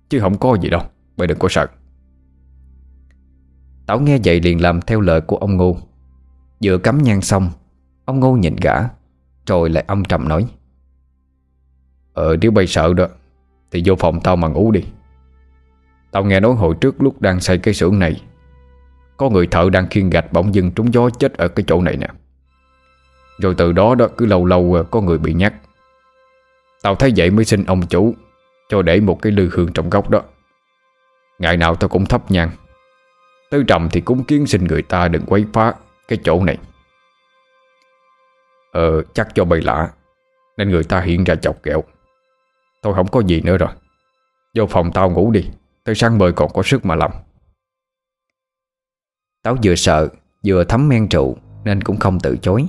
Chứ 0.08 0.20
không 0.20 0.38
có 0.38 0.56
gì 0.62 0.70
đâu 0.70 0.82
bây 1.16 1.26
đừng 1.26 1.38
có 1.38 1.48
sợ. 1.48 1.66
Tảo 3.90 4.00
nghe 4.00 4.18
vậy 4.24 4.40
liền 4.40 4.62
làm 4.62 4.80
theo 4.80 5.00
lời 5.00 5.20
của 5.20 5.36
ông 5.36 5.56
Ngô. 5.56 5.76
Vừa 6.64 6.78
cắm 6.78 7.02
nhang 7.02 7.20
xong, 7.20 7.50
Ông 8.04 8.20
Ngô 8.20 8.32
nhìn 8.32 8.56
gã, 8.56 8.74
Rồi 9.46 9.70
lại 9.70 9.84
âm 9.86 10.04
trầm 10.04 10.28
nói. 10.28 10.46
Ờ 12.12 12.36
nếu 12.40 12.50
bay 12.50 12.66
sợ 12.66 12.94
đó, 12.94 13.06
Thì 13.70 13.82
vô 13.84 13.94
phòng 13.94 14.20
tao 14.20 14.36
mà 14.36 14.48
ngủ 14.48 14.70
đi. 14.70 14.84
Tao 16.10 16.24
nghe 16.24 16.40
nói 16.40 16.54
hồi 16.54 16.74
trước 16.80 17.02
lúc 17.02 17.20
đang 17.20 17.40
xây 17.40 17.58
cái 17.58 17.74
xưởng 17.74 17.98
này, 17.98 18.22
có 19.16 19.30
người 19.30 19.46
thợ 19.46 19.70
đang 19.72 19.88
khiêng 19.88 20.10
gạch 20.10 20.32
bỗng 20.32 20.54
dưng 20.54 20.70
trúng 20.70 20.94
gió 20.94 21.10
chết 21.10 21.34
ở 21.34 21.48
cái 21.48 21.64
chỗ 21.66 21.82
này 21.82 21.96
nè. 21.96 22.08
Rồi 23.38 23.54
từ 23.58 23.72
đó 23.72 23.94
đó 23.94 24.08
cứ 24.16 24.26
lâu 24.26 24.44
lâu 24.44 24.84
có 24.90 25.00
người 25.00 25.18
bị 25.18 25.32
nhắc 25.32 25.54
Tao 26.82 26.94
thấy 26.94 27.12
vậy 27.16 27.30
mới 27.30 27.44
xin 27.44 27.64
ông 27.64 27.86
chủ 27.86 28.14
Cho 28.68 28.82
để 28.82 29.00
một 29.00 29.22
cái 29.22 29.32
lư 29.32 29.48
hương 29.52 29.72
trong 29.72 29.90
góc 29.90 30.10
đó. 30.10 30.22
Ngày 31.38 31.56
nào 31.56 31.76
tao 31.76 31.88
cũng 31.88 32.06
thấp 32.06 32.30
nhang. 32.30 32.50
Tư 33.50 33.62
trầm 33.62 33.88
thì 33.92 34.00
cũng 34.00 34.24
kiến 34.24 34.46
xin 34.46 34.64
người 34.64 34.82
ta 34.82 35.08
đừng 35.08 35.26
quấy 35.26 35.46
phá 35.52 35.74
cái 36.08 36.18
chỗ 36.24 36.44
này. 36.44 36.58
Ờ 38.72 39.02
chắc 39.02 39.28
cho 39.34 39.44
bầy 39.44 39.62
lạ, 39.62 39.90
Nên 40.56 40.70
người 40.70 40.84
ta 40.84 41.00
hiện 41.00 41.24
ra 41.24 41.34
chọc 41.34 41.62
kẹo. 41.62 41.84
Thôi 42.82 42.94
không 42.94 43.06
có 43.06 43.20
gì 43.20 43.40
nữa 43.40 43.56
rồi. 43.56 43.70
Vô 44.54 44.66
phòng 44.66 44.90
tao 44.94 45.10
ngủ 45.10 45.30
đi, 45.30 45.48
Tới 45.84 45.94
sáng 45.94 46.18
mời 46.18 46.32
còn 46.32 46.52
có 46.52 46.62
sức 46.62 46.86
mà 46.86 46.94
làm. 46.94 47.10
Táo 49.42 49.56
vừa 49.64 49.74
sợ, 49.74 50.08
Vừa 50.46 50.64
thấm 50.64 50.88
men 50.88 51.08
rượu, 51.08 51.36
Nên 51.64 51.82
cũng 51.82 51.96
không 51.96 52.20
từ 52.20 52.36
chối. 52.42 52.66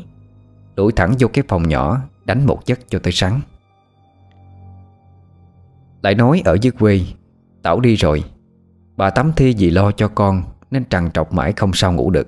Đuổi 0.76 0.92
thẳng 0.96 1.14
vô 1.20 1.28
cái 1.34 1.44
phòng 1.48 1.70
nhỏ, 1.70 1.98
Đánh 2.26 2.46
một 2.46 2.66
giấc 2.66 2.80
cho 2.90 3.00
tới 3.00 3.14
sáng. 3.14 3.42
Lại 6.02 6.16
nói 6.16 6.42
ở 6.46 6.58
dưới 6.62 6.72
quê, 6.72 7.02
Tảo 7.64 7.80
đi 7.80 7.96
rồi, 7.96 8.24
Bà 8.98 9.10
tắm 9.10 9.32
thi 9.36 9.56
vì 9.58 9.70
lo 9.70 9.92
cho 9.92 10.08
con 10.08 10.44
nên 10.72 10.86
trằn 10.86 11.12
trọc 11.12 11.34
mãi 11.34 11.54
không 11.54 11.72
sao 11.74 11.94
ngủ 11.94 12.10
được. 12.10 12.28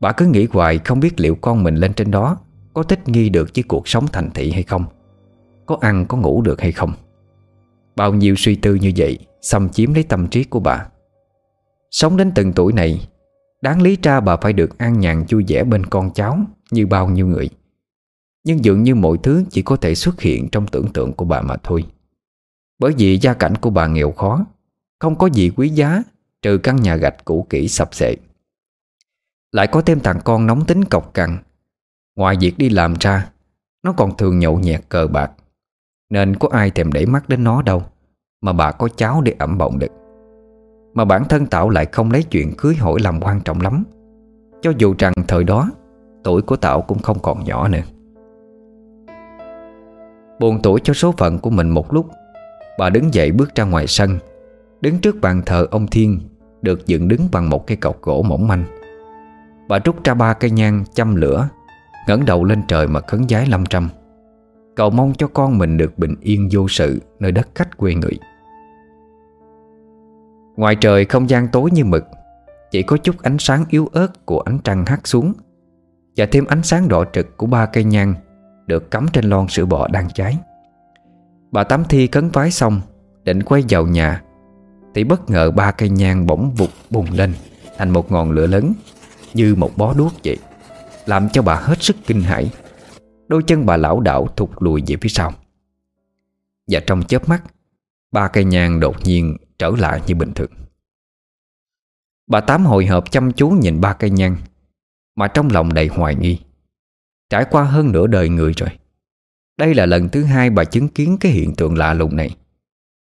Bà 0.00 0.12
cứ 0.12 0.26
nghĩ 0.26 0.46
hoài 0.50 0.78
không 0.78 1.00
biết 1.00 1.20
liệu 1.20 1.34
con 1.34 1.62
mình 1.62 1.74
lên 1.74 1.92
trên 1.92 2.10
đó 2.10 2.38
Có 2.74 2.82
thích 2.82 3.08
nghi 3.08 3.28
được 3.28 3.50
với 3.54 3.64
cuộc 3.68 3.88
sống 3.88 4.06
thành 4.12 4.30
thị 4.30 4.50
hay 4.50 4.62
không, 4.62 4.84
Có 5.66 5.78
ăn, 5.80 6.06
có 6.08 6.16
ngủ 6.16 6.42
được 6.42 6.60
hay 6.60 6.72
không. 6.72 6.92
Bao 7.96 8.14
nhiêu 8.14 8.34
suy 8.36 8.54
tư 8.54 8.74
như 8.74 8.92
vậy 8.96 9.18
Xâm 9.40 9.68
chiếm 9.68 9.94
lấy 9.94 10.02
tâm 10.02 10.28
trí 10.28 10.44
của 10.44 10.60
bà. 10.60 10.86
Sống 11.90 12.16
đến 12.16 12.32
từng 12.34 12.52
tuổi 12.52 12.72
này, 12.72 13.08
Đáng 13.62 13.82
lý 13.82 13.98
ra 14.02 14.20
bà 14.20 14.36
phải 14.36 14.52
được 14.52 14.78
an 14.78 15.00
nhàn 15.00 15.24
vui 15.30 15.44
vẻ 15.48 15.64
bên 15.64 15.86
con 15.86 16.10
cháu 16.14 16.38
Như 16.70 16.86
bao 16.86 17.08
nhiêu 17.08 17.26
người. 17.26 17.50
Nhưng 18.44 18.64
dường 18.64 18.82
như 18.82 18.94
mọi 18.94 19.18
thứ 19.22 19.44
chỉ 19.50 19.62
có 19.62 19.76
thể 19.76 19.94
xuất 19.94 20.20
hiện 20.20 20.48
Trong 20.48 20.66
tưởng 20.66 20.92
tượng 20.92 21.12
của 21.12 21.24
bà 21.24 21.40
mà 21.40 21.56
thôi. 21.62 21.84
Bởi 22.78 22.92
vì 22.98 23.18
gia 23.18 23.34
cảnh 23.34 23.56
của 23.56 23.70
bà 23.70 23.86
nghèo 23.86 24.12
khó, 24.12 24.46
Không 25.00 25.16
có 25.16 25.26
gì 25.26 25.50
quý 25.56 25.68
giá 25.68 26.02
Trừ 26.44 26.58
căn 26.58 26.76
nhà 26.76 26.96
gạch 26.96 27.24
cũ 27.24 27.46
kỹ 27.50 27.68
sập 27.68 27.94
xệ 27.94 28.16
Lại 29.52 29.66
có 29.66 29.80
thêm 29.80 30.00
thằng 30.00 30.18
con 30.24 30.46
nóng 30.46 30.64
tính 30.64 30.84
cọc 30.84 31.14
cằn. 31.14 31.38
Ngoài 32.16 32.36
việc 32.40 32.54
đi 32.58 32.68
làm 32.68 32.94
ra, 33.00 33.30
Nó 33.84 33.92
còn 33.92 34.16
thường 34.16 34.38
nhậu 34.38 34.58
nhẹt 34.58 34.80
cờ 34.88 35.06
bạc. 35.06 35.32
Nên 36.10 36.36
có 36.36 36.48
ai 36.52 36.70
thèm 36.70 36.92
để 36.92 37.06
mắt 37.06 37.28
đến 37.28 37.44
nó 37.44 37.62
đâu, 37.62 37.82
Mà 38.40 38.52
bà 38.52 38.72
có 38.72 38.88
cháu 38.96 39.20
để 39.20 39.34
ẩm 39.38 39.58
bọng 39.58 39.78
được. 39.78 39.92
Mà 40.94 41.04
bản 41.04 41.24
thân 41.28 41.46
Tạo 41.46 41.70
lại 41.70 41.86
không 41.92 42.10
lấy 42.10 42.22
chuyện 42.22 42.54
cưới 42.58 42.74
hỏi 42.74 43.00
làm 43.00 43.20
quan 43.20 43.40
trọng 43.40 43.60
lắm. 43.60 43.84
Cho 44.62 44.72
dù 44.78 44.94
rằng 44.98 45.12
thời 45.28 45.44
đó, 45.44 45.70
Tuổi 46.24 46.42
của 46.42 46.56
Tạo 46.56 46.82
cũng 46.82 46.98
không 46.98 47.18
còn 47.18 47.44
nhỏ 47.44 47.68
nữa. 47.68 47.82
Buồn 50.40 50.60
tuổi 50.62 50.80
cho 50.84 50.94
số 50.94 51.14
phận 51.18 51.38
của 51.38 51.50
mình 51.50 51.68
một 51.68 51.92
lúc, 51.94 52.10
Bà 52.78 52.90
đứng 52.90 53.14
dậy 53.14 53.32
bước 53.32 53.54
ra 53.54 53.64
ngoài 53.64 53.86
sân, 53.86 54.18
Đứng 54.80 54.98
trước 54.98 55.16
bàn 55.20 55.42
thờ 55.46 55.66
ông 55.70 55.86
Thiên 55.86 56.20
được 56.64 56.86
dựng 56.86 57.08
đứng 57.08 57.28
bằng 57.32 57.50
một 57.50 57.66
cây 57.66 57.76
cọc 57.76 58.02
gỗ 58.02 58.22
mỏng 58.22 58.48
manh. 58.48 58.64
Bà 59.68 59.78
rút 59.78 60.04
ra 60.04 60.14
ba 60.14 60.34
cây 60.34 60.50
nhang 60.50 60.84
châm 60.94 61.14
lửa, 61.14 61.48
ngẩng 62.08 62.24
đầu 62.24 62.44
lên 62.44 62.62
trời 62.68 62.86
mà 62.86 63.00
khấn 63.00 63.28
giái 63.28 63.46
lâm 63.46 63.66
trăm 63.66 63.88
Cầu 64.76 64.90
mong 64.90 65.12
cho 65.18 65.28
con 65.28 65.58
mình 65.58 65.76
được 65.76 65.98
bình 65.98 66.14
yên 66.20 66.48
vô 66.52 66.68
sự 66.68 67.02
Nơi 67.18 67.32
đất 67.32 67.48
khách 67.54 67.76
quê 67.76 67.94
người. 67.94 68.18
Ngoài 70.56 70.76
trời 70.76 71.04
không 71.04 71.30
gian 71.30 71.48
tối 71.48 71.70
như 71.72 71.84
mực, 71.84 72.04
Chỉ 72.70 72.82
có 72.82 72.96
chút 72.96 73.22
ánh 73.22 73.38
sáng 73.38 73.64
yếu 73.68 73.88
ớt 73.92 74.26
Của 74.26 74.40
ánh 74.40 74.58
trăng 74.64 74.84
hắt 74.86 75.06
xuống, 75.06 75.32
Và 76.16 76.26
thêm 76.26 76.44
ánh 76.44 76.62
sáng 76.62 76.88
đỏ 76.88 77.04
trực 77.12 77.36
của 77.36 77.46
ba 77.46 77.66
cây 77.66 77.84
nhang 77.84 78.14
Được 78.66 78.90
cắm 78.90 79.06
trên 79.12 79.24
lon 79.24 79.48
sữa 79.48 79.64
bò 79.64 79.88
đang 79.88 80.08
cháy. 80.14 80.38
Bà 81.52 81.64
Tám 81.64 81.84
Thi 81.88 82.06
cấn 82.06 82.28
vái 82.28 82.50
xong, 82.50 82.80
Định 83.24 83.42
quay 83.42 83.64
vào 83.68 83.86
nhà 83.86 84.22
thì 84.94 85.04
bất 85.04 85.30
ngờ 85.30 85.50
ba 85.50 85.72
cây 85.72 85.88
nhang 85.88 86.26
bỗng 86.26 86.54
vụt 86.54 86.70
bùng 86.90 87.12
lên, 87.12 87.34
Thành 87.76 87.90
một 87.90 88.12
ngọn 88.12 88.30
lửa 88.30 88.46
lớn, 88.46 88.72
Như 89.34 89.54
một 89.54 89.76
bó 89.76 89.94
đuốc 89.94 90.12
vậy, 90.24 90.38
làm 91.06 91.28
cho 91.28 91.42
bà 91.42 91.54
hết 91.54 91.82
sức 91.82 91.96
kinh 92.06 92.20
hãi. 92.20 92.50
Đôi 93.28 93.42
chân 93.46 93.66
bà 93.66 93.76
lão 93.76 94.00
đảo 94.00 94.28
thụt 94.36 94.50
lùi 94.58 94.82
về 94.86 94.96
phía 95.00 95.08
sau. 95.08 95.32
Và 96.66 96.80
trong 96.80 97.02
chớp 97.02 97.28
mắt, 97.28 97.42
Ba 98.12 98.28
cây 98.28 98.44
nhang 98.44 98.80
đột 98.80 98.96
nhiên 99.04 99.36
trở 99.58 99.70
lại 99.78 100.00
như 100.06 100.14
bình 100.14 100.32
thường. 100.32 100.50
Bà 102.26 102.40
Tám 102.40 102.66
hồi 102.66 102.86
hộp 102.86 103.10
chăm 103.10 103.32
chú 103.32 103.48
nhìn 103.48 103.80
ba 103.80 103.92
cây 103.92 104.10
nhang, 104.10 104.36
Mà 105.16 105.28
trong 105.28 105.48
lòng 105.50 105.74
đầy 105.74 105.86
hoài 105.86 106.14
nghi. 106.14 106.40
Trải 107.30 107.44
qua 107.50 107.64
hơn 107.64 107.92
nửa 107.92 108.06
đời 108.06 108.28
người 108.28 108.52
rồi, 108.52 108.70
Đây 109.58 109.74
là 109.74 109.86
lần 109.86 110.08
thứ 110.08 110.24
hai 110.24 110.50
bà 110.50 110.64
chứng 110.64 110.88
kiến 110.88 111.16
cái 111.20 111.32
hiện 111.32 111.54
tượng 111.54 111.78
lạ 111.78 111.94
lùng 111.94 112.16
này. 112.16 112.36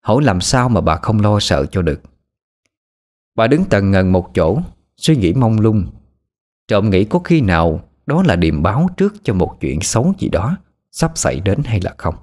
Hỏi 0.07 0.23
làm 0.23 0.41
sao 0.41 0.69
mà 0.69 0.81
bà 0.81 0.95
không 0.95 1.21
lo 1.21 1.39
sợ 1.39 1.65
cho 1.65 1.81
được? 1.81 2.01
Bà 3.35 3.47
đứng 3.47 3.65
tần 3.65 3.91
ngần 3.91 4.11
một 4.11 4.33
chỗ, 4.33 4.59
Suy 4.97 5.15
nghĩ 5.15 5.33
mong 5.33 5.59
lung. 5.59 5.85
Trộm 6.67 6.89
nghĩ 6.89 7.03
có 7.03 7.19
khi 7.19 7.41
nào 7.41 7.81
đó 8.05 8.23
là 8.25 8.35
điềm 8.35 8.63
báo 8.63 8.87
trước 8.97 9.15
cho 9.23 9.33
một 9.33 9.57
chuyện 9.61 9.81
xấu 9.81 10.13
gì 10.17 10.29
đó 10.29 10.57
Sắp 10.91 11.11
xảy 11.15 11.39
đến 11.39 11.59
hay 11.65 11.81
là 11.81 11.93
không? 11.97 12.15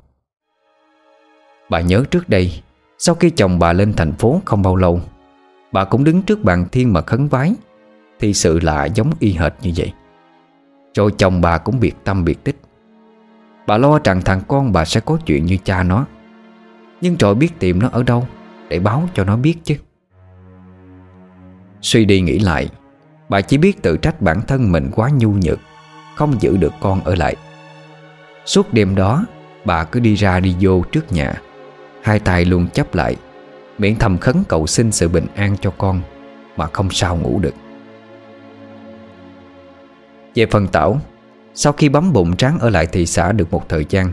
Bà 1.70 1.80
nhớ 1.80 2.04
trước 2.10 2.28
đây, 2.28 2.62
Sau 2.98 3.14
khi 3.14 3.30
chồng 3.30 3.58
bà 3.58 3.72
lên 3.72 3.92
thành 3.92 4.12
phố 4.12 4.40
không 4.44 4.62
bao 4.62 4.76
lâu, 4.76 5.00
Bà 5.72 5.84
cũng 5.84 6.04
đứng 6.04 6.22
trước 6.22 6.44
bàn 6.44 6.66
thiên 6.72 6.92
mà 6.92 7.00
khấn 7.00 7.28
vái, 7.28 7.54
Thì 8.20 8.34
sự 8.34 8.60
lạ 8.60 8.84
giống 8.84 9.10
y 9.18 9.32
hệt 9.32 9.52
như 9.62 9.72
vậy. 9.76 9.92
Rồi 10.94 11.10
chồng 11.18 11.40
bà 11.40 11.58
cũng 11.58 11.80
biệt 11.80 11.94
tâm 12.04 12.24
biệt 12.24 12.44
tích. 12.44 12.60
Bà 13.66 13.78
lo 13.78 13.98
rằng 14.04 14.22
thằng 14.22 14.42
con 14.48 14.72
bà 14.72 14.84
sẽ 14.84 15.00
có 15.00 15.18
chuyện 15.26 15.46
như 15.46 15.56
cha 15.64 15.82
nó. 15.82 16.06
Nhưng 17.00 17.16
rồi 17.16 17.34
biết 17.34 17.58
tìm 17.58 17.78
nó 17.78 17.88
ở 17.92 18.02
đâu 18.02 18.26
Để 18.68 18.78
báo 18.78 19.08
cho 19.14 19.24
nó 19.24 19.36
biết 19.36 19.56
chứ. 19.64 19.76
Suy 21.80 22.04
đi 22.04 22.20
nghĩ 22.20 22.38
lại, 22.38 22.68
Bà 23.28 23.40
chỉ 23.40 23.58
biết 23.58 23.82
tự 23.82 23.96
trách 23.96 24.22
bản 24.22 24.40
thân 24.46 24.72
mình 24.72 24.90
quá 24.94 25.10
nhu 25.14 25.30
nhược, 25.30 25.58
Không 26.16 26.34
giữ 26.40 26.56
được 26.56 26.72
con 26.80 27.04
ở 27.04 27.14
lại. 27.14 27.36
Suốt 28.46 28.72
đêm 28.72 28.94
đó, 28.94 29.24
Bà 29.64 29.84
cứ 29.84 30.00
đi 30.00 30.14
ra 30.14 30.40
đi 30.40 30.56
vô 30.60 30.82
trước 30.92 31.12
nhà, 31.12 31.34
Hai 32.02 32.18
tay 32.18 32.44
luôn 32.44 32.68
chấp 32.68 32.94
lại, 32.94 33.16
Miệng 33.78 33.96
thầm 33.96 34.18
khấn 34.18 34.42
cầu 34.48 34.66
xin 34.66 34.92
sự 34.92 35.08
bình 35.08 35.26
an 35.34 35.56
cho 35.60 35.70
con 35.78 36.00
Mà 36.56 36.66
không 36.66 36.90
sao 36.90 37.16
ngủ 37.16 37.38
được. 37.38 37.54
Về 40.34 40.46
phần 40.46 40.66
Tảo, 40.66 41.00
Sau 41.54 41.72
khi 41.72 41.88
bấm 41.88 42.12
bụng 42.12 42.36
tráng 42.36 42.58
ở 42.58 42.70
lại 42.70 42.86
thị 42.86 43.06
xã 43.06 43.32
được 43.32 43.52
một 43.52 43.68
thời 43.68 43.86
gian, 43.88 44.10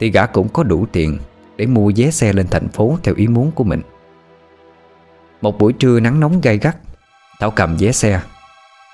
Thì 0.00 0.10
gã 0.10 0.26
cũng 0.26 0.48
có 0.48 0.62
đủ 0.62 0.86
tiền 0.92 1.18
để 1.58 1.66
mua 1.66 1.92
vé 1.96 2.10
xe 2.10 2.32
lên 2.32 2.46
thành 2.50 2.68
phố 2.68 2.98
theo 3.02 3.14
ý 3.14 3.26
muốn 3.26 3.50
của 3.50 3.64
mình. 3.64 3.82
Một 5.40 5.58
buổi 5.58 5.72
trưa 5.72 6.00
nắng 6.00 6.20
nóng 6.20 6.40
gay 6.40 6.58
gắt, 6.58 6.76
Thảo 7.40 7.50
cầm 7.50 7.76
vé 7.76 7.92
xe, 7.92 8.20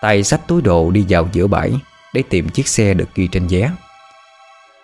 Tay 0.01 0.23
xách 0.23 0.49
túi 0.49 0.63
đồ 0.63 0.91
đi 0.91 1.05
vào 1.09 1.29
giữa 1.33 1.47
bãi 1.47 1.73
Để 2.15 2.23
tìm 2.31 2.49
chiếc 2.49 2.69
xe 2.69 2.95
được 2.95 3.09
ghi 3.15 3.29
trên 3.33 3.47
vé. 3.47 3.71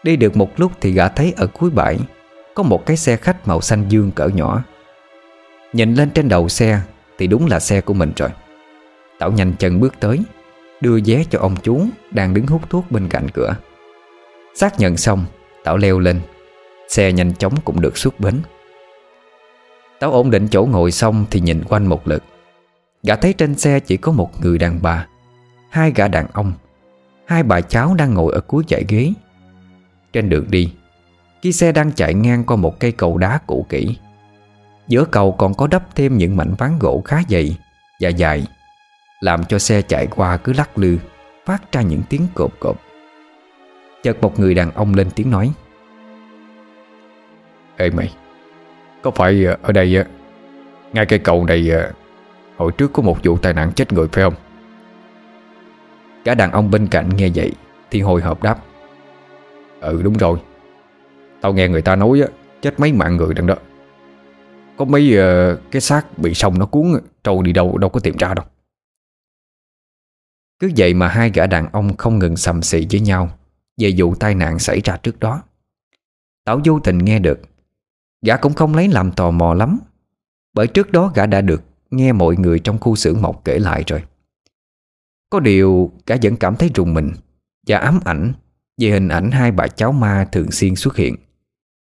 Đi 0.03 0.17
được 0.17 0.37
một 0.37 0.61
lúc 0.61 0.73
thì 0.81 0.93
gã 0.93 1.09
thấy 1.09 1.35
ở 1.37 1.47
cuối 1.47 1.71
bãi 1.71 1.99
Có 2.55 2.63
một 2.63 2.87
cái 2.87 2.97
xe 2.97 3.17
khách 3.17 3.49
màu 3.49 3.61
xanh 3.61 3.89
dương 3.89 4.11
cỡ 4.11 4.29
nhỏ. 4.29 4.63
Nhìn 5.73 5.95
lên 5.95 6.11
trên 6.11 6.29
đầu 6.29 6.49
xe 6.49 6.81
Thì 7.19 7.27
đúng 7.27 7.47
là 7.47 7.61
xe 7.61 7.81
của 7.81 7.95
mình 7.95 8.13
rồi. 8.17 8.31
Tảo 9.19 9.33
nhanh 9.33 9.53
chân 9.59 9.81
bước 9.81 9.95
tới, 10.01 10.19
Đưa 10.81 10.99
vé 11.07 11.25
cho 11.31 11.39
ông 11.39 11.57
chú 11.63 11.81
Đang 12.11 12.35
đứng 12.35 12.47
hút 12.47 12.71
thuốc 12.71 12.91
bên 12.91 13.09
cạnh 13.09 13.29
cửa. 13.29 13.57
Xác 14.55 14.81
nhận 14.81 14.97
xong 14.97 15.25
Tảo 15.65 15.77
leo 15.77 15.99
lên 15.99 16.21
Xe 16.91 17.13
nhanh 17.13 17.35
chóng 17.35 17.55
cũng 17.65 17.81
được 17.81 17.99
xuất 17.99 18.21
bến. 18.21 18.41
Táo 20.01 20.13
ổn 20.13 20.31
định 20.31 20.49
chỗ 20.49 20.65
ngồi 20.65 20.91
xong 20.91 21.25
Thì 21.31 21.41
nhìn 21.41 21.65
quanh 21.69 21.87
một 21.87 22.09
lượt. 22.09 22.25
Gã 23.03 23.17
thấy 23.17 23.33
trên 23.33 23.55
xe 23.55 23.81
chỉ 23.81 23.97
có 23.97 24.13
một 24.13 24.41
người 24.41 24.59
đàn 24.59 24.79
bà, 24.83 25.07
Hai 25.71 25.93
gã 25.95 26.09
đàn 26.09 26.27
ông, 26.33 26.53
Hai 27.25 27.43
bà 27.43 27.61
cháu 27.61 27.95
đang 27.95 28.15
ngồi 28.15 28.33
ở 28.33 28.41
cuối 28.41 28.65
dãy 28.69 28.85
ghế. 28.89 29.13
Trên 30.13 30.29
đường 30.29 30.47
đi, 30.51 30.73
Khi 31.43 31.53
xe 31.53 31.73
đang 31.73 31.93
chạy 31.93 32.15
ngang 32.15 32.45
qua 32.45 32.57
một 32.57 32.81
cây 32.81 32.93
cầu 32.93 33.19
đá 33.19 33.39
cũ 33.47 33.67
kỹ, 33.69 33.97
Giữa 34.89 35.05
cầu 35.05 35.33
còn 35.33 35.55
có 35.55 35.67
đắp 35.67 35.95
thêm 35.95 36.19
những 36.19 36.37
mảnh 36.37 36.55
ván 36.59 36.79
gỗ 36.79 37.03
khá 37.05 37.23
dày 37.29 37.57
Và 38.01 38.09
dài, 38.09 38.47
Làm 39.21 39.45
cho 39.45 39.59
xe 39.59 39.83
chạy 39.83 40.07
qua 40.07 40.37
cứ 40.37 40.53
lắc 40.53 40.79
lư, 40.79 40.99
Phát 41.47 41.73
ra 41.73 41.83
những 41.83 42.03
tiếng 42.09 42.27
cộp 42.35 42.61
cộp. 42.61 42.81
Chợt 44.03 44.21
một 44.21 44.41
người 44.41 44.55
đàn 44.55 44.71
ông 44.71 44.95
lên 44.95 45.11
tiếng 45.15 45.31
nói 45.31 45.53
Ê 47.81 47.91
mày 47.91 48.15
Có 49.03 49.11
phải 49.11 49.45
ờ, 49.45 49.57
ở 49.63 49.73
đây 49.73 49.97
ờ, 49.97 50.05
Ngay 50.93 51.07
cây 51.07 51.19
cầu 51.19 51.45
này 51.45 51.71
ờ, 51.71 51.93
Hồi 52.57 52.73
trước 52.73 52.93
có 52.93 53.03
một 53.03 53.19
vụ 53.25 53.39
tai 53.39 53.55
nạn 53.55 53.73
chết 53.73 53.93
người 53.93 54.09
phải 54.13 54.25
không? 54.25 54.35
Cả 56.25 56.35
đàn 56.35 56.53
ông 56.53 56.71
bên 56.71 56.87
cạnh 56.87 57.09
nghe 57.17 57.29
vậy 57.35 57.53
Thì 57.91 58.01
hồi 58.01 58.23
hộp 58.23 58.43
đáp. 58.43 58.59
Ừ 59.81 60.03
đúng 60.03 60.19
rồi. 60.19 60.39
Tao 61.41 61.53
nghe 61.53 61.69
người 61.69 61.83
ta 61.83 61.97
nói 61.97 62.21
á 62.21 62.27
Chết 62.63 62.81
mấy 62.81 62.93
mạng 62.93 63.17
người 63.17 63.35
đằng 63.35 63.47
đó. 63.47 63.55
Có 64.77 64.85
mấy 64.85 65.17
uh, 65.19 65.59
cái 65.71 65.81
xác 65.81 66.19
bị 66.19 66.35
sông 66.35 66.59
nó 66.59 66.67
cuốn 66.67 67.01
Trâu 67.25 67.43
đi 67.43 67.53
đâu 67.53 67.79
đâu 67.79 67.91
có 67.91 68.01
tìm 68.01 68.17
ra 68.17 68.35
đâu. 68.35 68.45
Cứ 70.59 70.71
vậy 70.77 70.95
mà 70.95 71.09
hai 71.09 71.31
gã 71.35 71.47
đàn 71.47 71.69
ông 71.73 71.97
không 71.97 72.19
ngừng 72.19 72.37
sầm 72.37 72.63
xị 72.63 72.87
với 72.91 73.01
nhau 73.01 73.31
Về 73.81 73.93
vụ 73.97 74.15
tai 74.15 74.35
nạn 74.35 74.59
xảy 74.59 74.81
ra 74.81 74.97
trước 74.97 75.21
đó. 75.21 75.43
Tảo 76.45 76.61
vô 76.65 76.81
tình 76.81 76.99
nghe 76.99 77.19
được 77.19 77.41
Gã 78.23 78.37
cũng 78.37 78.55
không 78.55 78.75
lấy 78.75 78.89
làm 78.89 79.13
tò 79.13 79.31
mò 79.31 79.55
lắm. 79.55 79.79
Bởi 80.55 80.67
trước 80.67 80.93
đó 80.93 81.13
gã 81.15 81.27
đã 81.27 81.41
được 81.41 81.63
Nghe 81.91 82.13
mọi 82.13 82.37
người 82.37 82.59
trong 82.59 82.79
khu 82.79 82.97
xưởng 82.97 83.23
mộc 83.23 83.45
kể 83.45 83.59
lại 83.59 83.85
rồi. 83.87 84.03
Có 85.31 85.41
điều, 85.41 85.91
gã 86.07 86.17
vẫn 86.23 86.37
cảm 86.37 86.57
thấy 86.57 86.71
rùng 86.75 86.95
mình 86.95 87.13
Và 87.67 87.79
ám 87.79 88.01
ảnh 88.05 88.33
Về 88.79 88.91
hình 88.91 89.09
ảnh 89.09 89.31
hai 89.31 89.53
bà 89.53 89.67
cháu 89.67 89.93
ma 89.93 90.29
thường 90.33 90.51
xuyên 90.51 90.77
xuất 90.77 90.97
hiện, 90.97 91.17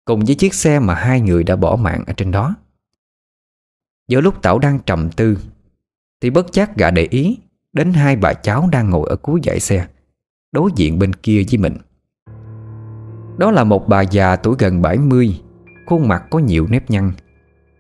Cùng 0.04 0.24
với 0.24 0.34
chiếc 0.34 0.54
xe 0.54 0.80
mà 0.80 0.94
hai 0.94 1.20
người 1.20 1.44
đã 1.44 1.56
bỏ 1.56 1.76
mạng 1.76 2.04
ở 2.06 2.12
trên 2.12 2.30
đó. 2.30 2.54
Giữa 4.08 4.20
lúc 4.20 4.42
Tảo 4.42 4.58
đang 4.58 4.78
trầm 4.86 5.10
tư, 5.10 5.38
Thì 6.20 6.30
bất 6.30 6.52
giác 6.52 6.76
gã 6.76 6.90
để 6.90 7.08
ý 7.10 7.38
Đến 7.72 7.92
hai 7.92 8.16
bà 8.16 8.32
cháu 8.32 8.68
đang 8.72 8.90
ngồi 8.90 9.06
ở 9.08 9.16
cuối 9.16 9.40
dãy 9.44 9.60
xe, 9.60 9.86
Đối 10.52 10.70
diện 10.76 10.98
bên 10.98 11.12
kia 11.12 11.42
với 11.50 11.58
mình. 11.58 11.76
Đó 13.38 13.50
là 13.50 13.64
một 13.64 13.88
bà 13.88 14.00
già 14.02 14.36
tuổi 14.36 14.56
gần 14.58 14.82
70 14.82 15.40
Khuôn 15.86 16.08
mặt 16.08 16.22
có 16.30 16.38
nhiều 16.38 16.66
nếp 16.70 16.90
nhăn, 16.90 17.12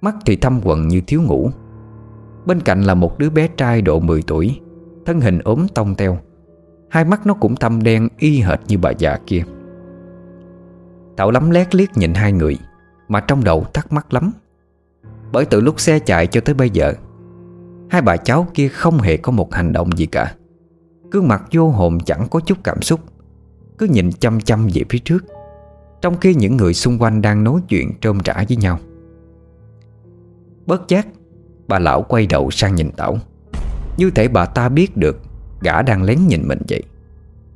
Mắt 0.00 0.14
thì 0.26 0.36
thâm 0.36 0.60
quần 0.64 0.88
như 0.88 1.00
thiếu 1.06 1.22
ngủ. 1.22 1.50
Bên 2.46 2.60
cạnh 2.60 2.82
là 2.82 2.94
một 2.94 3.18
đứa 3.18 3.30
bé 3.30 3.48
trai 3.48 3.82
độ 3.82 4.00
10 4.00 4.22
tuổi, 4.22 4.60
Thân 5.06 5.20
hình 5.20 5.38
ốm 5.38 5.66
tông 5.74 5.94
teo. 5.94 6.18
Hai 6.90 7.04
mắt 7.04 7.26
nó 7.26 7.34
cũng 7.34 7.56
thâm 7.56 7.82
đen, 7.82 8.08
y 8.18 8.40
hệt 8.40 8.58
như 8.68 8.78
bà 8.78 8.90
già 8.90 9.18
kia. 9.26 9.42
Thảo 11.16 11.30
lắm 11.30 11.50
lét 11.50 11.74
liếc 11.74 11.96
nhìn 11.96 12.14
hai 12.14 12.32
người, 12.32 12.58
Mà 13.08 13.20
trong 13.20 13.44
đầu 13.44 13.64
thắc 13.74 13.92
mắc 13.92 14.12
lắm. 14.12 14.32
Bởi 15.32 15.44
từ 15.44 15.60
lúc 15.60 15.80
xe 15.80 15.98
chạy 15.98 16.26
cho 16.26 16.40
tới 16.40 16.54
bây 16.54 16.70
giờ, 16.70 16.94
Hai 17.90 18.02
bà 18.02 18.16
cháu 18.16 18.46
kia 18.54 18.68
không 18.68 18.98
hề 18.98 19.16
có 19.16 19.32
một 19.32 19.54
hành 19.54 19.72
động 19.72 19.96
gì 19.96 20.06
cả. 20.06 20.34
Cứ 21.10 21.22
mặt 21.22 21.42
vô 21.52 21.68
hồn 21.68 21.98
chẳng 22.00 22.28
có 22.30 22.40
chút 22.40 22.58
cảm 22.64 22.82
xúc, 22.82 23.00
Cứ 23.78 23.86
nhìn 23.86 24.12
chăm 24.12 24.40
chăm 24.40 24.68
về 24.74 24.82
phía 24.88 24.98
trước. 24.98 25.24
Trong 26.02 26.16
khi 26.20 26.34
những 26.34 26.56
người 26.56 26.74
xung 26.74 26.98
quanh 26.98 27.22
đang 27.22 27.44
nói 27.44 27.60
chuyện 27.68 27.92
trôm 28.00 28.20
trả 28.20 28.34
với 28.34 28.56
nhau. 28.56 28.78
Bất 30.66 30.88
giác, 30.88 31.06
Bà 31.68 31.78
lão 31.78 32.02
quay 32.02 32.26
đầu 32.26 32.50
sang 32.50 32.74
nhìn 32.74 32.90
Tảo. 32.90 33.18
Như 33.96 34.10
thể 34.10 34.28
bà 34.28 34.46
ta 34.46 34.68
biết 34.68 34.96
được 34.96 35.16
Gã 35.60 35.82
đang 35.82 36.02
lén 36.02 36.18
nhìn 36.26 36.48
mình 36.48 36.58
vậy, 36.68 36.82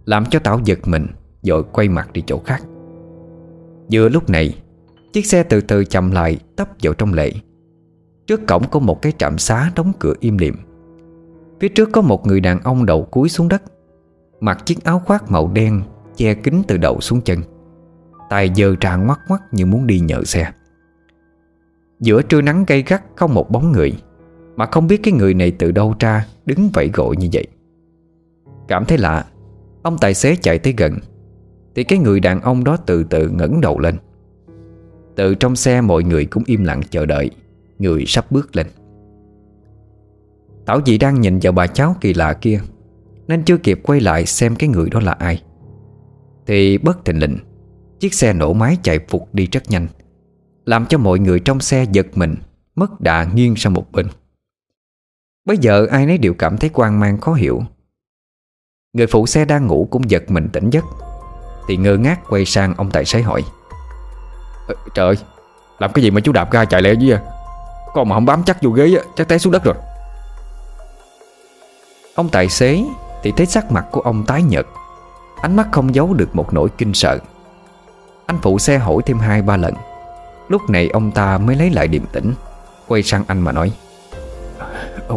Làm 0.05 0.25
cho 0.27 0.39
Tảo 0.39 0.61
giật 0.65 0.79
mình 0.89 1.07
Rồi 1.43 1.63
quay 1.73 1.89
mặt 1.89 2.13
đi 2.13 2.23
chỗ 2.27 2.41
khác. 2.45 2.63
Vừa 3.93 4.09
lúc 4.09 4.31
này, 4.31 4.55
Chiếc 5.13 5.27
xe 5.27 5.43
từ 5.43 5.61
từ 5.61 5.85
chậm 5.85 6.11
lại 6.11 6.39
tấp 6.57 6.69
vào 6.83 6.95
trong 6.95 7.15
lệ. 7.15 7.33
Trước 8.27 8.47
cổng 8.47 8.69
có 8.71 8.81
một 8.81 9.03
cái 9.03 9.13
trạm 9.19 9.39
xá 9.39 9.71
đóng 9.77 9.93
cửa 9.99 10.15
im 10.21 10.39
lìm. 10.39 10.55
Phía 11.61 11.69
trước 11.69 11.89
có 11.93 12.01
một 12.01 12.27
người 12.27 12.41
đàn 12.41 12.61
ông 12.61 12.87
đầu 12.87 13.03
cúi 13.03 13.29
xuống 13.29 13.49
đất, 13.49 13.63
Mặc 14.41 14.67
chiếc 14.67 14.85
áo 14.85 15.03
khoác 15.07 15.31
màu 15.31 15.51
đen 15.55 15.83
Che 16.17 16.35
kín 16.35 16.63
từ 16.69 16.77
đầu 16.77 17.01
xuống 17.01 17.21
chân 17.21 17.43
tay 18.29 18.51
dơ 18.57 18.75
ra 18.81 18.97
ngoắt 18.97 19.19
ngoắt 19.29 19.41
như 19.53 19.67
muốn 19.67 19.87
đi 19.87 20.01
nhờ 20.01 20.25
xe. 20.25 20.53
Giữa 22.01 22.23
trưa 22.23 22.43
nắng 22.43 22.65
gay 22.67 22.83
gắt 22.87 23.03
không 23.15 23.35
một 23.35 23.51
bóng 23.51 23.73
người, 23.73 23.93
Mà 24.57 24.67
không 24.67 24.87
biết 24.87 25.01
cái 25.03 25.15
người 25.15 25.35
này 25.35 25.51
từ 25.51 25.71
đâu 25.71 25.95
ra, 25.99 26.27
Đứng 26.47 26.71
vẫy 26.73 26.91
gọi 26.93 27.17
như 27.17 27.29
vậy. 27.33 27.47
Cảm 28.69 28.85
thấy 28.85 28.99
lạ, 28.99 29.25
Ông 29.83 29.99
tài 30.01 30.15
xế 30.15 30.37
chạy 30.37 30.59
tới 30.59 30.75
gần, 30.77 30.99
Thì 31.75 31.85
cái 31.85 31.99
người 31.99 32.21
đàn 32.21 32.41
ông 32.41 32.65
đó 32.65 32.77
từ 32.77 33.05
từ 33.05 33.29
ngẩng 33.29 33.61
đầu 33.61 33.79
lên. 33.79 33.97
Từ 35.17 35.35
trong 35.35 35.57
xe 35.57 35.81
mọi 35.81 36.03
người 36.03 36.27
cũng 36.27 36.43
im 36.47 36.65
lặng 36.65 36.81
chờ 36.91 37.07
đợi, 37.07 37.31
Người 37.79 38.05
sắp 38.07 38.33
bước 38.33 38.57
lên. 38.57 38.67
Tảo 40.67 40.81
dị 40.87 40.99
đang 40.99 41.21
nhìn 41.21 41.39
vào 41.43 41.53
bà 41.53 41.67
cháu 41.67 41.97
kỳ 42.01 42.15
lạ 42.15 42.33
kia, 42.33 42.61
Nên 43.29 43.43
chưa 43.43 43.57
kịp 43.57 43.81
quay 43.83 44.01
lại 44.01 44.27
xem 44.27 44.57
cái 44.57 44.69
người 44.69 44.91
đó 44.91 45.01
là 45.01 45.13
ai. 45.13 45.43
Thì 46.47 46.79
bất 46.79 47.05
thình 47.05 47.21
lình 47.21 47.39
Chiếc 48.01 48.15
xe 48.15 48.33
nổ 48.33 48.53
máy 48.53 48.79
chạy 48.83 48.99
phục 49.09 49.29
đi 49.35 49.47
rất 49.47 49.71
nhanh 49.71 49.89
Làm 50.65 50.87
cho 50.87 50.99
mọi 50.99 51.19
người 51.19 51.41
trong 51.41 51.61
xe 51.61 51.85
giật 51.93 52.07
mình 52.15 52.37
Mất 52.75 53.01
đà 53.01 53.25
nghiêng 53.25 53.57
sang 53.57 53.73
một 53.75 53.93
bên. 53.93 54.07
Bây 55.45 55.59
giờ 55.59 55.87
ai 55.91 56.07
nấy 56.07 56.19
đều 56.19 56.35
cảm 56.35 56.59
thấy 56.59 56.71
quan 56.73 57.01
mang 57.01 57.21
khó 57.21 57.33
hiểu. 57.33 57.63
Người 58.93 59.07
phụ 59.07 59.27
xe 59.27 59.45
đang 59.45 59.67
ngủ 59.67 59.89
cũng 59.91 60.11
giật 60.11 60.31
mình 60.31 60.49
tỉnh 60.53 60.71
giấc 60.71 60.85
Thì 61.69 61.77
ngơ 61.77 61.97
ngác 61.97 62.21
quay 62.29 62.45
sang 62.45 62.75
ông 62.75 62.91
tài 62.91 63.05
xế 63.05 63.23
hỏi 63.23 63.45
ờ, 64.69 64.75
Trời 64.95 65.07
ơi 65.07 65.17
Làm 65.79 65.93
cái 65.93 66.03
gì 66.03 66.11
mà 66.11 66.21
chú 66.21 66.33
đạp 66.33 66.53
ga 66.53 66.65
chạy 66.65 66.83
lẹ 66.83 66.95
dưới 66.95 67.11
vậy? 67.11 67.21
Con 67.95 68.09
mà 68.09 68.17
không 68.17 68.25
bám 68.25 68.43
chắc 68.43 68.63
vô 68.63 68.71
ghế 68.71 68.99
Chắc 69.17 69.29
té 69.29 69.39
xuống 69.39 69.53
đất 69.53 69.65
rồi. 69.65 69.75
Ông 72.15 72.29
tài 72.29 72.49
xế 72.49 72.85
thì 73.23 73.33
thấy 73.37 73.47
sắc 73.47 73.73
mặt 73.73 73.87
của 73.91 74.01
ông 74.01 74.25
tái 74.27 74.43
nhợt 74.43 74.67
Ánh 75.41 75.57
mắt 75.57 75.69
không 75.73 75.95
giấu 75.95 76.15
được 76.15 76.37
một 76.37 76.53
nỗi 76.53 76.69
kinh 76.79 76.95
sợ. 76.95 77.19
Anh 78.27 78.39
phụ 78.43 78.59
xe 78.59 78.79
hỏi 78.79 79.03
thêm 79.07 79.19
hai 79.19 79.43
ba 79.43 79.57
lần. 79.57 79.75
Lúc 80.49 80.71
này 80.71 80.89
ông 80.93 81.11
ta 81.11 81.39
mới 81.39 81.57
lấy 81.57 81.71
lại 81.71 81.89
điềm 81.89 82.07
tĩnh, 82.07 82.33
Quay 82.89 83.03
sang 83.03 83.25
anh 83.27 83.41
mà 83.41 83.53
nói, 83.53 83.73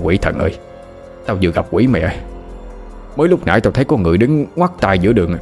Quỷ 0.04 0.18
thần 0.18 0.40
ơi, 0.40 0.58
Tao 1.26 1.38
vừa 1.42 1.52
gặp 1.52 1.66
quỷ 1.72 1.88
mẹ 1.88 2.20
Mới 3.16 3.28
lúc 3.28 3.46
nãy 3.46 3.62
tao 3.62 3.72
thấy 3.72 3.86
có 3.86 3.98
người 3.98 4.18
đứng 4.18 4.46
ngoắt 4.56 4.72
tay 4.80 5.00
giữa 5.00 5.14
đường. 5.14 5.38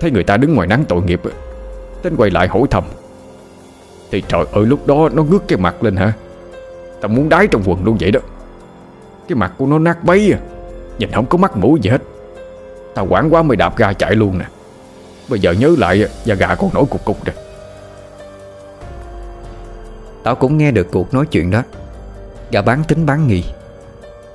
Thấy 0.00 0.10
người 0.10 0.24
ta 0.24 0.36
đứng 0.36 0.54
ngoài 0.54 0.68
nắng 0.68 0.84
tội 0.88 1.02
nghiệp, 1.02 1.20
Tính 2.02 2.16
quay 2.16 2.30
lại 2.30 2.48
hỏi 2.48 2.62
thầm. 2.70 2.84
Thì 4.10 4.22
trời 4.28 4.44
ơi, 4.52 4.66
lúc 4.66 4.86
đó 4.86 5.08
nó 5.12 5.22
ngước 5.22 5.48
cái 5.48 5.58
mặt 5.58 5.82
lên 5.82 5.96
hả? 5.96 6.12
Tao 7.00 7.08
muốn 7.08 7.28
đái 7.28 7.46
trong 7.46 7.62
quần 7.66 7.84
luôn 7.84 7.96
vậy 8.00 8.10
đó. 8.10 8.20
Cái 9.28 9.36
mặt 9.36 9.52
của 9.58 9.66
nó 9.66 9.78
nát 9.78 10.04
bấy 10.04 10.32
à. 10.32 10.38
Nhìn 10.98 11.12
không 11.12 11.26
có 11.26 11.38
mắt 11.38 11.56
mũi 11.56 11.80
gì 11.82 11.90
hết. 11.90 12.02
Tao 12.94 13.06
quảng 13.06 13.34
quá 13.34 13.42
mới 13.42 13.56
đạp 13.56 13.76
ga 13.76 13.92
chạy 13.92 14.14
luôn 14.14 14.38
nè. 14.38 14.44
Bây 15.30 15.40
giờ 15.40 15.52
nhớ 15.52 15.74
lại 15.78 16.08
da 16.24 16.34
gà 16.34 16.54
còn 16.54 16.74
nổi 16.74 16.84
cục 16.90 17.04
cục 17.04 17.24
rồi 17.24 17.34
Tao 20.22 20.34
cũng 20.34 20.58
nghe 20.58 20.70
được 20.70 20.88
cuộc 20.92 21.14
nói 21.14 21.26
chuyện 21.26 21.50
đó. 21.50 21.62
Gà 22.50 22.62
bán 22.62 22.84
tính 22.84 23.06
bán 23.06 23.26
nghi. 23.26 23.44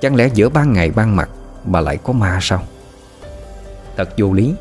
Chẳng 0.00 0.14
lẽ 0.14 0.28
giữa 0.34 0.48
ban 0.48 0.72
ngày 0.72 0.90
ban 0.90 1.16
mặt 1.16 1.30
Mà 1.64 1.80
lại 1.80 1.98
có 2.04 2.12
ma 2.12 2.38
sao? 2.42 2.62
Thật 3.96 4.08
vô 4.18 4.32
lý. 4.32 4.54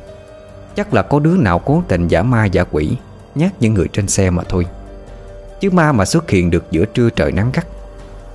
Chắc 0.75 0.93
là 0.93 1.01
có 1.01 1.19
đứa 1.19 1.37
nào 1.37 1.59
cố 1.59 1.83
tình 1.87 2.07
giả 2.07 2.23
ma 2.23 2.45
giả 2.45 2.63
quỷ, 2.71 2.97
Nhát 3.35 3.51
những 3.59 3.73
người 3.73 3.87
trên 3.93 4.07
xe 4.07 4.29
mà 4.29 4.43
thôi. 4.49 4.65
Chứ 5.59 5.69
ma 5.69 5.91
mà 5.91 6.05
xuất 6.05 6.29
hiện 6.29 6.49
được 6.49 6.63
giữa 6.71 6.85
trưa 6.85 7.09
trời 7.09 7.31
nắng 7.31 7.51
gắt, 7.53 7.67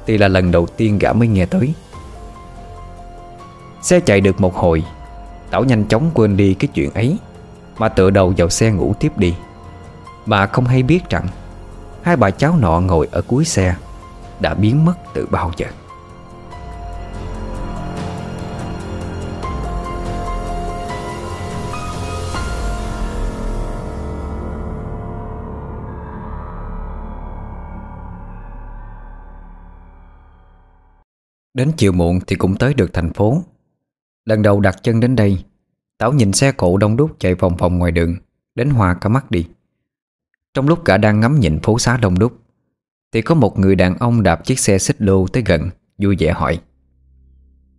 Thì 0.07 0.19
là 0.19 0.29
lần 0.29 0.51
đầu 0.51 0.67
tiên 0.67 0.99
gã 0.99 1.13
mới 1.13 1.29
nghe 1.29 1.47
tới. 1.47 1.75
Xe 3.83 4.01
chạy 4.01 4.21
được 4.21 4.41
một 4.41 4.55
hồi, 4.55 4.85
Tảo 5.51 5.65
nhanh 5.65 5.85
chóng 5.85 6.11
quên 6.15 6.37
đi 6.37 6.55
cái 6.55 6.69
chuyện 6.75 6.91
ấy. 6.95 7.19
Mà 7.81 7.89
tựa 7.89 8.11
đầu 8.11 8.35
vào 8.37 8.49
xe 8.49 8.73
ngủ 8.73 8.95
tiếp 9.01 9.19
đi. 9.19 9.35
Bà 10.27 10.47
không 10.47 10.65
hay 10.65 10.83
biết 10.83 11.11
rằng, 11.11 11.27
Hai 12.03 12.17
bà 12.17 12.31
cháu 12.31 12.57
nọ 12.57 12.81
ngồi 12.81 13.09
ở 13.13 13.23
cuối 13.23 13.45
xe 13.45 13.75
Đã 14.41 14.55
biến 14.55 14.85
mất 14.85 14.95
từ 15.15 15.27
bao 15.31 15.53
giờ. 15.57 15.67
Đến 31.55 31.73
chiều 31.77 31.93
muộn 31.93 32.21
thì 32.27 32.37
cũng 32.37 32.57
tới 32.57 32.75
được 32.75 32.91
thành 32.93 33.13
phố. 33.13 33.43
Lần 34.25 34.43
đầu 34.43 34.61
đặt 34.61 34.83
chân 34.83 35.01
đến 35.01 35.17
đây 35.17 35.45
Tảo 36.01 36.13
nhìn 36.13 36.33
xe 36.33 36.53
cộ 36.53 36.77
đông 36.77 36.97
đúc 36.97 37.17
chạy 37.19 37.35
vòng 37.35 37.57
vòng 37.57 37.79
ngoài 37.79 37.93
đường, 37.93 38.17
Đến 38.55 38.71
hòa 38.71 38.95
cả 38.95 39.09
mắt 39.09 39.31
đi. 39.31 39.47
Trong 40.55 40.69
lúc 40.69 40.85
cả 40.85 40.97
đang 40.97 41.21
ngắm 41.21 41.41
nhìn 41.41 41.61
phố 41.61 41.79
xá 41.79 41.97
đông 41.97 42.19
đúc, 42.19 42.33
Thì 43.13 43.23
có 43.23 43.35
một 43.35 43.59
người 43.59 43.75
đàn 43.75 43.99
ông 43.99 44.23
đạp 44.23 44.45
chiếc 44.45 44.59
xe 44.59 44.79
xích 44.79 45.03
lô 45.03 45.27
tới 45.27 45.43
gần, 45.47 45.71
Vui 45.99 46.17
vẻ 46.19 46.33
hỏi. 46.33 46.61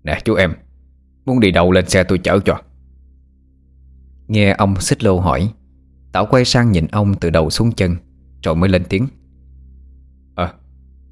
Nè, 0.04 0.20
chú 0.24 0.36
em, 0.36 0.54
Muốn 1.26 1.40
đi 1.40 1.52
đâu 1.52 1.72
lên 1.72 1.90
xe 1.90 2.04
tôi 2.04 2.18
chở 2.18 2.40
cho? 2.46 2.62
Nghe 4.28 4.52
ông 4.52 4.80
xích 4.80 5.04
lô 5.04 5.20
hỏi, 5.20 5.54
Tảo 6.12 6.26
quay 6.26 6.46
sang 6.46 6.72
nhìn 6.72 6.88
ông 6.88 7.14
từ 7.16 7.30
đầu 7.30 7.50
xuống 7.50 7.72
chân, 7.72 7.96
Rồi 8.44 8.56
mới 8.56 8.70
lên 8.70 8.84
tiếng. 8.90 9.08
À 10.36 10.54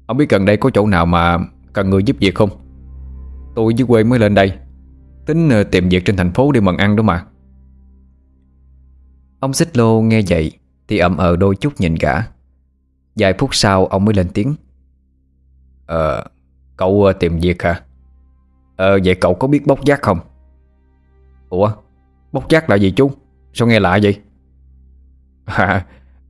Ông 0.06 0.16
biết 0.16 0.28
gần 0.28 0.44
đây 0.44 0.56
có 0.56 0.70
chỗ 0.74 0.86
nào 0.86 1.06
mà 1.06 1.38
Cần 1.72 1.90
người 1.90 2.02
giúp 2.02 2.16
việc 2.20 2.34
không? 2.34 2.50
Tôi 3.54 3.74
dưới 3.74 3.86
quê 3.86 4.04
mới 4.04 4.18
lên 4.18 4.34
đây. 4.34 4.52
Tính 5.30 5.48
ờ, 5.48 5.64
tìm 5.64 5.88
việc 5.88 6.04
trên 6.04 6.16
thành 6.16 6.32
phố 6.32 6.52
để 6.52 6.60
mần 6.60 6.76
ăn 6.76 6.96
đó 6.96 7.02
mà. 7.02 7.24
Ông 9.40 9.52
xích 9.52 9.76
lô 9.76 10.00
nghe 10.00 10.22
vậy 10.28 10.52
Thì 10.88 10.98
ậm 10.98 11.16
ờ 11.16 11.36
đôi 11.36 11.56
chút 11.56 11.72
nhìn 11.78 11.94
gã. 11.94 12.14
Vài 13.16 13.34
phút 13.38 13.54
sau 13.54 13.86
ông 13.86 14.04
mới 14.04 14.14
lên 14.14 14.28
tiếng. 14.34 14.54
Ờ 15.86 16.24
Cậu 16.76 17.04
ờ, 17.04 17.12
tìm 17.12 17.38
việc 17.38 17.62
hả? 17.62 17.82
Ờ 18.76 18.98
vậy 19.04 19.14
cậu 19.14 19.34
có 19.34 19.48
biết 19.48 19.66
bốc 19.66 19.84
giác 19.84 20.02
không? 20.02 20.18
Ủa, 21.48 21.72
Bốc 22.32 22.48
giác 22.48 22.70
là 22.70 22.76
gì 22.76 22.90
chú? 22.90 23.10
Sao 23.52 23.68
nghe 23.68 23.80
lạ 23.80 23.98
vậy? 24.02 24.20
À 25.44 25.86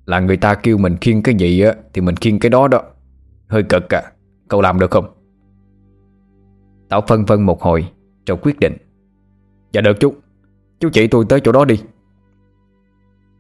Là 0.07 0.20
người 0.20 0.36
ta 0.36 0.55
kêu 0.55 0.78
mình 0.78 0.96
khiêng 0.96 1.22
cái 1.22 1.34
gì 1.34 1.61
á 1.61 1.74
Thì 1.92 2.01
mình 2.01 2.16
khiêng 2.16 2.38
cái 2.38 2.51
đó 2.51 2.68
đó. 2.68 2.82
Hơi 3.48 3.62
cực 3.62 3.94
à 3.94 4.03
Cậu 4.48 4.61
làm 4.61 4.78
được 4.78 4.90
không? 4.90 5.14
Tao 6.88 7.01
phân 7.09 7.24
vân 7.24 7.42
một 7.42 7.62
hồi, 7.62 7.92
Rồi 8.26 8.38
quyết 8.42 8.61
định. 8.61 8.76
Dạ 9.72 9.80
được 9.80 9.96
chú. 10.00 10.14
Chú 10.80 10.88
chỉ 10.92 11.06
tôi 11.06 11.24
tới 11.28 11.40
chỗ 11.44 11.52
đó 11.52 11.64
đi. 11.64 11.80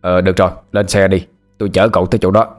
Ờ 0.00 0.20
được 0.20 0.36
rồi, 0.36 0.50
lên 0.72 0.88
xe 0.88 1.08
đi. 1.08 1.26
Tôi 1.58 1.68
chở 1.68 1.88
cậu 1.88 2.06
tới 2.06 2.18
chỗ 2.18 2.30
đó. 2.30 2.56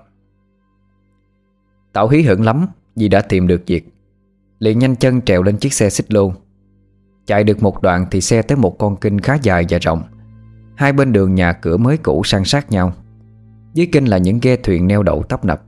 Tạo 1.93 2.07
hí 2.07 2.21
hưởng 2.21 2.45
lắm 2.45 2.67
Vì 2.95 3.07
đã 3.07 3.21
tìm 3.21 3.47
được 3.47 3.61
việc. 3.67 3.93
Liền 4.59 4.79
nhanh 4.79 4.95
chân 4.95 5.21
trèo 5.21 5.43
lên 5.43 5.57
chiếc 5.57 5.73
xe 5.73 5.89
xích 5.89 6.13
lô. 6.13 6.33
Chạy 7.25 7.43
được 7.43 7.63
một 7.63 7.81
đoạn 7.81 8.05
thì 8.11 8.21
xe 8.21 8.41
tới 8.41 8.57
một 8.57 8.77
con 8.79 8.95
kinh 8.95 9.19
khá 9.19 9.37
dài 9.41 9.65
và 9.69 9.77
rộng. 9.81 10.03
Hai 10.75 10.93
bên 10.93 11.13
đường 11.13 11.35
nhà 11.35 11.53
cửa 11.53 11.77
mới 11.77 11.97
cũ 11.97 12.21
san 12.25 12.43
sát 12.45 12.71
nhau. 12.71 12.93
Dưới 13.73 13.87
kinh 13.91 14.05
là 14.05 14.17
những 14.17 14.39
ghe 14.41 14.55
thuyền 14.55 14.87
neo 14.87 15.03
đậu 15.03 15.23
tấp 15.23 15.45
nập. 15.45 15.63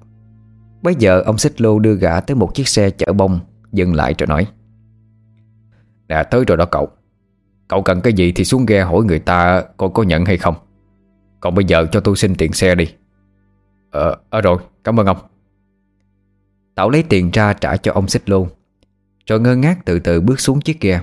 Bây 0.81 0.95
giờ, 0.95 1.21
ông 1.21 1.37
xích 1.37 1.61
lô 1.61 1.79
đưa 1.79 1.95
gã 1.95 2.19
tới 2.19 2.35
một 2.35 2.55
chiếc 2.55 2.67
xe 2.67 2.89
chở 2.89 3.13
bông, 3.13 3.39
Dừng 3.71 3.95
lại 3.95 4.15
rồi 4.17 4.27
nói. 4.27 4.47
Đã 6.07 6.23
tới 6.23 6.43
rồi 6.47 6.57
đó 6.57 6.65
cậu. 6.65 6.89
Cậu 7.67 7.81
cần 7.81 8.01
cái 8.01 8.13
gì 8.13 8.31
thì 8.31 8.43
xuống 8.45 8.65
ghe 8.65 8.81
hỏi 8.81 9.03
người 9.03 9.19
ta 9.19 9.63
Coi 9.77 9.89
có 9.93 10.03
nhận 10.03 10.25
hay 10.25 10.37
không. 10.37 10.55
Còn 11.39 11.55
bây 11.55 11.65
giờ 11.65 11.87
cho 11.91 11.99
tôi 11.99 12.15
xin 12.15 12.35
tiền 12.35 12.53
xe 12.53 12.75
đi. 12.75 12.87
Ờ, 13.91 14.17
à, 14.29 14.41
rồi, 14.41 14.57
cảm 14.83 14.99
ơn 14.99 15.05
ông. 15.05 15.17
Tảo 16.75 16.89
lấy 16.89 17.03
tiền 17.03 17.29
ra 17.33 17.53
trả 17.53 17.77
cho 17.77 17.91
ông 17.93 18.07
xích 18.07 18.29
luôn. 18.29 18.47
Rồi 19.27 19.39
ngơ 19.39 19.55
ngác 19.55 19.85
từ 19.85 19.99
từ 19.99 20.21
bước 20.21 20.39
xuống 20.39 20.61
chiếc 20.61 20.81
ghe. 20.81 21.01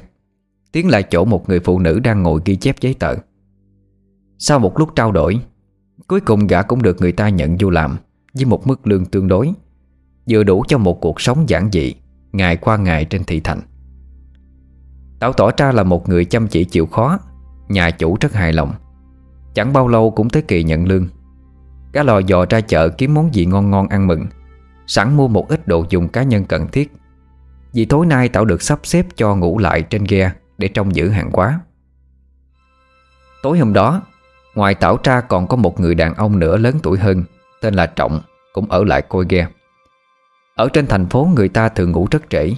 Tiến 0.72 0.88
lại 0.88 1.02
chỗ 1.02 1.24
một 1.24 1.48
người 1.48 1.60
phụ 1.60 1.78
nữ 1.78 2.00
đang 2.00 2.22
ngồi 2.22 2.40
ghi 2.44 2.56
chép 2.56 2.80
giấy 2.80 2.94
tờ. 2.94 3.14
Sau 4.42 4.58
một 4.58 4.78
lúc 4.78 4.88
trao 4.96 5.12
đổi 5.12 5.40
Cuối 6.06 6.20
cùng 6.20 6.46
gã 6.46 6.62
cũng 6.62 6.82
được 6.82 7.00
người 7.00 7.12
ta 7.12 7.28
nhận 7.28 7.56
vô 7.60 7.70
làm 7.70 7.96
Với 8.34 8.44
một 8.44 8.66
mức 8.66 8.86
lương 8.86 9.06
tương 9.06 9.28
đối 9.28 9.52
Vừa 10.30 10.42
đủ 10.42 10.64
cho 10.68 10.78
một 10.78 11.00
cuộc 11.00 11.20
sống 11.20 11.48
giản 11.48 11.70
dị 11.72 11.94
Ngày 12.32 12.56
qua 12.56 12.76
ngày 12.76 13.04
trên 13.04 13.24
thị 13.24 13.40
thành. 13.40 13.60
Tảo 15.20 15.32
tỏ 15.32 15.50
ra 15.56 15.72
là 15.72 15.82
một 15.82 16.08
người 16.08 16.24
chăm 16.24 16.48
chỉ 16.48 16.64
chịu 16.64 16.86
khó, 16.86 17.18
Nhà 17.68 17.90
chủ 17.90 18.16
rất 18.20 18.32
hài 18.32 18.52
lòng. 18.52 18.72
Chẳng 19.54 19.72
bao 19.72 19.88
lâu 19.88 20.10
cũng 20.10 20.30
tới 20.30 20.42
kỳ 20.42 20.64
nhận 20.64 20.86
lương. 20.86 21.08
Cá 21.92 22.02
lò 22.02 22.18
dò 22.18 22.44
ra 22.50 22.60
chợ 22.60 22.88
kiếm 22.88 23.14
món 23.14 23.34
gì 23.34 23.46
ngon 23.46 23.70
ngon 23.70 23.88
ăn 23.88 24.06
mừng, 24.06 24.26
Sẵn 24.86 25.16
mua 25.16 25.28
một 25.28 25.48
ít 25.48 25.68
đồ 25.68 25.84
dùng 25.88 26.08
cá 26.08 26.22
nhân 26.22 26.44
cần 26.44 26.68
thiết. 26.68 26.92
Vì 27.72 27.84
tối 27.84 28.06
nay 28.06 28.28
Tảo 28.28 28.44
được 28.44 28.62
sắp 28.62 28.78
xếp 28.82 29.06
cho 29.16 29.36
ngủ 29.36 29.58
lại 29.58 29.82
trên 29.82 30.04
ghe 30.04 30.32
Để 30.58 30.68
trông 30.68 30.94
giữ 30.94 31.08
hàng 31.08 31.30
quá. 31.32 31.60
Tối 33.42 33.58
hôm 33.58 33.72
đó, 33.72 34.02
Ngoài 34.54 34.74
Tảo 34.74 34.96
tra 34.96 35.20
còn 35.20 35.46
có 35.46 35.56
một 35.56 35.80
người 35.80 35.94
đàn 35.94 36.14
ông 36.14 36.38
nữa 36.38 36.56
lớn 36.56 36.76
tuổi 36.82 36.98
hơn, 36.98 37.24
Tên 37.60 37.74
là 37.74 37.86
Trọng, 37.86 38.20
Cũng 38.52 38.70
ở 38.70 38.84
lại 38.84 39.02
coi 39.02 39.24
ghe. 39.28 39.48
Ở 40.56 40.68
trên 40.72 40.86
thành 40.86 41.06
phố 41.06 41.28
người 41.36 41.48
ta 41.48 41.68
thường 41.68 41.90
ngủ 41.90 42.06
rất 42.10 42.30
trễ, 42.30 42.50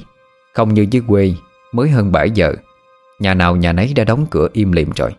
Không 0.55 0.75
như 0.75 0.87
dưới 0.91 1.03
quê 1.09 1.35
Mới 1.73 1.91
hơn 1.91 2.13
7 2.13 2.31
giờ 2.31 2.53
Nhà 3.21 3.35
nào 3.35 3.57
nhà 3.57 3.73
nấy 3.73 3.93
đã 3.97 4.05
đóng 4.05 4.27
cửa 4.31 4.49
im 4.53 4.73
lìm 4.73 4.91
rồi. 4.97 5.15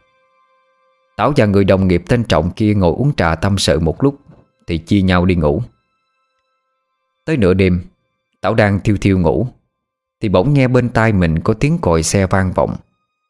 Tảo 1.18 1.34
và 1.38 1.45
người 1.45 1.64
đồng 1.64 1.88
nghiệp 1.88 2.04
tên 2.08 2.24
Trọng 2.24 2.51
kia 2.51 2.74
ngồi 2.74 2.93
uống 2.97 3.16
trà 3.16 3.36
tâm 3.36 3.58
sự 3.58 3.80
một 3.80 4.04
lúc 4.04 4.20
Thì 4.68 4.78
chia 4.78 5.01
nhau 5.01 5.26
đi 5.26 5.36
ngủ. 5.36 5.62
Tới 7.26 7.38
nửa 7.38 7.54
đêm 7.54 7.82
Tảo 8.41 8.56
đang 8.56 8.80
thiêu 8.80 8.97
thiêu 9.01 9.20
ngủ 9.20 9.47
Thì 10.22 10.30
bỗng 10.30 10.54
nghe 10.54 10.68
bên 10.68 10.89
tai 10.89 11.14
mình 11.14 11.39
có 11.39 11.54
tiếng 11.54 11.78
còi 11.82 12.04
xe 12.04 12.28
vang 12.28 12.51
vọng 12.54 12.76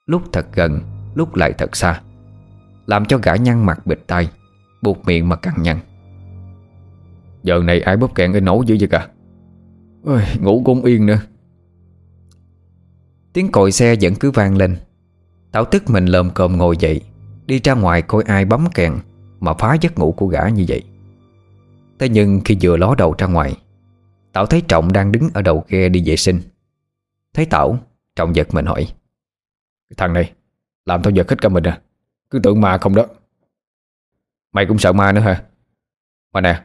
Lúc 0.05 0.21
thật 0.31 0.45
gần 0.53 0.79
Lúc 1.15 1.35
lại 1.35 1.53
thật 1.53 1.75
xa 1.75 2.01
Làm 2.85 3.05
cho 3.05 3.17
gã 3.17 3.35
nhăn 3.35 3.65
mặt 3.65 3.85
bịt 3.87 3.99
tai 4.07 4.29
Buộc 4.81 5.05
miệng 5.05 5.29
mà 5.29 5.35
cằn 5.35 5.53
nhăn 5.57 5.79
Giờ 7.43 7.59
này 7.63 7.81
ai 7.81 7.97
bóp 7.97 8.15
kẹn 8.15 8.33
ở 8.33 8.39
nấu 8.39 8.63
dữ 8.63 8.77
vậy 8.79 8.87
cả? 8.91 9.07
Ôi, 10.03 10.21
Ngủ 10.41 10.61
cũng 10.65 10.85
yên 10.85 11.05
nữa. 11.05 11.19
Tiếng 13.33 13.51
còi 13.51 13.71
xe 13.71 13.95
vẫn 14.01 14.15
cứ 14.15 14.31
vang 14.31 14.57
lên. 14.57 14.77
Tảo 15.51 15.65
tức 15.65 15.83
mình 15.89 16.05
lồm 16.05 16.29
cồm 16.29 16.57
ngồi 16.57 16.77
dậy, 16.77 17.01
Đi 17.45 17.59
ra 17.63 17.73
ngoài 17.73 18.01
coi 18.01 18.23
ai 18.23 18.45
bấm 18.45 18.67
kèn 18.73 18.99
Mà 19.39 19.53
phá 19.53 19.77
giấc 19.81 19.97
ngủ 19.97 20.11
của 20.11 20.27
gã 20.27 20.49
như 20.49 20.65
vậy. 20.67 20.83
Thế 21.99 22.09
nhưng 22.09 22.41
khi 22.45 22.57
vừa 22.61 22.77
ló 22.77 22.95
đầu 22.97 23.15
ra 23.17 23.27
ngoài 23.27 23.57
Tảo 24.31 24.45
thấy 24.45 24.61
Trọng 24.61 24.93
đang 24.93 25.11
đứng 25.11 25.29
ở 25.33 25.41
đầu 25.41 25.65
ghe 25.67 25.89
đi 25.89 26.03
vệ 26.05 26.15
sinh. 26.15 26.41
Thấy 27.33 27.45
Tảo 27.45 27.77
Trọng 28.15 28.35
giật 28.35 28.53
mình 28.53 28.65
hỏi, 28.65 28.87
Thằng 29.97 30.13
này, 30.13 30.33
Làm 30.85 31.03
tao 31.03 31.11
giật 31.11 31.29
hết 31.29 31.41
cả 31.41 31.49
mình 31.49 31.63
à? 31.63 31.81
Cứ 32.29 32.39
tưởng 32.39 32.61
ma 32.61 32.77
không 32.77 32.95
đó. 32.95 33.05
Mày 34.51 34.65
cũng 34.65 34.79
sợ 34.79 34.93
ma 34.93 35.11
nữa 35.11 35.21
hả? 35.21 35.43
Mà 36.33 36.41
nè, 36.41 36.63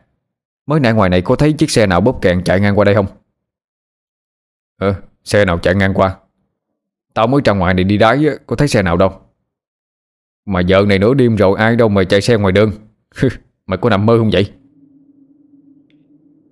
Mới 0.66 0.80
nãy 0.80 0.92
ngoài 0.92 1.10
này 1.10 1.22
có 1.22 1.36
thấy 1.36 1.52
chiếc 1.52 1.70
xe 1.70 1.86
nào 1.86 2.00
bóp 2.00 2.18
kèn 2.22 2.44
chạy 2.44 2.60
ngang 2.60 2.78
qua 2.78 2.84
đây 2.84 2.94
không? 2.94 3.06
Ờ 4.76 4.94
Xe 5.24 5.44
nào 5.44 5.58
chạy 5.58 5.74
ngang 5.74 5.94
qua? 5.94 6.16
Tao 7.18 7.26
mới 7.26 7.40
ra 7.44 7.52
ngoài 7.52 7.74
này 7.74 7.84
đi 7.84 7.98
đáy 7.98 8.26
Có 8.46 8.56
thấy 8.56 8.68
xe 8.68 8.82
nào 8.82 8.96
đâu. 8.96 9.10
Mà 10.46 10.60
giờ 10.60 10.84
này 10.88 10.98
nửa 10.98 11.14
đêm 11.14 11.36
rồi, 11.36 11.58
ai 11.58 11.76
đâu 11.76 11.88
mà 11.88 12.04
chạy 12.04 12.20
xe 12.20 12.36
ngoài 12.36 12.52
đường. 12.52 12.70
Mày 13.66 13.78
có 13.78 13.90
nằm 13.90 14.06
mơ 14.06 14.18
không 14.18 14.30
vậy? 14.32 14.50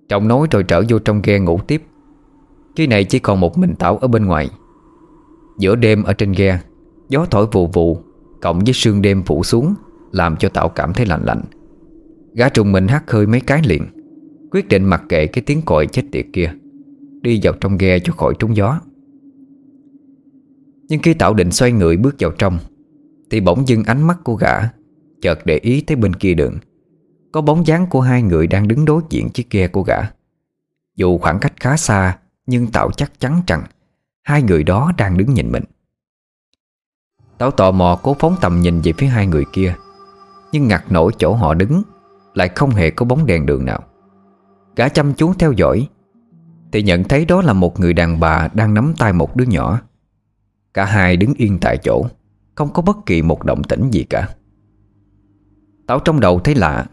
Trọng 0.09 0.27
nói 0.27 0.47
rồi 0.51 0.63
trở 0.63 0.83
vô 0.89 0.99
trong 0.99 1.21
ghe 1.21 1.39
ngủ 1.39 1.59
tiếp. 1.67 1.83
Khi 2.75 2.87
này 2.87 3.03
chỉ 3.03 3.19
còn 3.19 3.39
một 3.39 3.57
mình 3.57 3.75
Tảo 3.75 3.97
ở 3.97 4.07
bên 4.07 4.25
ngoài. 4.25 4.49
Giữa 5.59 5.75
đêm 5.75 6.03
ở 6.03 6.13
trên 6.13 6.31
ghe, 6.31 6.59
Gió 7.09 7.25
thổi 7.31 7.47
vù 7.51 7.67
vù, 7.67 7.97
Cộng 8.41 8.59
với 8.59 8.73
sương 8.73 9.01
đêm 9.01 9.23
phủ 9.23 9.43
xuống, 9.43 9.73
Làm 10.11 10.37
cho 10.37 10.49
Tảo 10.49 10.69
cảm 10.69 10.93
thấy 10.93 11.05
lạnh 11.05 11.23
lạnh. 11.23 11.41
Gã 12.33 12.49
trùng 12.49 12.71
mình 12.71 12.87
hắt 12.87 13.11
hơi 13.11 13.27
mấy 13.27 13.41
cái 13.41 13.61
liền, 13.65 13.83
Quyết 14.51 14.67
định 14.67 14.85
mặc 14.85 15.03
kệ 15.09 15.27
cái 15.27 15.43
tiếng 15.45 15.61
còi 15.65 15.87
chết 15.87 16.03
tiệt 16.11 16.25
kia, 16.33 16.51
Đi 17.21 17.39
vào 17.43 17.53
trong 17.61 17.77
ghe 17.77 17.99
cho 17.99 18.13
khỏi 18.13 18.33
trúng 18.39 18.55
gió. 18.55 18.79
Nhưng 20.87 21.01
khi 21.01 21.13
tạo 21.13 21.33
định 21.33 21.51
xoay 21.51 21.71
người 21.71 21.97
bước 21.97 22.15
vào 22.19 22.31
trong, 22.31 22.59
Thì 23.29 23.41
bỗng 23.41 23.67
dưng 23.67 23.83
ánh 23.83 24.07
mắt 24.07 24.17
của 24.23 24.35
gã 24.35 24.59
Chợt 25.21 25.39
để 25.45 25.57
ý 25.57 25.81
tới 25.81 25.95
bên 25.95 26.13
kia 26.13 26.33
đường. 26.33 26.57
Có 27.31 27.41
bóng 27.41 27.67
dáng 27.67 27.87
của 27.87 28.01
hai 28.01 28.21
người 28.21 28.47
đang 28.47 28.67
đứng 28.67 28.85
đối 28.85 29.01
diện 29.09 29.29
chiếc 29.29 29.49
ghe 29.49 29.67
của 29.67 29.83
gã. 29.83 29.97
Dù 30.95 31.17
khoảng 31.17 31.39
cách 31.39 31.53
khá 31.59 31.77
xa, 31.77 32.17
Nhưng 32.45 32.67
Tạo 32.67 32.91
chắc 32.91 33.19
chắn 33.19 33.41
rằng 33.47 33.63
Hai 34.23 34.41
người 34.41 34.63
đó 34.63 34.91
đang 34.97 35.17
đứng 35.17 35.33
nhìn 35.33 35.51
mình. 35.51 35.63
Tạo 37.37 37.51
tò 37.51 37.71
mò 37.71 37.99
cố 38.03 38.15
phóng 38.19 38.35
tầm 38.41 38.61
nhìn 38.61 38.81
về 38.81 38.93
phía 38.97 39.07
hai 39.07 39.27
người 39.27 39.45
kia, 39.53 39.75
Nhưng 40.51 40.67
ngặt 40.67 40.91
nổi 40.91 41.11
chỗ 41.17 41.33
họ 41.33 41.53
đứng 41.53 41.81
Lại 42.33 42.49
không 42.55 42.69
hề 42.69 42.91
có 42.91 43.05
bóng 43.05 43.25
đèn 43.25 43.45
đường 43.45 43.65
nào. 43.65 43.83
Gã 44.75 44.89
chăm 44.89 45.13
chú 45.13 45.33
theo 45.33 45.51
dõi, 45.51 45.87
Thì 46.71 46.83
nhận 46.83 47.03
thấy 47.03 47.25
đó 47.25 47.41
là 47.41 47.53
một 47.53 47.79
người 47.79 47.93
đàn 47.93 48.19
bà 48.19 48.49
Đang 48.53 48.73
nắm 48.73 48.93
tay 48.97 49.13
một 49.13 49.35
đứa 49.35 49.45
nhỏ. 49.45 49.81
Cả 50.77 50.85
hai 50.85 51.17
đứng 51.17 51.33
yên 51.33 51.57
tại 51.61 51.77
chỗ, 51.77 52.05
Không 52.55 52.73
có 52.73 52.81
bất 52.81 52.97
kỳ 53.05 53.21
một 53.21 53.45
động 53.45 53.63
tĩnh 53.63 53.89
gì 53.91 54.03
cả. 54.03 54.29
Tảo 55.87 55.99
trong 55.99 56.19
đầu 56.19 56.39
thấy 56.39 56.55
lạ, 56.55 56.85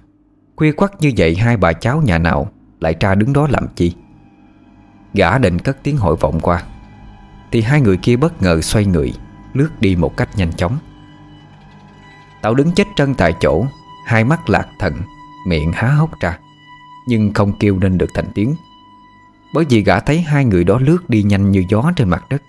Khuya 0.57 0.73
quắc 0.73 0.93
như 1.01 1.13
vậy 1.17 1.35
hai 1.35 1.57
bà 1.57 1.73
cháu 1.73 2.03
nhà 2.03 2.19
nào 2.19 2.51
Lại 2.81 2.95
ra 3.01 3.15
đứng 3.15 3.33
đó 3.33 3.47
làm 3.51 3.67
chi? 3.75 3.95
Gã 5.15 5.39
định 5.39 5.59
cất 5.59 5.79
tiếng 5.83 5.97
hội 5.97 6.17
vọng 6.17 6.41
qua, 6.41 6.63
Thì 7.53 7.61
hai 7.61 7.81
người 7.81 7.97
kia 7.97 8.17
bất 8.17 8.43
ngờ 8.43 8.61
xoay 8.61 8.87
người, 8.87 9.13
Lướt 9.53 9.71
đi 9.81 9.97
một 9.97 10.17
cách 10.17 10.29
nhanh 10.37 10.53
chóng. 10.53 10.79
Tảo 12.43 12.55
đứng 12.55 12.73
chết 12.73 12.87
chân 12.97 13.15
tại 13.15 13.35
chỗ, 13.41 13.67
Hai 14.07 14.25
mắt 14.25 14.51
lạc 14.51 14.69
thần, 14.79 14.95
Miệng 15.47 15.73
há 15.73 15.89
hốc 15.89 16.21
ra, 16.21 16.39
Nhưng 17.07 17.33
không 17.33 17.53
kêu 17.59 17.79
nên 17.79 17.99
được 17.99 18.11
thành 18.15 18.29
tiếng. 18.35 18.55
Bởi 19.55 19.65
vì 19.69 19.83
gã 19.83 20.01
thấy 20.01 20.21
hai 20.21 20.45
người 20.45 20.65
đó 20.65 20.79
lướt 20.79 21.11
đi 21.11 21.23
nhanh 21.23 21.51
như 21.51 21.65
gió 21.69 21.93
trên 21.97 22.09
mặt 22.09 22.25
đất. 22.31 22.43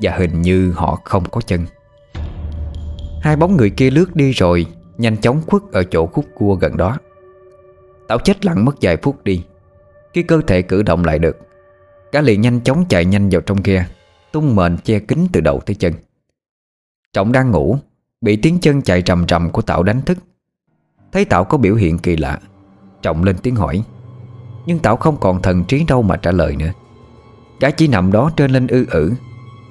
Và 0.00 0.12
hình 0.16 0.42
như 0.42 0.72
họ 0.72 1.00
không 1.04 1.24
có 1.30 1.40
chân. 1.40 1.66
Hai 3.22 3.36
bóng 3.36 3.56
người 3.56 3.70
kia 3.70 3.90
lướt 3.90 4.16
đi 4.16 4.32
rồi, 4.32 4.66
Nhanh 4.98 5.16
chóng 5.16 5.42
khuất 5.46 5.62
ở 5.72 5.84
chỗ 5.84 6.06
khúc 6.06 6.24
cua 6.34 6.54
gần 6.54 6.76
đó. 6.76 6.98
Tảo 8.08 8.18
chết 8.18 8.44
lặng 8.44 8.64
mất 8.64 8.76
vài 8.80 8.96
phút 8.96 9.24
đi. 9.24 9.44
Khi 10.14 10.22
cơ 10.22 10.40
thể 10.46 10.62
cử 10.62 10.82
động 10.82 11.04
lại 11.04 11.18
được. 11.18 11.36
Cá 12.12 12.20
liền 12.20 12.40
nhanh 12.40 12.60
chóng 12.60 12.84
chạy 12.88 13.04
nhanh 13.04 13.28
vào 13.28 13.40
trong 13.40 13.58
ghe, 13.64 13.86
Tung 14.32 14.56
mền 14.56 14.76
che 14.84 14.98
kín 14.98 15.26
từ 15.32 15.40
đầu 15.40 15.60
tới 15.66 15.74
chân. 15.74 15.92
Trọng 17.12 17.32
đang 17.32 17.50
ngủ, 17.50 17.78
Bị 18.20 18.36
tiếng 18.36 18.58
chân 18.60 18.82
chạy 18.82 19.02
rầm 19.06 19.24
rầm 19.28 19.50
của 19.50 19.62
Tạo 19.62 19.82
đánh 19.82 20.02
thức. 20.02 20.18
Thấy 21.12 21.24
Tạo 21.24 21.44
có 21.44 21.58
biểu 21.58 21.74
hiện 21.74 21.98
kỳ 21.98 22.16
lạ, 22.16 22.38
Trọng 23.02 23.24
lên 23.24 23.36
tiếng 23.42 23.56
hỏi. 23.56 23.84
Nhưng 24.66 24.78
Tạo 24.78 24.96
không 24.96 25.16
còn 25.20 25.42
thần 25.42 25.64
trí 25.64 25.84
đâu 25.88 26.02
mà 26.02 26.16
trả 26.16 26.30
lời 26.30 26.56
nữa. 26.56 26.72
Gã 27.60 27.70
chỉ 27.70 27.88
nằm 27.88 28.12
đó 28.12 28.30
trên 28.36 28.50
lên 28.50 28.66
ư 28.66 28.86
ử 28.90 29.12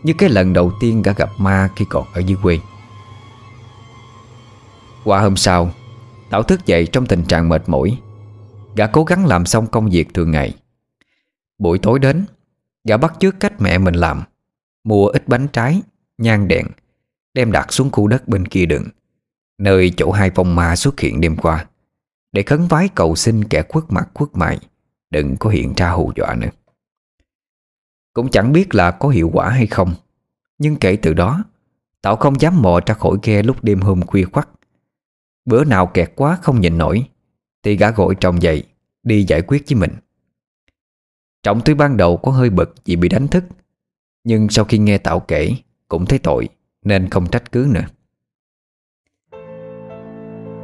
như 0.06 0.14
cái 0.18 0.30
lần 0.30 0.53
đầu 0.53 0.72
tiên 0.80 1.01
gã 1.01 1.14
gặp 1.14 1.30
ma 1.38 1.70
khi 1.76 1.86
còn 1.89 2.08
ở 2.14 2.20
dưới 2.20 2.38
quê. 2.43 2.60
Qua 5.03 5.22
hôm 5.22 5.36
sau 5.36 5.72
Tảo 6.30 6.43
thức 6.43 6.66
dậy 6.66 6.88
trong 6.91 7.06
tình 7.06 7.24
trạng 7.24 7.49
mệt 7.49 7.70
mỏi. 7.70 7.97
Gã 8.76 8.88
cố 8.88 9.03
gắng 9.03 9.26
làm 9.26 9.45
xong 9.45 9.68
công 9.68 9.89
việc 9.89 10.14
thường 10.14 10.32
ngày. 10.32 10.53
Buổi 11.58 11.80
tối 11.80 11.99
đến 11.99 12.26
Gã 12.84 12.97
bắt 12.97 13.14
chước 13.20 13.39
cách 13.39 13.62
mẹ 13.62 13.78
mình 13.78 13.95
làm 13.95 14.24
Mua 14.84 15.08
ít 15.08 15.28
bánh 15.28 15.47
trái, 15.47 15.82
nhang 16.18 16.47
đèn 16.47 16.68
Đem 17.34 17.51
đặt 17.51 17.74
xuống 17.74 17.91
khu 17.91 18.08
đất 18.08 18.28
bên 18.28 18.47
kia 18.47 18.66
đường 18.66 18.88
Nơi 19.58 19.91
chỗ 19.97 20.12
hai 20.12 20.32
phong 20.36 20.56
ma 20.56 20.76
xuất 20.76 20.99
hiện 20.99 21.22
đêm 21.22 21.38
qua 21.38 21.66
Để 22.32 22.43
khấn 22.43 22.68
vái 22.68 22.89
cầu 22.95 23.16
xin 23.16 23.43
kẻ 23.43 23.64
khuất 23.70 23.84
mặt 23.89 24.10
khuất 24.14 24.30
mại 24.34 24.60
Đừng 25.10 25.38
có 25.38 25.49
hiện 25.49 25.74
ra 25.78 25.89
hù 25.89 26.12
dọa 26.16 26.36
nữa. 26.36 26.49
Cũng 28.16 28.30
chẳng 28.30 28.53
biết 28.53 28.76
là 28.76 28.91
có 28.91 29.09
hiệu 29.09 29.30
quả 29.34 29.49
hay 29.49 29.68
không. 29.68 29.93
Nhưng 30.57 30.76
kể 30.76 30.95
từ 30.95 31.13
đó, 31.13 31.43
Tảo 32.01 32.16
không 32.16 32.41
dám 32.41 32.61
mò 32.61 32.80
ra 32.86 32.95
khỏi 32.95 33.18
ghe 33.24 33.43
lúc 33.43 33.63
đêm 33.63 33.82
hôm 33.82 34.01
khuya 34.01 34.24
khoắt. 34.24 34.49
Bữa 35.45 35.63
nào 35.63 35.88
kẹt 35.88 36.11
quá 36.16 36.38
không 36.41 36.61
nhìn 36.61 36.78
nổi, 36.78 37.05
Thì 37.63 37.78
gã 37.78 37.91
gọi 37.91 38.16
Trọng 38.16 38.41
dậy, 38.41 38.63
Đi 39.03 39.24
giải 39.24 39.41
quyết 39.41 39.63
với 39.70 39.80
mình. 39.80 39.91
Trọng 41.43 41.61
tuy 41.66 41.74
ban 41.74 41.97
đầu 41.97 42.18
có 42.18 42.32
hơi 42.32 42.49
bực 42.49 42.76
Vì 42.86 42.95
bị 42.95 43.09
đánh 43.09 43.28
thức, 43.28 43.43
Nhưng 44.24 44.49
sau 44.49 44.66
khi 44.66 44.78
nghe 44.78 44.97
Tảo 44.97 45.20
kể, 45.20 45.51
Cũng 45.88 46.05
thấy 46.05 46.20
tội, 46.20 46.49
Nên 46.82 47.09
không 47.09 47.28
trách 47.28 47.51
cứ 47.51 47.68
nữa. 47.70 47.86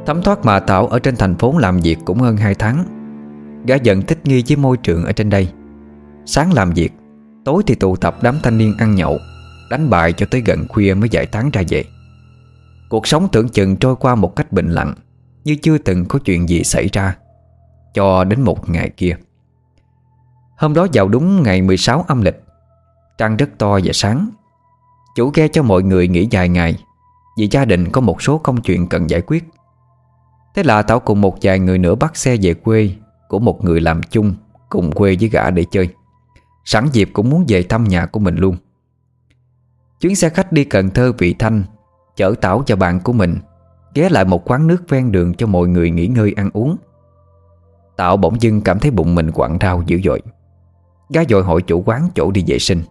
Thấm 0.06 0.22
thoát 0.22 0.44
mà 0.44 0.60
Tảo 0.60 0.86
ở 0.86 0.98
trên 0.98 1.16
thành 1.16 1.36
phố 1.38 1.58
làm 1.58 1.80
việc 1.80 1.98
cũng 2.04 2.18
hơn 2.18 2.36
2 2.36 2.54
tháng, 2.54 2.84
Gã 3.66 3.74
dần 3.74 4.02
thích 4.02 4.18
nghi 4.24 4.42
với 4.48 4.56
môi 4.56 4.76
trường 4.76 5.04
ở 5.04 5.12
trên 5.12 5.30
đây. 5.30 5.52
Sáng 6.26 6.52
làm 6.52 6.70
việc 6.70 6.92
Tối 7.44 7.62
thì 7.66 7.74
tụ 7.74 7.96
tập 7.96 8.16
đám 8.22 8.38
thanh 8.42 8.58
niên 8.58 8.74
ăn 8.78 8.94
nhậu, 8.94 9.18
Đánh 9.70 9.90
bài 9.90 10.12
cho 10.12 10.26
tới 10.30 10.42
gần 10.46 10.68
khuya 10.68 10.94
mới 10.94 11.08
giải 11.08 11.26
tán 11.26 11.50
ra 11.50 11.62
về. 11.68 11.84
Cuộc 12.88 13.06
sống 13.06 13.28
tưởng 13.32 13.48
chừng 13.48 13.76
trôi 13.76 13.96
qua 13.96 14.14
một 14.14 14.36
cách 14.36 14.52
bình 14.52 14.68
lặng, 14.68 14.94
Như 15.44 15.56
chưa 15.62 15.78
từng 15.78 16.04
có 16.04 16.18
chuyện 16.24 16.48
gì 16.48 16.64
xảy 16.64 16.88
ra, 16.92 17.16
Cho 17.94 18.24
đến 18.24 18.40
một 18.40 18.68
ngày 18.68 18.90
kia. 18.96 19.16
Hôm 20.56 20.74
đó 20.74 20.86
vào 20.92 21.08
đúng 21.08 21.42
ngày 21.42 21.62
16 21.62 22.04
âm 22.08 22.22
lịch, 22.22 22.42
Trăng 23.18 23.36
rất 23.36 23.50
to 23.58 23.78
và 23.84 23.92
sáng. 23.92 24.30
Chủ 25.16 25.30
ghe 25.34 25.48
cho 25.48 25.62
mọi 25.62 25.82
người 25.82 26.08
nghỉ 26.08 26.28
dài 26.30 26.48
ngày, 26.48 26.78
Vì 27.38 27.48
gia 27.50 27.64
đình 27.64 27.90
có 27.90 28.00
một 28.00 28.22
số 28.22 28.38
công 28.38 28.60
chuyện 28.60 28.86
cần 28.86 29.10
giải 29.10 29.20
quyết. 29.20 29.44
Thế 30.54 30.62
là 30.62 30.82
Tảo 30.82 31.00
cùng 31.00 31.20
một 31.20 31.38
vài 31.42 31.58
người 31.58 31.78
nữa 31.78 31.94
bắt 31.94 32.16
xe 32.16 32.36
về 32.42 32.54
quê 32.54 32.90
Của 33.28 33.38
một 33.38 33.64
người 33.64 33.80
làm 33.80 34.02
chung 34.02 34.34
Cùng 34.68 34.92
quê 34.92 35.16
với 35.20 35.28
gã 35.28 35.50
để 35.50 35.64
chơi. 35.70 35.88
Sẵn 36.64 36.88
dịp 36.92 37.10
cũng 37.12 37.30
muốn 37.30 37.44
về 37.48 37.62
thăm 37.62 37.84
nhà 37.84 38.06
của 38.06 38.20
mình 38.20 38.36
luôn. 38.36 38.56
Chuyến 40.00 40.16
xe 40.16 40.28
khách 40.28 40.52
đi 40.52 40.64
Cần 40.64 40.90
Thơ 40.90 41.12
Vị 41.18 41.34
Thanh 41.38 41.64
Chở 42.16 42.34
Tảo 42.40 42.64
và 42.66 42.76
bạn 42.76 43.00
của 43.00 43.12
mình 43.12 43.36
Ghé 43.94 44.08
lại 44.08 44.24
một 44.24 44.50
quán 44.50 44.66
nước 44.66 44.88
ven 44.88 45.12
đường 45.12 45.34
cho 45.34 45.46
mọi 45.46 45.68
người 45.68 45.90
nghỉ 45.90 46.06
ngơi 46.06 46.32
ăn 46.36 46.50
uống. 46.52 46.76
Tạo 47.96 48.16
bỗng 48.16 48.42
dưng 48.42 48.60
cảm 48.60 48.78
thấy 48.78 48.90
bụng 48.90 49.14
mình 49.14 49.30
quặn 49.32 49.58
rau 49.60 49.82
dữ 49.86 50.00
dội. 50.04 50.22
Gái 51.08 51.26
dội 51.28 51.42
hội 51.42 51.62
chủ 51.62 51.82
quán 51.86 52.08
chỗ 52.14 52.30
đi 52.30 52.44
vệ 52.46 52.58
sinh. 52.58 52.82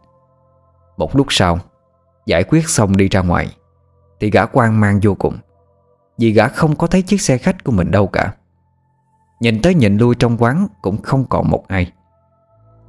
Một 0.97 1.15
lúc 1.15 1.27
sau, 1.29 1.59
Giải 2.25 2.43
quyết 2.43 2.69
xong 2.69 2.97
đi 2.97 3.09
ra 3.09 3.21
ngoài, 3.21 3.55
Thì 4.19 4.29
gã 4.29 4.45
quan 4.45 4.79
mang 4.79 4.99
vô 5.03 5.15
cùng, 5.15 5.37
Vì 6.17 6.31
gã 6.31 6.47
không 6.47 6.75
có 6.75 6.87
thấy 6.87 7.01
chiếc 7.01 7.21
xe 7.21 7.37
khách 7.37 7.63
của 7.63 7.71
mình 7.71 7.91
đâu 7.91 8.07
cả. 8.07 8.33
Nhìn 9.39 9.61
tới 9.61 9.75
nhìn 9.75 9.97
lui 9.97 10.15
trong 10.15 10.37
quán 10.37 10.67
Cũng 10.81 11.01
không 11.01 11.25
còn 11.29 11.49
một 11.49 11.67
ai. 11.67 11.91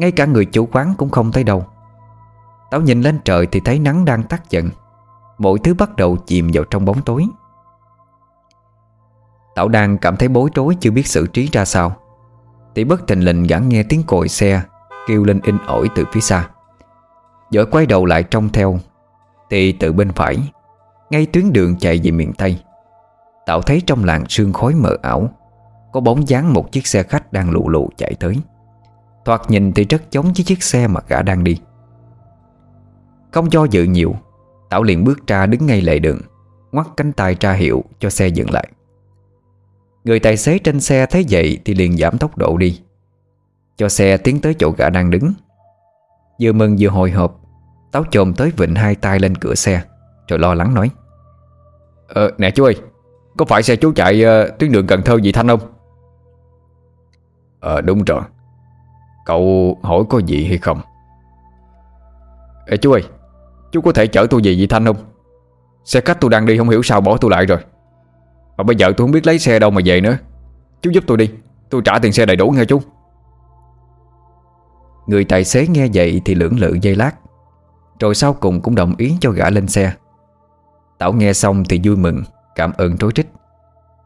Ngay 0.02 0.12
cả 0.12 0.26
người 0.26 0.44
chủ 0.44 0.68
quán 0.72 0.94
cũng 0.98 1.10
không 1.10 1.32
thấy 1.32 1.44
đâu. 1.44 1.64
Tao 2.70 2.80
nhìn 2.80 3.00
lên 3.00 3.18
trời 3.24 3.46
thì 3.46 3.60
thấy 3.60 3.78
nắng 3.78 4.04
đang 4.04 4.22
tắt 4.22 4.50
dần. 4.50 4.70
Mọi 5.38 5.58
thứ 5.58 5.74
bắt 5.74 5.96
đầu 5.96 6.16
chìm 6.16 6.50
vào 6.52 6.64
trong 6.64 6.84
bóng 6.84 7.02
tối. 7.02 7.26
Tảo 9.54 9.68
đang 9.68 9.98
cảm 9.98 10.16
thấy 10.16 10.28
bối 10.28 10.50
rối 10.54 10.76
chưa 10.80 10.90
biết 10.90 11.06
xử 11.06 11.26
trí 11.26 11.48
ra 11.52 11.64
sao. 11.64 11.96
Thì 12.74 12.84
bất 12.84 13.06
tình 13.06 13.20
lình 13.20 13.42
gã 13.42 13.58
nghe 13.58 13.82
tiếng 13.82 14.02
còi 14.06 14.28
xe 14.28 14.62
Kêu 15.06 15.24
lên 15.24 15.40
in 15.42 15.58
ỏi 15.66 15.88
từ 15.94 16.04
phía 16.12 16.20
xa. 16.20 16.48
Rồi 17.50 17.66
quay 17.66 17.86
đầu 17.86 18.04
lại 18.04 18.22
trông 18.22 18.48
theo, 18.48 18.78
Thì 19.50 19.72
từ 19.72 19.92
bên 19.92 20.12
phải, 20.12 20.38
Ngay 21.10 21.26
tuyến 21.26 21.52
đường 21.52 21.76
chạy 21.78 22.00
về 22.04 22.10
miền 22.10 22.32
Tây. 22.32 22.62
Tạo 23.46 23.62
thấy 23.62 23.82
trong 23.86 24.04
làng 24.04 24.24
sương 24.28 24.52
khói 24.52 24.74
mờ 24.74 24.96
ảo, 25.02 25.28
Có 25.92 26.00
bóng 26.00 26.28
dáng 26.28 26.52
một 26.52 26.72
chiếc 26.72 26.86
xe 26.86 27.02
khách 27.02 27.32
đang 27.32 27.50
lụ 27.50 27.68
lụ 27.68 27.90
chạy 27.96 28.14
tới. 28.20 28.36
Thoạt 29.24 29.40
nhìn 29.48 29.72
thì 29.72 29.84
rất 29.84 30.02
giống 30.10 30.24
với 30.24 30.44
chiếc 30.44 30.62
xe 30.62 30.86
mà 30.86 31.00
gã 31.08 31.22
đang 31.22 31.44
đi. 31.44 31.60
Không 33.32 33.52
do 33.52 33.64
dự 33.64 33.84
nhiều 33.84 34.14
Tảo 34.70 34.82
liền 34.82 35.04
bước 35.04 35.26
ra 35.26 35.46
đứng 35.46 35.66
ngay 35.66 35.80
lề 35.80 35.98
đường 35.98 36.18
Ngoắt 36.72 36.86
cánh 36.96 37.12
tay 37.12 37.36
ra 37.40 37.52
hiệu 37.52 37.84
cho 37.98 38.10
xe 38.10 38.28
dừng 38.28 38.50
lại. 38.50 38.68
Người 40.04 40.20
tài 40.20 40.36
xế 40.36 40.58
trên 40.58 40.80
xe 40.80 41.06
thấy 41.06 41.24
vậy 41.30 41.58
Thì 41.64 41.74
liền 41.74 41.96
giảm 41.96 42.18
tốc 42.18 42.38
độ 42.38 42.56
đi. 42.56 42.80
Cho 43.76 43.88
xe 43.88 44.16
tiến 44.16 44.40
tới 44.40 44.54
chỗ 44.54 44.70
gã 44.78 44.90
đang 44.90 45.10
đứng. 45.10 45.32
Vừa 46.40 46.52
mừng 46.52 46.76
vừa 46.78 46.88
hồi 46.88 47.10
hộp 47.10 47.40
Táo 47.92 48.04
chồm 48.10 48.34
tới 48.34 48.52
vịnh 48.56 48.74
hai 48.74 48.94
tay 48.94 49.18
lên 49.18 49.34
cửa 49.34 49.54
xe 49.54 49.82
Rồi 50.28 50.38
lo 50.38 50.54
lắng 50.54 50.74
nói. 50.74 50.90
Ờ 52.08 52.30
nè 52.38 52.50
chú 52.50 52.64
ơi 52.64 52.76
Có 53.36 53.44
phải 53.44 53.62
xe 53.62 53.76
chú 53.76 53.92
chạy 53.92 54.24
uh, 54.24 54.58
tuyến 54.58 54.72
đường 54.72 54.86
Cần 54.86 55.02
Thơ 55.02 55.16
gì 55.16 55.32
Thanh 55.32 55.48
không? 55.48 55.60
Ờ 57.60 57.80
đúng 57.80 58.04
rồi. 58.04 58.22
Cậu 59.24 59.76
hỏi 59.82 60.02
có 60.08 60.18
gì 60.18 60.44
hay 60.44 60.58
không? 60.58 60.80
Ê, 62.66 62.76
chú 62.76 62.92
ơi, 62.92 63.02
Chú 63.72 63.80
có 63.80 63.92
thể 63.92 64.06
chở 64.06 64.26
tôi 64.30 64.40
về 64.44 64.54
Vị 64.54 64.66
Thanh 64.66 64.86
không? 64.86 64.96
Xe 65.84 66.00
khách 66.00 66.20
tôi 66.20 66.30
đang 66.30 66.46
đi, 66.46 66.58
không 66.58 66.68
hiểu 66.68 66.82
sao 66.82 67.00
bỏ 67.00 67.16
tôi 67.16 67.30
lại 67.30 67.46
rồi. 67.46 67.58
Mà 68.56 68.64
bây 68.64 68.76
giờ 68.76 68.86
tôi 68.86 69.04
không 69.04 69.10
biết 69.10 69.26
lấy 69.26 69.38
xe 69.38 69.58
đâu 69.58 69.70
mà 69.70 69.80
về 69.84 70.00
nữa. 70.00 70.18
Chú 70.82 70.90
giúp 70.90 71.04
tôi 71.06 71.16
đi, 71.16 71.30
Tôi 71.70 71.82
trả 71.84 71.98
tiền 71.98 72.12
xe 72.12 72.26
đầy 72.26 72.36
đủ 72.36 72.50
nghe 72.50 72.64
chú. 72.64 72.80
Người 75.06 75.24
tài 75.24 75.44
xế 75.44 75.66
nghe 75.66 75.88
vậy 75.94 76.22
thì 76.24 76.34
lưỡng 76.34 76.58
lự 76.58 76.78
dây 76.82 76.94
lát, 76.94 77.12
Rồi 78.00 78.14
sau 78.14 78.32
cùng 78.32 78.60
cũng 78.60 78.74
đồng 78.74 78.94
ý 78.98 79.16
cho 79.20 79.30
gã 79.30 79.50
lên 79.50 79.68
xe. 79.68 79.92
Tảo 80.98 81.12
nghe 81.12 81.32
xong 81.32 81.64
thì 81.68 81.80
vui 81.84 81.96
mừng, 81.96 82.22
Cảm 82.54 82.72
ơn 82.76 82.98
trối 82.98 83.12
trích. 83.12 83.26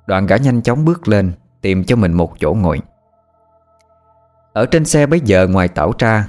Đoàn 0.07 0.27
gã 0.27 0.37
nhanh 0.37 0.63
chóng 0.63 0.85
bước 0.85 1.09
lên, 1.09 1.33
Tìm 1.61 1.85
cho 1.85 1.97
mình 1.97 2.13
một 2.13 2.33
chỗ 2.39 2.55
ngồi. 2.55 2.81
Ở 4.57 4.67
trên 4.67 4.85
xe 4.85 5.07
bây 5.07 5.21
giờ 5.21 5.49
ngoài 5.49 5.69
Tảo 5.69 5.93
ra 5.99 6.29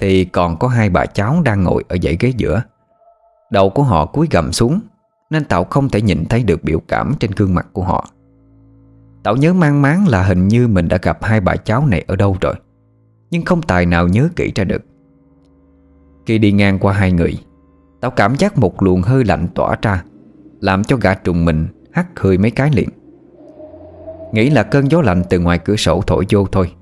Thì 0.00 0.24
còn 0.24 0.58
có 0.58 0.68
hai 0.68 0.90
bà 0.90 1.06
cháu 1.06 1.42
đang 1.44 1.64
ngồi 1.64 1.84
ở 1.88 1.96
dãy 2.02 2.16
ghế 2.20 2.32
giữa. 2.36 2.62
Đầu 3.50 3.70
của 3.70 3.82
họ 3.82 4.06
cúi 4.06 4.28
gầm 4.30 4.52
xuống, 4.52 4.80
Nên 5.30 5.44
Tảo 5.44 5.64
không 5.64 5.88
thể 5.88 6.02
nhìn 6.02 6.24
thấy 6.24 6.42
được 6.44 6.64
biểu 6.64 6.80
cảm 6.88 7.14
trên 7.20 7.30
gương 7.36 7.54
mặt 7.54 7.66
của 7.72 7.82
họ. 7.82 8.08
Tảo 9.22 9.36
nhớ 9.36 9.52
mang 9.52 9.82
máng 9.82 10.08
là 10.08 10.22
hình 10.22 10.48
như 10.48 10.68
mình 10.68 10.88
đã 10.88 10.98
gặp 11.02 11.24
hai 11.24 11.40
bà 11.40 11.56
cháu 11.56 11.86
này 11.86 12.04
ở 12.06 12.16
đâu 12.16 12.36
rồi, 12.40 12.54
Nhưng 13.30 13.44
không 13.44 13.62
tài 13.62 13.86
nào 13.86 14.08
nhớ 14.08 14.28
kỹ 14.36 14.52
ra 14.54 14.64
được. 14.64 14.82
Khi 16.26 16.38
đi 16.38 16.52
ngang 16.52 16.78
qua 16.78 16.92
hai 16.92 17.12
người, 17.12 17.38
Tảo 18.00 18.10
cảm 18.10 18.34
giác 18.34 18.58
một 18.58 18.82
luồng 18.82 19.02
hơi 19.02 19.24
lạnh 19.24 19.48
tỏa 19.54 19.76
ra, 19.82 20.04
Làm 20.60 20.84
cho 20.84 20.96
gã 20.96 21.14
trùng 21.14 21.44
mình 21.44 21.66
hắt 21.92 22.06
hơi 22.20 22.38
mấy 22.38 22.50
cái 22.50 22.70
liền. 22.72 22.88
Nghĩ 24.32 24.50
là 24.50 24.62
cơn 24.62 24.90
gió 24.90 25.00
lạnh 25.00 25.22
từ 25.30 25.38
ngoài 25.38 25.58
cửa 25.58 25.76
sổ 25.76 26.02
thổi 26.06 26.26
vô 26.30 26.46
thôi. 26.52 26.72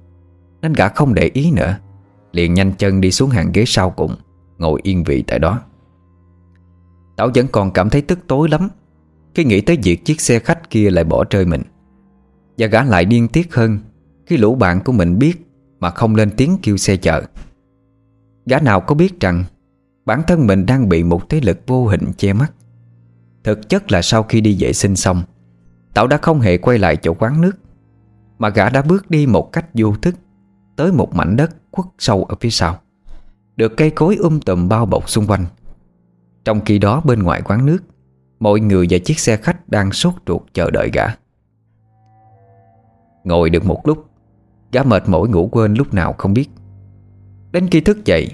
Nên 0.62 0.72
gã 0.72 0.88
không 0.88 1.14
để 1.14 1.30
ý 1.34 1.50
nữa. 1.50 1.76
Liền 2.32 2.54
nhanh 2.54 2.72
chân 2.72 3.00
đi 3.00 3.10
xuống 3.10 3.30
hàng 3.30 3.50
ghế 3.54 3.64
sau 3.66 3.90
cùng, 3.90 4.16
Ngồi 4.58 4.80
yên 4.82 5.04
vị 5.04 5.24
tại 5.26 5.38
đó. 5.38 5.60
Tảo 7.16 7.30
vẫn 7.34 7.46
còn 7.52 7.70
cảm 7.70 7.90
thấy 7.90 8.02
tức 8.02 8.18
tối 8.26 8.48
lắm. 8.48 8.68
Khi 9.34 9.44
nghĩ 9.44 9.60
tới 9.60 9.78
việc 9.82 10.04
chiếc 10.04 10.20
xe 10.20 10.38
khách 10.38 10.70
kia 10.70 10.90
lại 10.90 11.04
bỏ 11.04 11.24
rơi 11.30 11.46
mình, 11.46 11.62
Và 12.58 12.66
gã 12.66 12.82
lại 12.82 13.04
điên 13.04 13.28
tiết 13.28 13.54
hơn 13.54 13.78
Khi 14.26 14.36
lũ 14.36 14.54
bạn 14.54 14.80
của 14.84 14.92
mình 14.92 15.18
biết 15.18 15.46
Mà 15.80 15.90
không 15.90 16.14
lên 16.14 16.30
tiếng 16.36 16.56
kêu 16.62 16.76
xe 16.76 16.96
chở. 16.96 17.22
Gã 18.46 18.58
nào 18.58 18.80
có 18.80 18.94
biết 18.94 19.20
rằng 19.20 19.44
Bản 20.04 20.22
thân 20.26 20.46
mình 20.46 20.66
đang 20.66 20.88
bị 20.88 21.02
một 21.02 21.28
thế 21.28 21.40
lực 21.40 21.58
vô 21.66 21.86
hình 21.86 22.12
che 22.16 22.32
mắt. 22.32 22.52
Thực 23.44 23.68
chất 23.68 23.92
là 23.92 24.02
sau 24.02 24.22
khi 24.22 24.40
đi 24.40 24.56
vệ 24.60 24.72
sinh 24.72 24.96
xong, 24.96 25.22
Tảo 25.94 26.06
đã 26.06 26.16
không 26.16 26.40
hề 26.40 26.58
quay 26.58 26.78
lại 26.78 26.96
chỗ 26.96 27.14
quán 27.14 27.40
nước, 27.40 27.58
Mà 28.38 28.48
gã 28.48 28.70
đã 28.70 28.82
bước 28.82 29.10
đi 29.10 29.26
một 29.26 29.52
cách 29.52 29.66
vô 29.74 29.94
thức. 30.02 30.14
Tới 30.78 30.92
một 30.92 31.14
mảnh 31.14 31.36
đất 31.36 31.50
khuất 31.70 31.86
sâu 31.98 32.24
ở 32.24 32.34
phía 32.40 32.50
sau. 32.50 32.78
Được 33.56 33.76
cây 33.76 33.90
cối 33.90 34.16
um 34.16 34.40
tùm 34.40 34.68
bao 34.68 34.86
bọc 34.86 35.10
xung 35.10 35.26
quanh. 35.26 35.46
Trong 36.44 36.60
khi 36.64 36.78
đó 36.78 37.02
bên 37.04 37.22
ngoài 37.22 37.42
quán 37.42 37.66
nước, 37.66 37.78
Mọi 38.40 38.60
người 38.60 38.86
và 38.90 38.98
chiếc 38.98 39.18
xe 39.18 39.36
khách 39.36 39.68
đang 39.68 39.92
sốt 39.92 40.14
ruột 40.26 40.42
chờ 40.52 40.70
đợi 40.70 40.90
gã. 40.92 41.04
Ngồi 43.24 43.50
được 43.50 43.64
một 43.64 43.86
lúc, 43.86 44.10
Gã 44.72 44.82
mệt 44.82 45.08
mỏi 45.08 45.28
ngủ 45.28 45.48
quên 45.52 45.74
lúc 45.74 45.94
nào 45.94 46.14
không 46.18 46.34
biết. 46.34 46.50
Đến 47.52 47.68
khi 47.70 47.80
thức 47.80 48.04
dậy, 48.04 48.30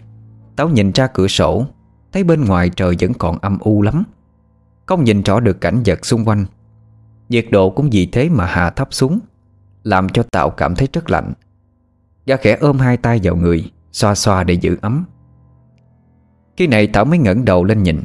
Táo 0.56 0.68
nhìn 0.68 0.92
ra 0.92 1.06
cửa 1.06 1.26
sổ, 1.26 1.66
Thấy 2.12 2.24
bên 2.24 2.44
ngoài 2.44 2.70
trời 2.76 2.96
vẫn 3.00 3.14
còn 3.14 3.38
âm 3.38 3.58
u 3.60 3.82
lắm. 3.82 4.04
Không 4.86 5.04
nhìn 5.04 5.22
rõ 5.22 5.40
được 5.40 5.60
cảnh 5.60 5.82
vật 5.86 6.06
xung 6.06 6.24
quanh. 6.24 6.46
Nhiệt 7.28 7.46
độ 7.50 7.70
cũng 7.70 7.90
vì 7.92 8.06
thế 8.06 8.28
mà 8.28 8.46
hạ 8.46 8.70
thấp 8.70 8.88
xuống, 8.90 9.18
Làm 9.82 10.08
cho 10.08 10.22
Tạo 10.22 10.50
cảm 10.50 10.74
thấy 10.74 10.88
rất 10.92 11.10
lạnh. 11.10 11.32
Gã 12.26 12.36
khẽ 12.36 12.56
ôm 12.60 12.78
hai 12.78 12.96
tay 12.96 13.20
vào 13.22 13.36
người, 13.36 13.70
Xoa 13.92 14.14
xoa 14.14 14.44
để 14.44 14.54
giữ 14.54 14.76
ấm. 14.82 15.04
Khi 16.56 16.66
này 16.66 16.86
Thảo 16.86 17.04
mới 17.04 17.18
ngẩng 17.18 17.44
đầu 17.44 17.64
lên 17.64 17.82
nhìn, 17.82 18.02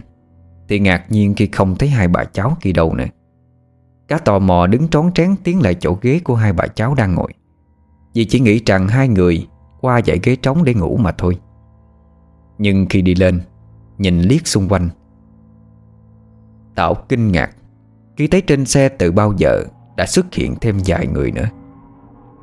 Thì 0.67 0.79
ngạc 0.79 1.05
nhiên 1.09 1.33
khi 1.33 1.49
không 1.51 1.75
thấy 1.75 1.89
hai 1.89 2.07
bà 2.07 2.23
cháu 2.23 2.57
kia 2.61 2.71
đâu 2.71 2.95
nữa. 2.95 3.05
Cá 4.07 4.17
tò 4.17 4.39
mò 4.39 4.67
đứng 4.67 4.87
trón 4.87 5.11
trén 5.13 5.35
tiến 5.43 5.61
lại 5.61 5.75
chỗ 5.75 5.97
ghế 6.01 6.19
của 6.23 6.35
hai 6.35 6.53
bà 6.53 6.67
cháu 6.67 6.93
đang 6.93 7.15
ngồi. 7.15 7.33
Vì 8.13 8.25
chỉ 8.25 8.39
nghĩ 8.39 8.61
rằng 8.65 8.87
hai 8.87 9.07
người 9.07 9.47
qua 9.81 10.01
dãy 10.05 10.19
ghế 10.23 10.35
trống 10.35 10.63
để 10.63 10.73
ngủ 10.73 10.97
mà 10.97 11.11
thôi. 11.11 11.39
Nhưng 12.57 12.85
khi 12.89 13.01
đi 13.01 13.15
lên, 13.15 13.41
Nhìn 13.97 14.21
liếc 14.21 14.47
xung 14.47 14.69
quanh. 14.69 14.89
Tạo 16.75 16.95
kinh 17.09 17.31
ngạc, 17.31 17.55
Khi 18.17 18.27
thấy 18.27 18.41
trên 18.41 18.65
xe 18.65 18.89
từ 18.89 19.11
bao 19.11 19.33
giờ 19.37 19.63
Đã 19.97 20.05
xuất 20.05 20.33
hiện 20.33 20.55
thêm 20.61 20.77
vài 20.85 21.07
người 21.07 21.31
nữa. 21.31 21.49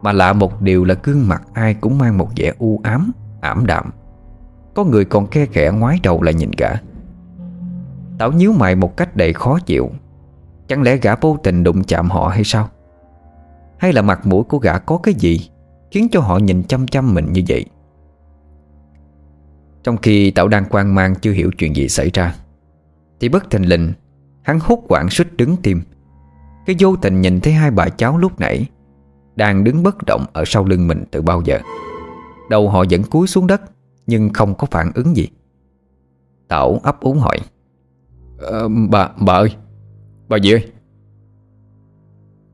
Mà 0.06 0.12
lạ 0.12 0.32
một 0.32 0.62
điều 0.62 0.84
là 0.84 0.94
gương 1.02 1.28
mặt 1.28 1.42
ai 1.52 1.74
cũng 1.74 1.98
mang 1.98 2.18
một 2.18 2.28
vẻ 2.36 2.52
u 2.58 2.80
ám, 2.82 3.12
Ảm 3.40 3.66
đạm. 3.66 3.90
Có 4.74 4.84
người 4.84 5.04
còn 5.04 5.26
khe 5.26 5.46
khẽ 5.46 5.70
ngoái 5.70 6.00
đầu 6.02 6.22
lại 6.22 6.34
nhìn 6.34 6.50
gã. 6.58 6.68
Tảo 8.18 8.32
nhíu 8.32 8.52
mày 8.52 8.74
một 8.76 8.96
cách 8.96 9.16
đầy 9.16 9.32
khó 9.32 9.58
chịu. 9.58 9.90
Chẳng 10.68 10.82
lẽ 10.82 10.96
gã 10.96 11.16
vô 11.16 11.38
tình 11.42 11.64
đụng 11.64 11.84
chạm 11.84 12.10
họ 12.10 12.28
hay 12.28 12.44
sao? 12.44 12.68
Hay 13.78 13.92
là 13.92 14.02
mặt 14.02 14.26
mũi 14.26 14.44
của 14.44 14.58
gã 14.58 14.78
có 14.78 14.98
cái 14.98 15.14
gì 15.14 15.50
Khiến 15.90 16.08
cho 16.12 16.20
họ 16.20 16.38
nhìn 16.38 16.62
chăm 16.62 16.86
chăm 16.86 17.14
mình 17.14 17.32
như 17.32 17.42
vậy? 17.48 17.64
Trong 19.82 19.96
khi 19.96 20.30
Tảo 20.30 20.48
đang 20.48 20.64
quan 20.70 20.94
mang 20.94 21.14
chưa 21.14 21.32
hiểu 21.32 21.50
chuyện 21.58 21.76
gì 21.76 21.88
xảy 21.88 22.10
ra, 22.14 22.34
Thì 23.20 23.28
bất 23.28 23.50
thình 23.50 23.68
lình, 23.68 23.92
Hắn 24.42 24.58
hút 24.62 24.84
quảng 24.88 25.10
suýt 25.10 25.36
đứng 25.36 25.56
tim. 25.56 25.82
Cái 26.66 26.76
vô 26.78 26.96
tình 26.96 27.20
nhìn 27.20 27.40
thấy 27.40 27.52
hai 27.52 27.70
bà 27.70 27.88
cháu 27.88 28.18
lúc 28.18 28.40
nãy 28.40 28.66
đang 29.36 29.64
đứng 29.64 29.82
bất 29.82 29.96
động 30.06 30.24
ở 30.32 30.44
sau 30.46 30.64
lưng 30.64 30.88
mình 30.88 31.04
từ 31.10 31.22
bao 31.22 31.42
giờ. 31.44 31.58
Đầu 32.50 32.68
họ 32.68 32.84
vẫn 32.90 33.02
cúi 33.02 33.26
xuống 33.26 33.46
đất 33.46 33.62
Nhưng 34.06 34.32
không 34.32 34.54
có 34.54 34.66
phản 34.70 34.92
ứng 34.94 35.16
gì. 35.16 35.28
Tảo 36.48 36.80
ấp 36.82 37.00
úng 37.00 37.18
hỏi 37.18 37.38
à, 38.52 38.60
Bà, 38.90 39.08
bà 39.26 39.32
ơi 39.32 39.56
Bà 40.28 40.36
gì 40.36 40.52
ơi? 40.52 40.72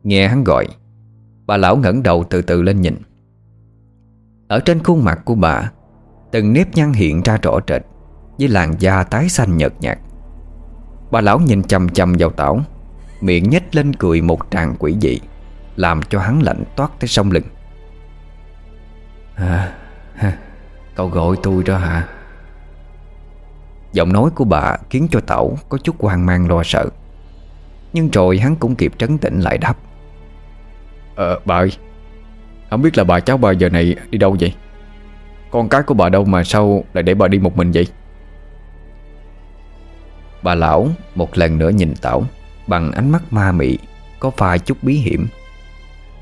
Nghe 0.02 0.28
hắn 0.28 0.44
gọi 0.44 0.66
Bà 1.46 1.56
lão 1.56 1.76
ngẩng 1.76 2.02
đầu 2.02 2.24
từ 2.30 2.42
từ 2.42 2.62
lên 2.62 2.80
nhìn. 2.80 2.96
Ở 4.48 4.60
trên 4.60 4.82
khuôn 4.82 5.04
mặt 5.04 5.20
của 5.24 5.34
bà 5.34 5.72
Từng 6.32 6.52
nếp 6.52 6.74
nhăn 6.74 6.92
hiện 6.92 7.22
ra 7.24 7.38
rõ 7.42 7.58
rệt 7.68 7.82
Với 8.38 8.48
làn 8.48 8.74
da 8.78 9.02
tái 9.02 9.28
xanh 9.28 9.56
nhợt 9.56 9.72
nhạt. 9.80 9.98
Bà 11.10 11.20
lão 11.20 11.38
nhìn 11.38 11.62
chầm 11.62 11.88
chầm 11.88 12.14
vào 12.18 12.30
tảo 12.30 12.60
Miệng 13.20 13.50
nhếch 13.50 13.74
lên 13.74 13.94
cười 13.94 14.20
một 14.22 14.40
tràng 14.50 14.74
quỷ 14.78 14.96
dị. 15.00 15.20
Làm 15.76 16.02
cho 16.02 16.20
hắn 16.20 16.42
lạnh 16.42 16.64
toát 16.76 16.90
tới 17.00 17.08
sông 17.08 17.30
lưng. 17.30 17.44
À, 19.34 19.72
ha, 20.14 20.38
cậu 20.94 21.08
gọi 21.08 21.36
tôi 21.42 21.62
đó 21.64 21.76
hả? 21.76 22.08
Giọng 23.92 24.12
nói 24.12 24.30
của 24.34 24.44
bà 24.44 24.76
khiến 24.90 25.08
cho 25.10 25.20
Tẩu 25.20 25.58
có 25.68 25.78
chút 25.78 26.02
hoang 26.02 26.26
mang 26.26 26.48
lo 26.48 26.62
sợ. 26.64 26.86
Nhưng 27.92 28.10
rồi 28.10 28.38
hắn 28.38 28.56
cũng 28.56 28.74
kịp 28.74 28.92
trấn 28.98 29.18
tĩnh 29.18 29.40
lại 29.40 29.58
đáp. 29.58 29.74
Ờ 31.16 31.40
bà 31.44 31.56
ơi 31.56 31.72
Không 32.70 32.82
biết 32.82 32.98
là 32.98 33.04
bà 33.04 33.20
cháu 33.20 33.36
bà 33.36 33.50
giờ 33.50 33.68
này 33.68 33.96
đi 34.10 34.18
đâu 34.18 34.36
vậy? 34.40 34.54
Con 35.50 35.68
cái 35.68 35.82
của 35.82 35.94
bà 35.94 36.08
đâu 36.08 36.24
mà 36.24 36.44
sao 36.44 36.84
lại 36.92 37.02
để 37.02 37.14
bà 37.14 37.28
đi 37.28 37.38
một 37.38 37.56
mình 37.56 37.72
vậy? 37.72 37.86
Bà 40.42 40.54
lão 40.54 40.88
một 41.14 41.38
lần 41.38 41.58
nữa 41.58 41.70
nhìn 41.70 41.94
Tẩu 42.02 42.24
Bằng 42.66 42.92
ánh 42.92 43.10
mắt 43.10 43.22
ma 43.32 43.52
mị 43.52 43.78
Có 44.18 44.30
pha 44.30 44.58
chút 44.58 44.78
bí 44.82 44.94
hiểm 44.94 45.28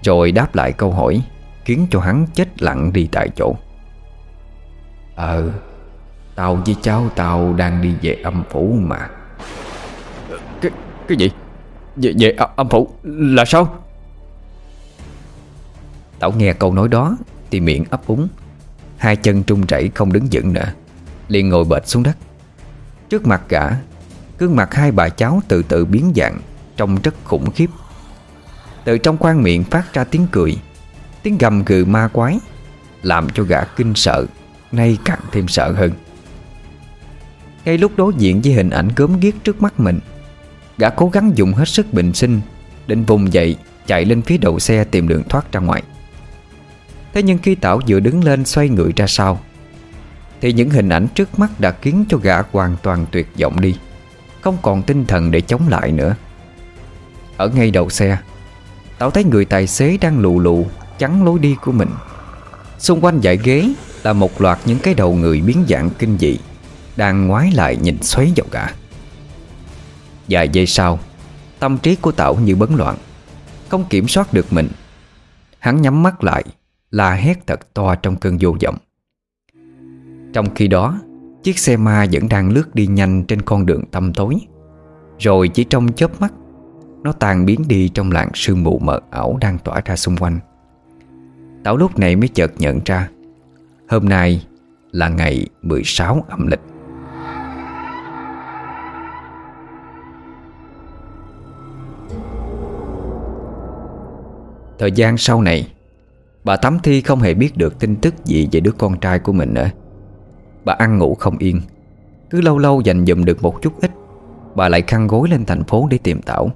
rồi 0.02 0.32
đáp 0.32 0.54
lại 0.54 0.72
câu 0.72 0.92
hỏi 0.92 1.22
Khiến 1.64 1.86
cho 1.90 2.00
hắn 2.00 2.26
chết 2.34 2.62
lặng 2.62 2.92
đi 2.92 3.08
tại 3.12 3.28
chỗ. 3.36 3.54
Ờ 5.14 5.50
Tao 6.34 6.54
với 6.54 6.76
cháu 6.82 7.08
tao 7.16 7.54
đang 7.54 7.82
đi 7.82 7.94
về 8.02 8.16
âm 8.24 8.42
phủ 8.50 8.78
mà. 8.80 9.08
Cái, 10.60 10.70
cái 11.08 11.18
gì? 11.18 11.30
Về, 11.96 12.12
về 12.18 12.36
âm 12.56 12.68
phủ 12.68 12.88
là 13.04 13.44
sao? 13.44 13.74
Tảo 16.18 16.32
nghe 16.32 16.52
câu 16.52 16.74
nói 16.74 16.88
đó 16.88 17.16
Thì 17.50 17.60
miệng 17.60 17.84
ấp 17.90 18.06
úng. 18.06 18.28
Hai 18.96 19.16
chân 19.16 19.42
trung 19.42 19.66
chảy 19.66 19.90
không 19.94 20.12
đứng 20.12 20.26
vững 20.32 20.52
nữa 20.52 20.72
liền 21.28 21.48
ngồi 21.48 21.64
bệt 21.64 21.88
xuống 21.88 22.02
đất. 22.02 22.16
Trước 23.08 23.26
mặt 23.26 23.42
gã 23.48 23.70
Gương 24.38 24.56
mặt 24.56 24.74
hai 24.74 24.92
bà 24.92 25.08
cháu 25.08 25.40
từ 25.48 25.62
từ 25.62 25.84
biến 25.84 26.12
dạng 26.16 26.40
Trông 26.76 26.96
rất 27.02 27.14
khủng 27.24 27.50
khiếp. 27.50 27.66
Từ 28.90 28.98
trong 28.98 29.18
khoang 29.18 29.42
miệng 29.42 29.64
phát 29.64 29.94
ra 29.94 30.04
tiếng 30.04 30.26
cười. 30.32 30.56
Tiếng 31.22 31.38
gầm 31.38 31.64
gừ 31.64 31.84
ma 31.84 32.08
quái, 32.08 32.38
Làm 33.02 33.30
cho 33.30 33.42
gã 33.42 33.64
kinh 33.64 33.94
sợ, 33.94 34.26
Nay 34.72 34.98
càng 35.04 35.20
thêm 35.32 35.48
sợ 35.48 35.72
hơn. 35.72 35.90
Ngay 37.64 37.78
lúc 37.78 37.92
đối 37.96 38.12
diện 38.18 38.40
với 38.44 38.52
hình 38.52 38.70
ảnh 38.70 38.88
gớm 38.96 39.20
ghiếc 39.20 39.34
trước 39.44 39.62
mắt 39.62 39.80
mình, 39.80 39.98
Gã 40.78 40.90
cố 40.90 41.08
gắng 41.08 41.32
dùng 41.34 41.52
hết 41.52 41.68
sức 41.68 41.92
bình 41.92 42.12
sinh, 42.14 42.40
Định 42.86 43.04
vùng 43.04 43.32
dậy, 43.32 43.56
Chạy 43.86 44.04
lên 44.04 44.22
phía 44.22 44.38
đầu 44.38 44.58
xe 44.58 44.84
tìm 44.84 45.08
đường 45.08 45.22
thoát 45.28 45.52
ra 45.52 45.60
ngoài. 45.60 45.82
Thế 47.12 47.22
nhưng 47.22 47.38
khi 47.38 47.54
Tảo 47.54 47.80
vừa 47.88 48.00
đứng 48.00 48.24
lên 48.24 48.44
xoay 48.44 48.68
người 48.68 48.92
ra 48.96 49.06
sau, 49.06 49.40
Thì 50.40 50.52
những 50.52 50.70
hình 50.70 50.88
ảnh 50.88 51.06
trước 51.14 51.38
mắt 51.38 51.60
đã 51.60 51.70
khiến 51.82 52.04
cho 52.08 52.16
gã 52.16 52.42
hoàn 52.52 52.76
toàn 52.82 53.06
tuyệt 53.12 53.28
vọng 53.40 53.60
đi, 53.60 53.76
Không 54.40 54.56
còn 54.62 54.82
tinh 54.82 55.04
thần 55.04 55.30
để 55.30 55.40
chống 55.40 55.68
lại 55.68 55.92
nữa. 55.92 56.16
Ở 57.36 57.48
ngay 57.48 57.70
đầu 57.70 57.90
xe 57.90 58.18
Tao 59.00 59.10
thấy 59.10 59.24
người 59.24 59.44
tài 59.44 59.66
xế 59.66 59.96
đang 59.96 60.20
lù 60.20 60.40
lù, 60.40 60.66
Chắn 60.98 61.24
lối 61.24 61.38
đi 61.38 61.56
của 61.62 61.72
mình. 61.72 61.88
Xung 62.78 63.04
quanh 63.04 63.20
dãy 63.22 63.38
ghế 63.44 63.72
Là 64.02 64.12
một 64.12 64.40
loạt 64.40 64.58
những 64.64 64.78
cái 64.78 64.94
đầu 64.94 65.14
người 65.14 65.40
biến 65.40 65.64
dạng 65.68 65.90
kinh 65.98 66.18
dị, 66.18 66.38
Đang 66.96 67.26
ngoái 67.26 67.52
lại 67.54 67.76
nhìn 67.76 68.02
xoáy 68.02 68.32
vào 68.36 68.46
gã. 68.50 68.66
Vài 70.28 70.48
giây 70.48 70.66
sau, 70.66 70.98
Tâm 71.58 71.78
trí 71.78 71.96
của 71.96 72.12
Tảo 72.12 72.34
như 72.34 72.56
bấn 72.56 72.74
loạn, 72.74 72.96
Không 73.68 73.84
kiểm 73.90 74.08
soát 74.08 74.32
được 74.32 74.52
mình. 74.52 74.68
Hắn 75.58 75.82
nhắm 75.82 76.02
mắt 76.02 76.24
lại, 76.24 76.44
La 76.90 77.12
hét 77.12 77.46
thật 77.46 77.74
to 77.74 77.94
trong 77.94 78.16
cơn 78.16 78.36
vô 78.40 78.56
vọng. 78.64 78.76
Trong 80.32 80.54
khi 80.54 80.68
đó, 80.68 81.00
Chiếc 81.42 81.58
xe 81.58 81.76
ma 81.76 82.06
vẫn 82.12 82.28
đang 82.28 82.50
lướt 82.50 82.74
đi 82.74 82.86
nhanh 82.86 83.24
Trên 83.24 83.42
con 83.42 83.66
đường 83.66 83.84
tăm 83.86 84.12
tối. 84.12 84.34
Rồi 85.18 85.48
chỉ 85.48 85.64
trong 85.64 85.92
chớp 85.92 86.20
mắt 86.20 86.32
nó 87.02 87.12
tan 87.12 87.46
biến 87.46 87.64
đi 87.68 87.88
trong 87.88 88.12
làn 88.12 88.30
sương 88.34 88.62
mù 88.62 88.78
mờ 88.78 89.00
ảo 89.10 89.38
Đang 89.40 89.58
tỏa 89.58 89.80
ra 89.84 89.96
xung 89.96 90.16
quanh. 90.16 90.38
Tảo 91.64 91.76
lúc 91.76 91.98
này 91.98 92.16
mới 92.16 92.28
chợt 92.28 92.52
nhận 92.58 92.80
ra, 92.84 93.08
Hôm 93.88 94.08
nay 94.08 94.46
là 94.92 95.08
ngày 95.08 95.46
16 95.62 96.24
âm 96.28 96.46
lịch. 96.46 96.60
Thời 104.78 104.92
gian 104.92 105.16
sau 105.18 105.42
này, 105.42 105.72
Bà 106.44 106.56
Tắm 106.56 106.78
Thi 106.82 107.00
không 107.00 107.20
hề 107.20 107.34
biết 107.34 107.56
được 107.56 107.78
tin 107.78 107.96
tức 107.96 108.14
gì 108.24 108.48
về 108.52 108.60
đứa 108.60 108.72
con 108.78 109.00
trai 109.00 109.18
của 109.18 109.32
mình 109.32 109.54
nữa. 109.54 109.70
Bà 110.64 110.72
ăn 110.78 110.98
ngủ 110.98 111.14
không 111.14 111.38
yên. 111.38 111.60
Cứ 112.30 112.40
lâu 112.40 112.58
lâu 112.58 112.80
dành 112.80 113.06
dụm 113.06 113.24
được 113.24 113.42
một 113.42 113.62
chút 113.62 113.80
ít, 113.80 113.90
Bà 114.54 114.68
lại 114.68 114.82
khăn 114.82 115.06
gối 115.06 115.28
lên 115.28 115.44
thành 115.44 115.64
phố 115.64 115.88
để 115.90 115.98
tìm 115.98 116.22
Tảo. 116.22 116.50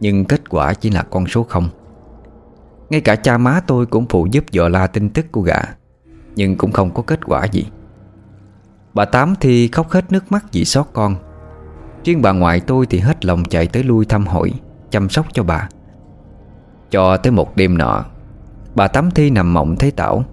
Nhưng 0.00 0.24
kết 0.24 0.50
quả 0.50 0.74
chỉ 0.74 0.90
là 0.90 1.02
con 1.02 1.26
số 1.26 1.42
không. 1.42 1.68
Ngay 2.90 3.00
cả 3.00 3.16
cha 3.16 3.38
má 3.38 3.60
tôi 3.66 3.86
cũng 3.86 4.06
phụ 4.08 4.26
giúp 4.30 4.44
dò 4.50 4.68
la 4.68 4.86
tin 4.86 5.10
tức 5.10 5.26
của 5.32 5.40
gã, 5.40 5.58
Nhưng 6.36 6.56
cũng 6.56 6.72
không 6.72 6.94
có 6.94 7.02
kết 7.02 7.26
quả 7.26 7.44
gì. 7.44 7.66
Bà 8.94 9.04
Tám 9.04 9.34
thì 9.40 9.68
khóc 9.68 9.90
hết 9.90 10.12
nước 10.12 10.32
mắt 10.32 10.44
vì 10.52 10.64
xót 10.64 10.86
con. 10.92 11.16
Riêng 12.04 12.22
bà 12.22 12.32
ngoại 12.32 12.60
tôi 12.60 12.86
thì 12.86 12.98
hết 12.98 13.24
lòng 13.24 13.44
chạy 13.44 13.66
tới 13.66 13.82
lui 13.82 14.04
thăm 14.04 14.26
hỏi 14.26 14.52
Chăm 14.90 15.08
sóc 15.08 15.26
cho 15.32 15.42
bà. 15.42 15.68
Cho 16.90 17.16
tới 17.16 17.30
một 17.30 17.56
đêm 17.56 17.78
nọ, 17.78 18.04
Bà 18.74 18.88
Tám 18.88 19.10
Thi 19.10 19.30
nằm 19.30 19.54
mộng 19.54 19.76
thấy 19.76 19.90
Tảo. 19.90 20.24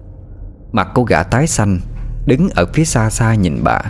Mặt 0.72 0.88
cô 0.94 1.04
gã 1.04 1.22
tái 1.22 1.46
xanh, 1.46 1.78
Đứng 2.26 2.48
ở 2.54 2.66
phía 2.66 2.84
xa 2.84 3.10
xa 3.10 3.34
nhìn 3.34 3.60
bà, 3.64 3.80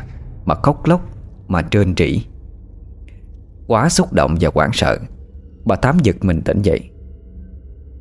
Mà 0.45 0.55
khóc 0.55 0.87
lóc 0.87 1.01
Mà 1.49 1.63
trơn 1.63 1.95
trĩ. 1.95 2.27
Quá 3.67 3.89
xúc 3.89 4.13
động 4.13 4.37
và 4.41 4.51
hoảng 4.55 4.71
sợ. 4.73 4.99
Bà 5.65 5.77
Tám 5.77 5.99
giật 6.03 6.17
mình 6.25 6.43
tỉnh 6.43 6.63
dậy. 6.63 6.91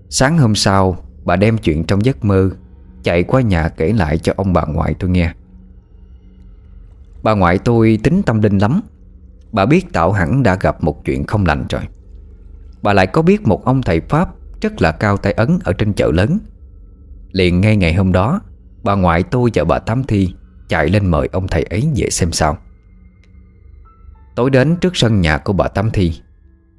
Sáng 0.09 0.38
hôm 0.38 0.55
sau, 0.55 0.97
Bà 1.26 1.36
đem 1.36 1.57
chuyện 1.57 1.84
trong 1.84 2.05
giấc 2.05 2.26
mơ 2.26 2.49
Chạy 3.03 3.24
qua 3.24 3.41
nhà 3.41 3.70
kể 3.70 3.93
lại 3.93 4.18
cho 4.18 4.34
ông 4.38 4.53
bà 4.53 4.66
ngoại 4.66 4.95
tôi 4.99 5.09
nghe. 5.09 5.34
Bà 7.24 7.34
ngoại 7.34 7.57
tôi 7.57 7.99
tính 8.03 8.22
tâm 8.26 8.41
linh 8.41 8.57
lắm. 8.57 8.82
Bà 9.51 9.66
biết 9.66 9.93
Tạo 9.93 10.11
hẳn 10.11 10.43
đã 10.43 10.55
gặp 10.55 10.84
một 10.84 11.05
chuyện 11.05 11.24
không 11.26 11.45
lành 11.45 11.66
rồi. 11.70 11.82
Bà 12.82 12.93
lại 12.93 13.07
có 13.07 13.22
biết 13.22 13.47
một 13.47 13.66
ông 13.66 13.82
thầy 13.82 14.01
Pháp 14.01 14.30
Rất 14.61 14.82
là 14.82 14.91
cao 14.91 15.18
tay 15.18 15.34
ấn 15.34 15.59
ở 15.64 15.74
trên 15.74 15.93
chợ 15.93 16.11
lớn. 16.11 16.39
Liền 17.32 17.61
ngay 17.61 17.78
ngày 17.78 17.93
hôm 17.93 18.11
đó, 18.11 18.41
Bà 18.84 18.95
ngoại 18.95 19.24
tôi 19.24 19.49
và 19.53 19.64
bà 19.64 19.80
Tám 19.80 20.03
Thi 20.03 20.34
Chạy 20.68 20.89
lên 20.89 21.07
mời 21.07 21.30
ông 21.32 21.47
thầy 21.47 21.64
ấy 21.64 21.89
về 21.95 22.09
xem 22.09 22.32
sao. 22.32 22.57
Tối 24.36 24.49
đến 24.49 24.76
trước 24.76 24.97
sân 24.97 25.22
nhà 25.22 25.38
của 25.38 25.53
bà 25.53 25.68
Tám 25.68 25.91
Thi 25.91 26.14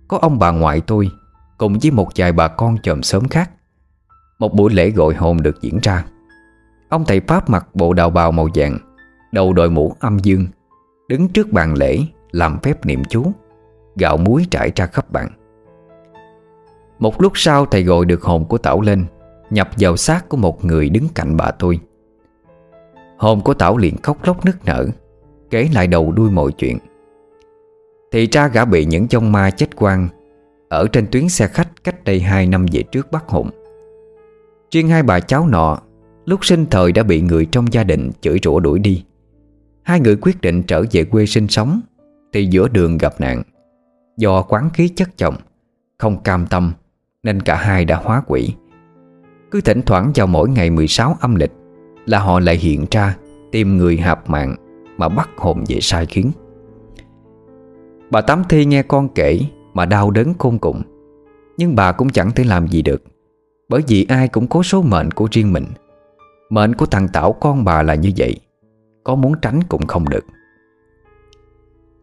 có 0.08 0.18
ông 0.18 0.38
bà 0.38 0.50
ngoại 0.50 0.80
tôi 0.80 1.10
Cùng 1.58 1.78
với 1.82 1.90
một 1.90 2.08
vài 2.16 2.32
bà 2.32 2.48
con 2.48 2.76
chòm 2.82 3.02
sớm 3.02 3.28
khác. 3.28 3.50
Một 4.38 4.54
buổi 4.54 4.72
lễ 4.72 4.90
gọi 4.90 5.14
hồn 5.14 5.42
được 5.42 5.60
diễn 5.60 5.78
ra. 5.82 6.04
Ông 6.88 7.04
thầy 7.04 7.20
Pháp 7.20 7.50
mặc 7.50 7.66
bộ 7.74 7.92
đạo 7.92 8.10
bào 8.10 8.32
màu 8.32 8.48
vàng, 8.54 8.78
Đầu 9.32 9.52
đội 9.52 9.70
mũ 9.70 9.96
âm 10.00 10.18
dương, 10.18 10.46
Đứng 11.08 11.28
trước 11.28 11.52
bàn 11.52 11.74
lễ 11.74 11.98
Làm 12.30 12.58
phép 12.62 12.86
niệm 12.86 13.02
chú, 13.10 13.32
Gạo 13.96 14.16
muối 14.16 14.46
trải 14.50 14.72
ra 14.76 14.86
khắp 14.86 15.10
bàn. 15.10 15.28
Một 16.98 17.20
lúc 17.20 17.32
sau, 17.34 17.66
thầy 17.66 17.82
gọi 17.82 18.04
được 18.04 18.22
hồn 18.22 18.44
của 18.44 18.58
Tảo 18.58 18.80
lên, 18.80 19.04
Nhập 19.50 19.68
vào 19.78 19.96
xác 19.96 20.28
của 20.28 20.36
một 20.36 20.64
người 20.64 20.88
đứng 20.88 21.08
cạnh 21.14 21.36
bà 21.36 21.50
tôi. 21.50 21.80
Hồn 23.18 23.40
của 23.40 23.54
Tảo 23.54 23.76
liền 23.76 23.96
khóc 24.02 24.16
lóc 24.24 24.44
nức 24.44 24.64
nở, 24.64 24.86
Kể 25.50 25.68
lại 25.72 25.86
đầu 25.86 26.12
đuôi 26.12 26.30
mọi 26.30 26.52
chuyện. 26.52 26.78
Thì 28.14 28.28
ra 28.32 28.48
gã 28.48 28.64
bị 28.64 28.84
những 28.84 29.08
trong 29.08 29.32
ma 29.32 29.50
chết 29.50 29.76
quang 29.76 30.08
Ở 30.68 30.88
trên 30.92 31.06
tuyến 31.10 31.28
xe 31.28 31.46
khách 31.46 31.84
cách 31.84 32.04
đây 32.04 32.20
2 32.20 32.46
năm 32.46 32.66
về 32.72 32.82
trước 32.82 33.12
bắt 33.12 33.24
hồn 33.28 33.50
Riêng 34.70 34.88
hai 34.88 35.02
bà 35.02 35.20
cháu 35.20 35.46
nọ, 35.48 35.78
Lúc 36.24 36.44
sinh 36.44 36.66
thời 36.70 36.92
đã 36.92 37.02
bị 37.02 37.20
người 37.20 37.46
trong 37.46 37.72
gia 37.72 37.84
đình 37.84 38.10
chửi 38.20 38.38
rủa 38.42 38.60
đuổi 38.60 38.78
đi. 38.78 39.04
Hai 39.82 40.00
người 40.00 40.16
quyết 40.16 40.40
định 40.40 40.62
trở 40.62 40.84
về 40.90 41.04
quê 41.04 41.26
sinh 41.26 41.48
sống, 41.48 41.80
Thì 42.32 42.46
giữa 42.46 42.68
đường 42.68 42.98
gặp 42.98 43.20
nạn. 43.20 43.42
Do 44.16 44.42
quán 44.42 44.70
khí 44.74 44.88
chất 44.88 45.08
chồng, 45.16 45.34
Không 45.98 46.22
cam 46.22 46.46
tâm, 46.46 46.72
Nên 47.22 47.42
cả 47.42 47.54
hai 47.54 47.84
đã 47.84 47.96
hóa 47.96 48.22
quỷ. 48.26 48.54
Cứ 49.50 49.60
thỉnh 49.60 49.82
thoảng 49.82 50.12
vào 50.14 50.26
mỗi 50.26 50.48
ngày 50.48 50.70
16 50.70 51.16
âm 51.20 51.34
lịch, 51.34 51.52
Là 52.06 52.18
họ 52.18 52.40
lại 52.40 52.56
hiện 52.56 52.86
ra 52.90 53.16
Tìm 53.52 53.76
người 53.76 53.96
hạp 53.96 54.30
mạng 54.30 54.56
Mà 54.96 55.08
bắt 55.08 55.30
hồn 55.36 55.64
về 55.68 55.78
sai 55.80 56.06
khiến. 56.06 56.30
Bà 58.14 58.20
Tám 58.20 58.42
Thi 58.48 58.64
nghe 58.64 58.82
con 58.82 59.08
kể 59.14 59.40
Mà 59.72 59.84
đau 59.84 60.10
đớn 60.10 60.34
khôn 60.38 60.58
cùng. 60.58 60.82
Nhưng 61.56 61.76
bà 61.76 61.92
cũng 61.92 62.08
chẳng 62.08 62.30
thể 62.30 62.44
làm 62.44 62.68
gì 62.68 62.82
được, 62.82 63.02
Bởi 63.68 63.82
vì 63.88 64.06
ai 64.08 64.28
cũng 64.28 64.46
có 64.46 64.62
số 64.62 64.82
mệnh 64.82 65.10
của 65.10 65.28
riêng 65.30 65.52
mình. 65.52 65.66
Mệnh 66.50 66.74
của 66.74 66.86
thằng 66.86 67.08
Tảo 67.08 67.32
con 67.32 67.64
bà 67.64 67.82
là 67.82 67.94
như 67.94 68.10
vậy, 68.16 68.36
Có 69.04 69.14
muốn 69.14 69.34
tránh 69.42 69.60
cũng 69.68 69.86
không 69.86 70.08
được. 70.08 70.24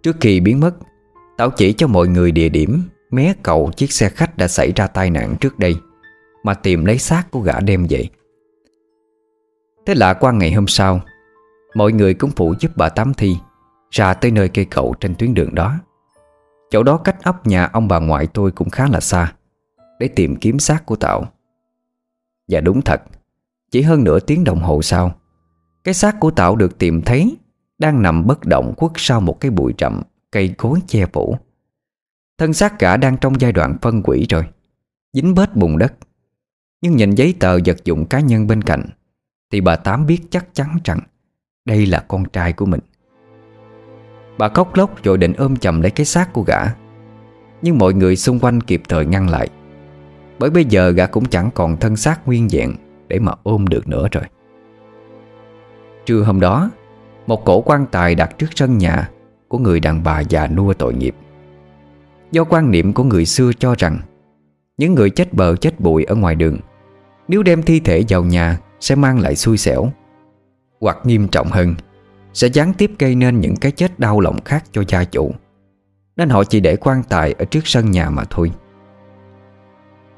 Trước 0.03 0.15
khi 0.21 0.39
biến 0.39 0.59
mất, 0.59 0.75
Tảo 1.37 1.49
chỉ 1.49 1.73
cho 1.73 1.87
mọi 1.87 2.07
người 2.07 2.31
địa 2.31 2.49
điểm 2.49 2.83
Mé 3.11 3.33
cầu 3.43 3.71
chiếc 3.75 3.91
xe 3.91 4.09
khách 4.09 4.37
đã 4.37 4.47
xảy 4.47 4.71
ra 4.75 4.87
tai 4.87 5.09
nạn 5.09 5.35
trước 5.41 5.59
đây, 5.59 5.75
mà 6.43 6.53
tìm 6.53 6.85
lấy 6.85 6.97
xác 6.97 7.31
của 7.31 7.39
gã 7.39 7.59
đem 7.59 7.87
vậy 7.89 8.09
Thế 9.85 9.95
là 9.95 10.13
qua 10.13 10.31
ngày 10.31 10.51
hôm 10.51 10.67
sau, 10.67 11.01
Mọi 11.75 11.91
người 11.91 12.13
cũng 12.13 12.31
phụ 12.35 12.53
giúp 12.59 12.71
bà 12.75 12.89
Tám 12.89 13.13
Thi 13.13 13.35
Ra 13.91 14.13
tới 14.13 14.31
nơi 14.31 14.49
cây 14.49 14.65
cầu 14.65 14.95
trên 14.99 15.15
tuyến 15.15 15.33
đường 15.33 15.55
đó. 15.55 15.77
Chỗ 16.71 16.83
đó 16.83 16.97
cách 16.97 17.23
ấp 17.23 17.47
nhà 17.47 17.65
ông 17.65 17.87
bà 17.87 17.99
ngoại 17.99 18.27
tôi 18.27 18.51
cũng 18.51 18.69
khá 18.69 18.87
là 18.87 18.99
xa, 18.99 19.33
Để 19.99 20.07
tìm 20.07 20.35
kiếm 20.35 20.59
xác 20.59 20.85
của 20.85 20.95
Tạo 20.95 21.25
Và 22.47 22.61
đúng 22.61 22.81
thật, 22.81 23.01
Chỉ 23.71 23.81
hơn 23.81 24.03
nửa 24.03 24.19
tiếng 24.19 24.43
đồng 24.43 24.59
hồ 24.59 24.81
sau, 24.81 25.15
Cái 25.83 25.93
xác 25.93 26.19
của 26.19 26.31
Tạo 26.31 26.55
được 26.55 26.77
tìm 26.77 27.01
thấy 27.01 27.37
Đang 27.77 28.01
nằm 28.01 28.27
bất 28.27 28.45
động 28.45 28.73
quất 28.77 28.91
sau 28.95 29.21
một 29.21 29.39
cái 29.39 29.51
bụi 29.51 29.73
rậm, 29.77 30.01
Cây 30.31 30.53
cối 30.57 30.79
che 30.87 31.05
phủ. 31.05 31.37
Thân 32.37 32.53
xác 32.53 32.79
cả 32.79 32.97
đang 32.97 33.17
trong 33.17 33.41
giai 33.41 33.51
đoạn 33.51 33.77
phân 33.81 34.01
quỷ 34.03 34.25
rồi, 34.29 34.45
Dính 35.13 35.35
bết 35.35 35.55
bùn 35.55 35.77
đất. 35.77 35.93
Nhưng 36.81 36.95
nhìn 36.95 37.15
giấy 37.15 37.35
tờ 37.39 37.57
vật 37.65 37.77
dụng 37.83 38.05
cá 38.05 38.19
nhân 38.19 38.47
bên 38.47 38.61
cạnh, 38.61 38.85
Thì 39.51 39.61
bà 39.61 39.75
Tám 39.75 40.05
biết 40.05 40.21
chắc 40.29 40.47
chắn 40.53 40.77
rằng 40.83 40.99
Đây 41.65 41.85
là 41.85 42.05
con 42.07 42.25
trai 42.29 42.53
của 42.53 42.65
mình. 42.65 42.79
Bà 44.41 44.49
khóc 44.49 44.75
lóc 44.75 45.03
rồi 45.03 45.17
định 45.17 45.33
ôm 45.37 45.57
chầm 45.57 45.81
lấy 45.81 45.91
cái 45.91 46.05
xác 46.05 46.33
của 46.33 46.41
gã. 46.41 46.59
Nhưng 47.61 47.77
mọi 47.77 47.93
người 47.93 48.15
xung 48.15 48.39
quanh 48.39 48.61
kịp 48.61 48.81
thời 48.89 49.05
ngăn 49.05 49.29
lại. 49.29 49.49
Bởi 50.39 50.49
bây 50.49 50.65
giờ 50.65 50.89
gã 50.89 51.05
cũng 51.05 51.25
chẳng 51.25 51.49
còn 51.55 51.77
thân 51.77 51.95
xác 51.95 52.27
nguyên 52.27 52.47
vẹn 52.51 52.75
Để 53.07 53.19
mà 53.19 53.31
ôm 53.43 53.67
được 53.67 53.87
nữa 53.87 54.07
rồi. 54.11 54.23
Trưa 56.05 56.21
hôm 56.21 56.39
đó, 56.39 56.71
Một 57.27 57.45
cổ 57.45 57.61
quan 57.61 57.85
tài 57.91 58.15
đặt 58.15 58.37
trước 58.37 58.47
sân 58.55 58.77
nhà 58.77 59.09
Của 59.47 59.57
người 59.57 59.79
đàn 59.79 60.03
bà 60.03 60.19
già 60.19 60.47
nua 60.47 60.73
tội 60.73 60.93
nghiệp. 60.93 61.15
Do 62.31 62.43
quan 62.43 62.71
niệm 62.71 62.93
của 62.93 63.03
người 63.03 63.25
xưa 63.25 63.51
cho 63.59 63.75
rằng, 63.77 63.99
Những 64.77 64.95
người 64.95 65.09
chết 65.09 65.33
bờ 65.33 65.55
chết 65.55 65.79
bụi 65.79 66.03
ở 66.03 66.15
ngoài 66.15 66.35
đường, 66.35 66.57
Nếu 67.27 67.43
đem 67.43 67.63
thi 67.63 67.79
thể 67.79 68.03
vào 68.09 68.23
nhà 68.23 68.57
Sẽ 68.79 68.95
mang 68.95 69.19
lại 69.19 69.35
xui 69.35 69.57
xẻo, 69.57 69.91
Hoặc 70.79 70.97
nghiêm 71.03 71.27
trọng 71.27 71.47
hơn 71.47 71.75
sẽ 72.33 72.47
gián 72.47 72.73
tiếp 72.73 72.91
gây 72.99 73.15
nên 73.15 73.39
những 73.39 73.55
cái 73.55 73.71
chết 73.71 73.99
đau 73.99 74.19
lòng 74.19 74.41
khác 74.45 74.63
cho 74.71 74.83
gia 74.87 75.03
chủ. 75.03 75.31
Nên 76.15 76.29
họ 76.29 76.43
chỉ 76.43 76.59
để 76.59 76.75
quan 76.75 77.03
tài 77.03 77.33
Ở 77.33 77.45
trước 77.45 77.67
sân 77.67 77.91
nhà 77.91 78.09
mà 78.09 78.23
thôi. 78.29 78.51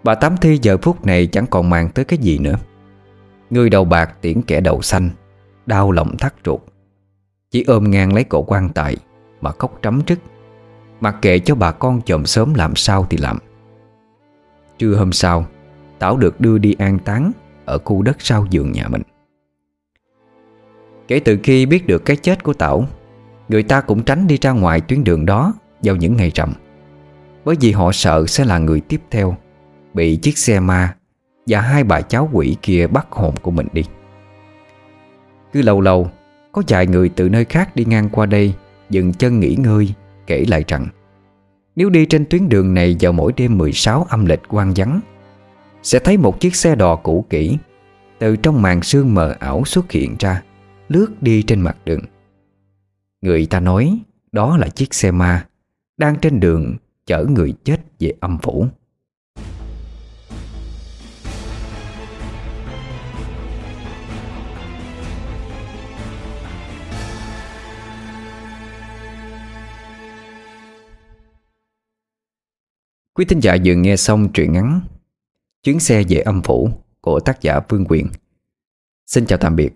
Bà 0.03 0.16
Tám 0.16 0.38
Thi 0.38 0.59
giờ 0.61 0.78
phút 0.78 1.05
này 1.05 1.28
Chẳng 1.28 1.45
còn 1.47 1.70
màng 1.70 1.89
tới 1.89 2.05
cái 2.05 2.20
gì 2.20 2.38
nữa. 2.38 2.55
Người 3.49 3.70
đầu 3.70 3.86
bạc 3.86 4.22
tiễn 4.22 4.41
kẻ 4.41 4.61
đầu 4.61 4.82
xanh, 4.82 5.09
Đau 5.66 5.91
lòng 5.91 6.18
thắt 6.18 6.34
ruột. 6.45 6.61
Chỉ 7.51 7.64
ôm 7.64 7.91
ngang 7.91 8.14
lấy 8.14 8.24
cổ 8.24 8.41
quan 8.41 8.70
tài 8.70 8.97
Mà 9.41 9.51
khóc 9.51 9.80
trắm 9.84 10.01
trức. 10.01 10.20
Mặc 11.01 11.16
kệ 11.22 11.39
cho 11.39 11.55
bà 11.55 11.72
con 11.72 12.01
chồng 12.01 12.26
sớm 12.26 12.53
làm 12.53 12.76
sao 12.76 13.07
thì 13.09 13.18
làm. 13.18 13.38
Trưa 14.78 14.95
hôm 14.95 15.11
sau, 15.11 15.45
Tảo 15.99 16.18
được 16.18 16.41
đưa 16.41 16.57
đi 16.57 16.76
an 16.80 16.99
táng 16.99 17.32
Ở 17.66 17.78
khu 17.78 18.01
đất 18.01 18.18
sau 18.20 18.45
giường 18.49 18.72
nhà 18.72 18.88
mình. 18.88 19.01
Kể 21.14 21.20
từ 21.20 21.38
khi 21.43 21.66
biết 21.66 21.88
được 21.88 22.05
cái 22.05 22.16
chết 22.16 22.43
của 22.43 22.53
Tảo, 22.53 22.88
Người 23.49 23.64
ta 23.64 23.82
cũng 23.82 24.03
tránh 24.03 24.28
đi 24.28 24.38
ra 24.41 24.51
ngoài 24.51 24.82
tuyến 24.82 25.03
đường 25.03 25.26
đó 25.26 25.53
Vào 25.84 25.95
những 25.95 26.18
ngày 26.18 26.32
rằm. 26.36 26.53
Bởi 27.45 27.55
vì 27.59 27.72
họ 27.72 27.91
sợ 27.91 28.26
sẽ 28.28 28.45
là 28.45 28.57
người 28.57 28.80
tiếp 28.80 29.01
theo, 29.11 29.38
Bị 29.93 30.16
chiếc 30.16 30.38
xe 30.38 30.59
ma 30.59 30.95
Và 31.47 31.61
hai 31.61 31.84
bà 31.84 32.01
cháu 32.01 32.30
quỷ 32.34 32.55
kia 32.61 32.88
bắt 32.88 33.07
hồn 33.09 33.36
của 33.41 33.51
mình 33.51 33.68
đi. 33.74 33.84
Cứ 35.53 35.61
lâu 35.61 35.82
lâu, 35.82 36.09
Có 36.51 36.61
vài 36.68 36.88
người 36.88 37.09
từ 37.09 37.30
nơi 37.30 37.45
khác 37.45 37.76
đi 37.76 37.86
ngang 37.86 38.09
qua 38.09 38.26
đây, 38.26 38.53
Dừng 38.89 39.14
chân 39.14 39.39
nghỉ 39.39 39.55
ngơi, 39.55 39.93
Kể 40.28 40.45
lại 40.47 40.64
rằng, 40.68 40.88
Nếu 41.76 41.89
đi 41.89 42.05
trên 42.05 42.26
tuyến 42.26 42.49
đường 42.49 42.74
này 42.74 42.95
vào 42.99 43.11
mỗi 43.11 43.34
đêm 43.38 43.57
16 43.57 44.05
âm 44.09 44.26
lịch 44.26 44.41
quang 44.47 44.74
vắng, 44.76 44.99
Sẽ 45.84 45.99
thấy 45.99 46.18
một 46.18 46.39
chiếc 46.39 46.55
xe 46.55 46.76
đò 46.76 46.95
cũ 46.95 47.26
kỹ 47.30 47.57
Từ 48.20 48.36
trong 48.36 48.61
màn 48.61 48.82
sương 48.82 49.14
mờ 49.14 49.36
ảo 49.39 49.64
xuất 49.66 49.91
hiện 49.91 50.16
ra. 50.20 50.41
Lướt 50.88 51.08
đi 51.22 51.44
trên 51.44 51.62
mặt 51.62 51.78
đường. 51.86 52.02
Người 53.22 53.46
ta 53.46 53.60
nói 53.60 54.00
Đó 54.32 54.58
là 54.58 54.68
chiếc 54.68 54.94
xe 54.94 55.12
ma 55.12 55.48
Đang 55.98 56.16
trên 56.22 56.40
đường 56.40 56.76
chở 57.06 57.26
người 57.30 57.54
chết 57.64 57.82
về 58.00 58.14
âm 58.20 58.38
phủ. 58.42 58.68
Quý 73.14 73.26
thính 73.26 73.40
giả 73.40 73.58
vừa 73.66 73.74
nghe 73.74 73.96
xong 73.96 74.30
truyện 74.34 74.54
ngắn 74.54 74.82
Chuyến 75.64 75.80
xe 75.80 76.04
về 76.10 76.20
âm 76.20 76.42
phủ 76.42 76.70
của 77.02 77.20
tác 77.20 77.42
giả 77.42 77.60
Vương 77.70 77.86
Quyền. 77.86 78.08
Xin 79.06 79.26
chào 79.26 79.38
tạm 79.38 79.56
biệt. 79.56 79.74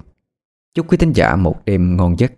Chúc 0.77 0.91
quý 0.91 0.97
thính 0.97 1.13
giả 1.13 1.35
một 1.35 1.65
đêm 1.65 1.97
ngon 1.97 2.19
giấc. 2.19 2.31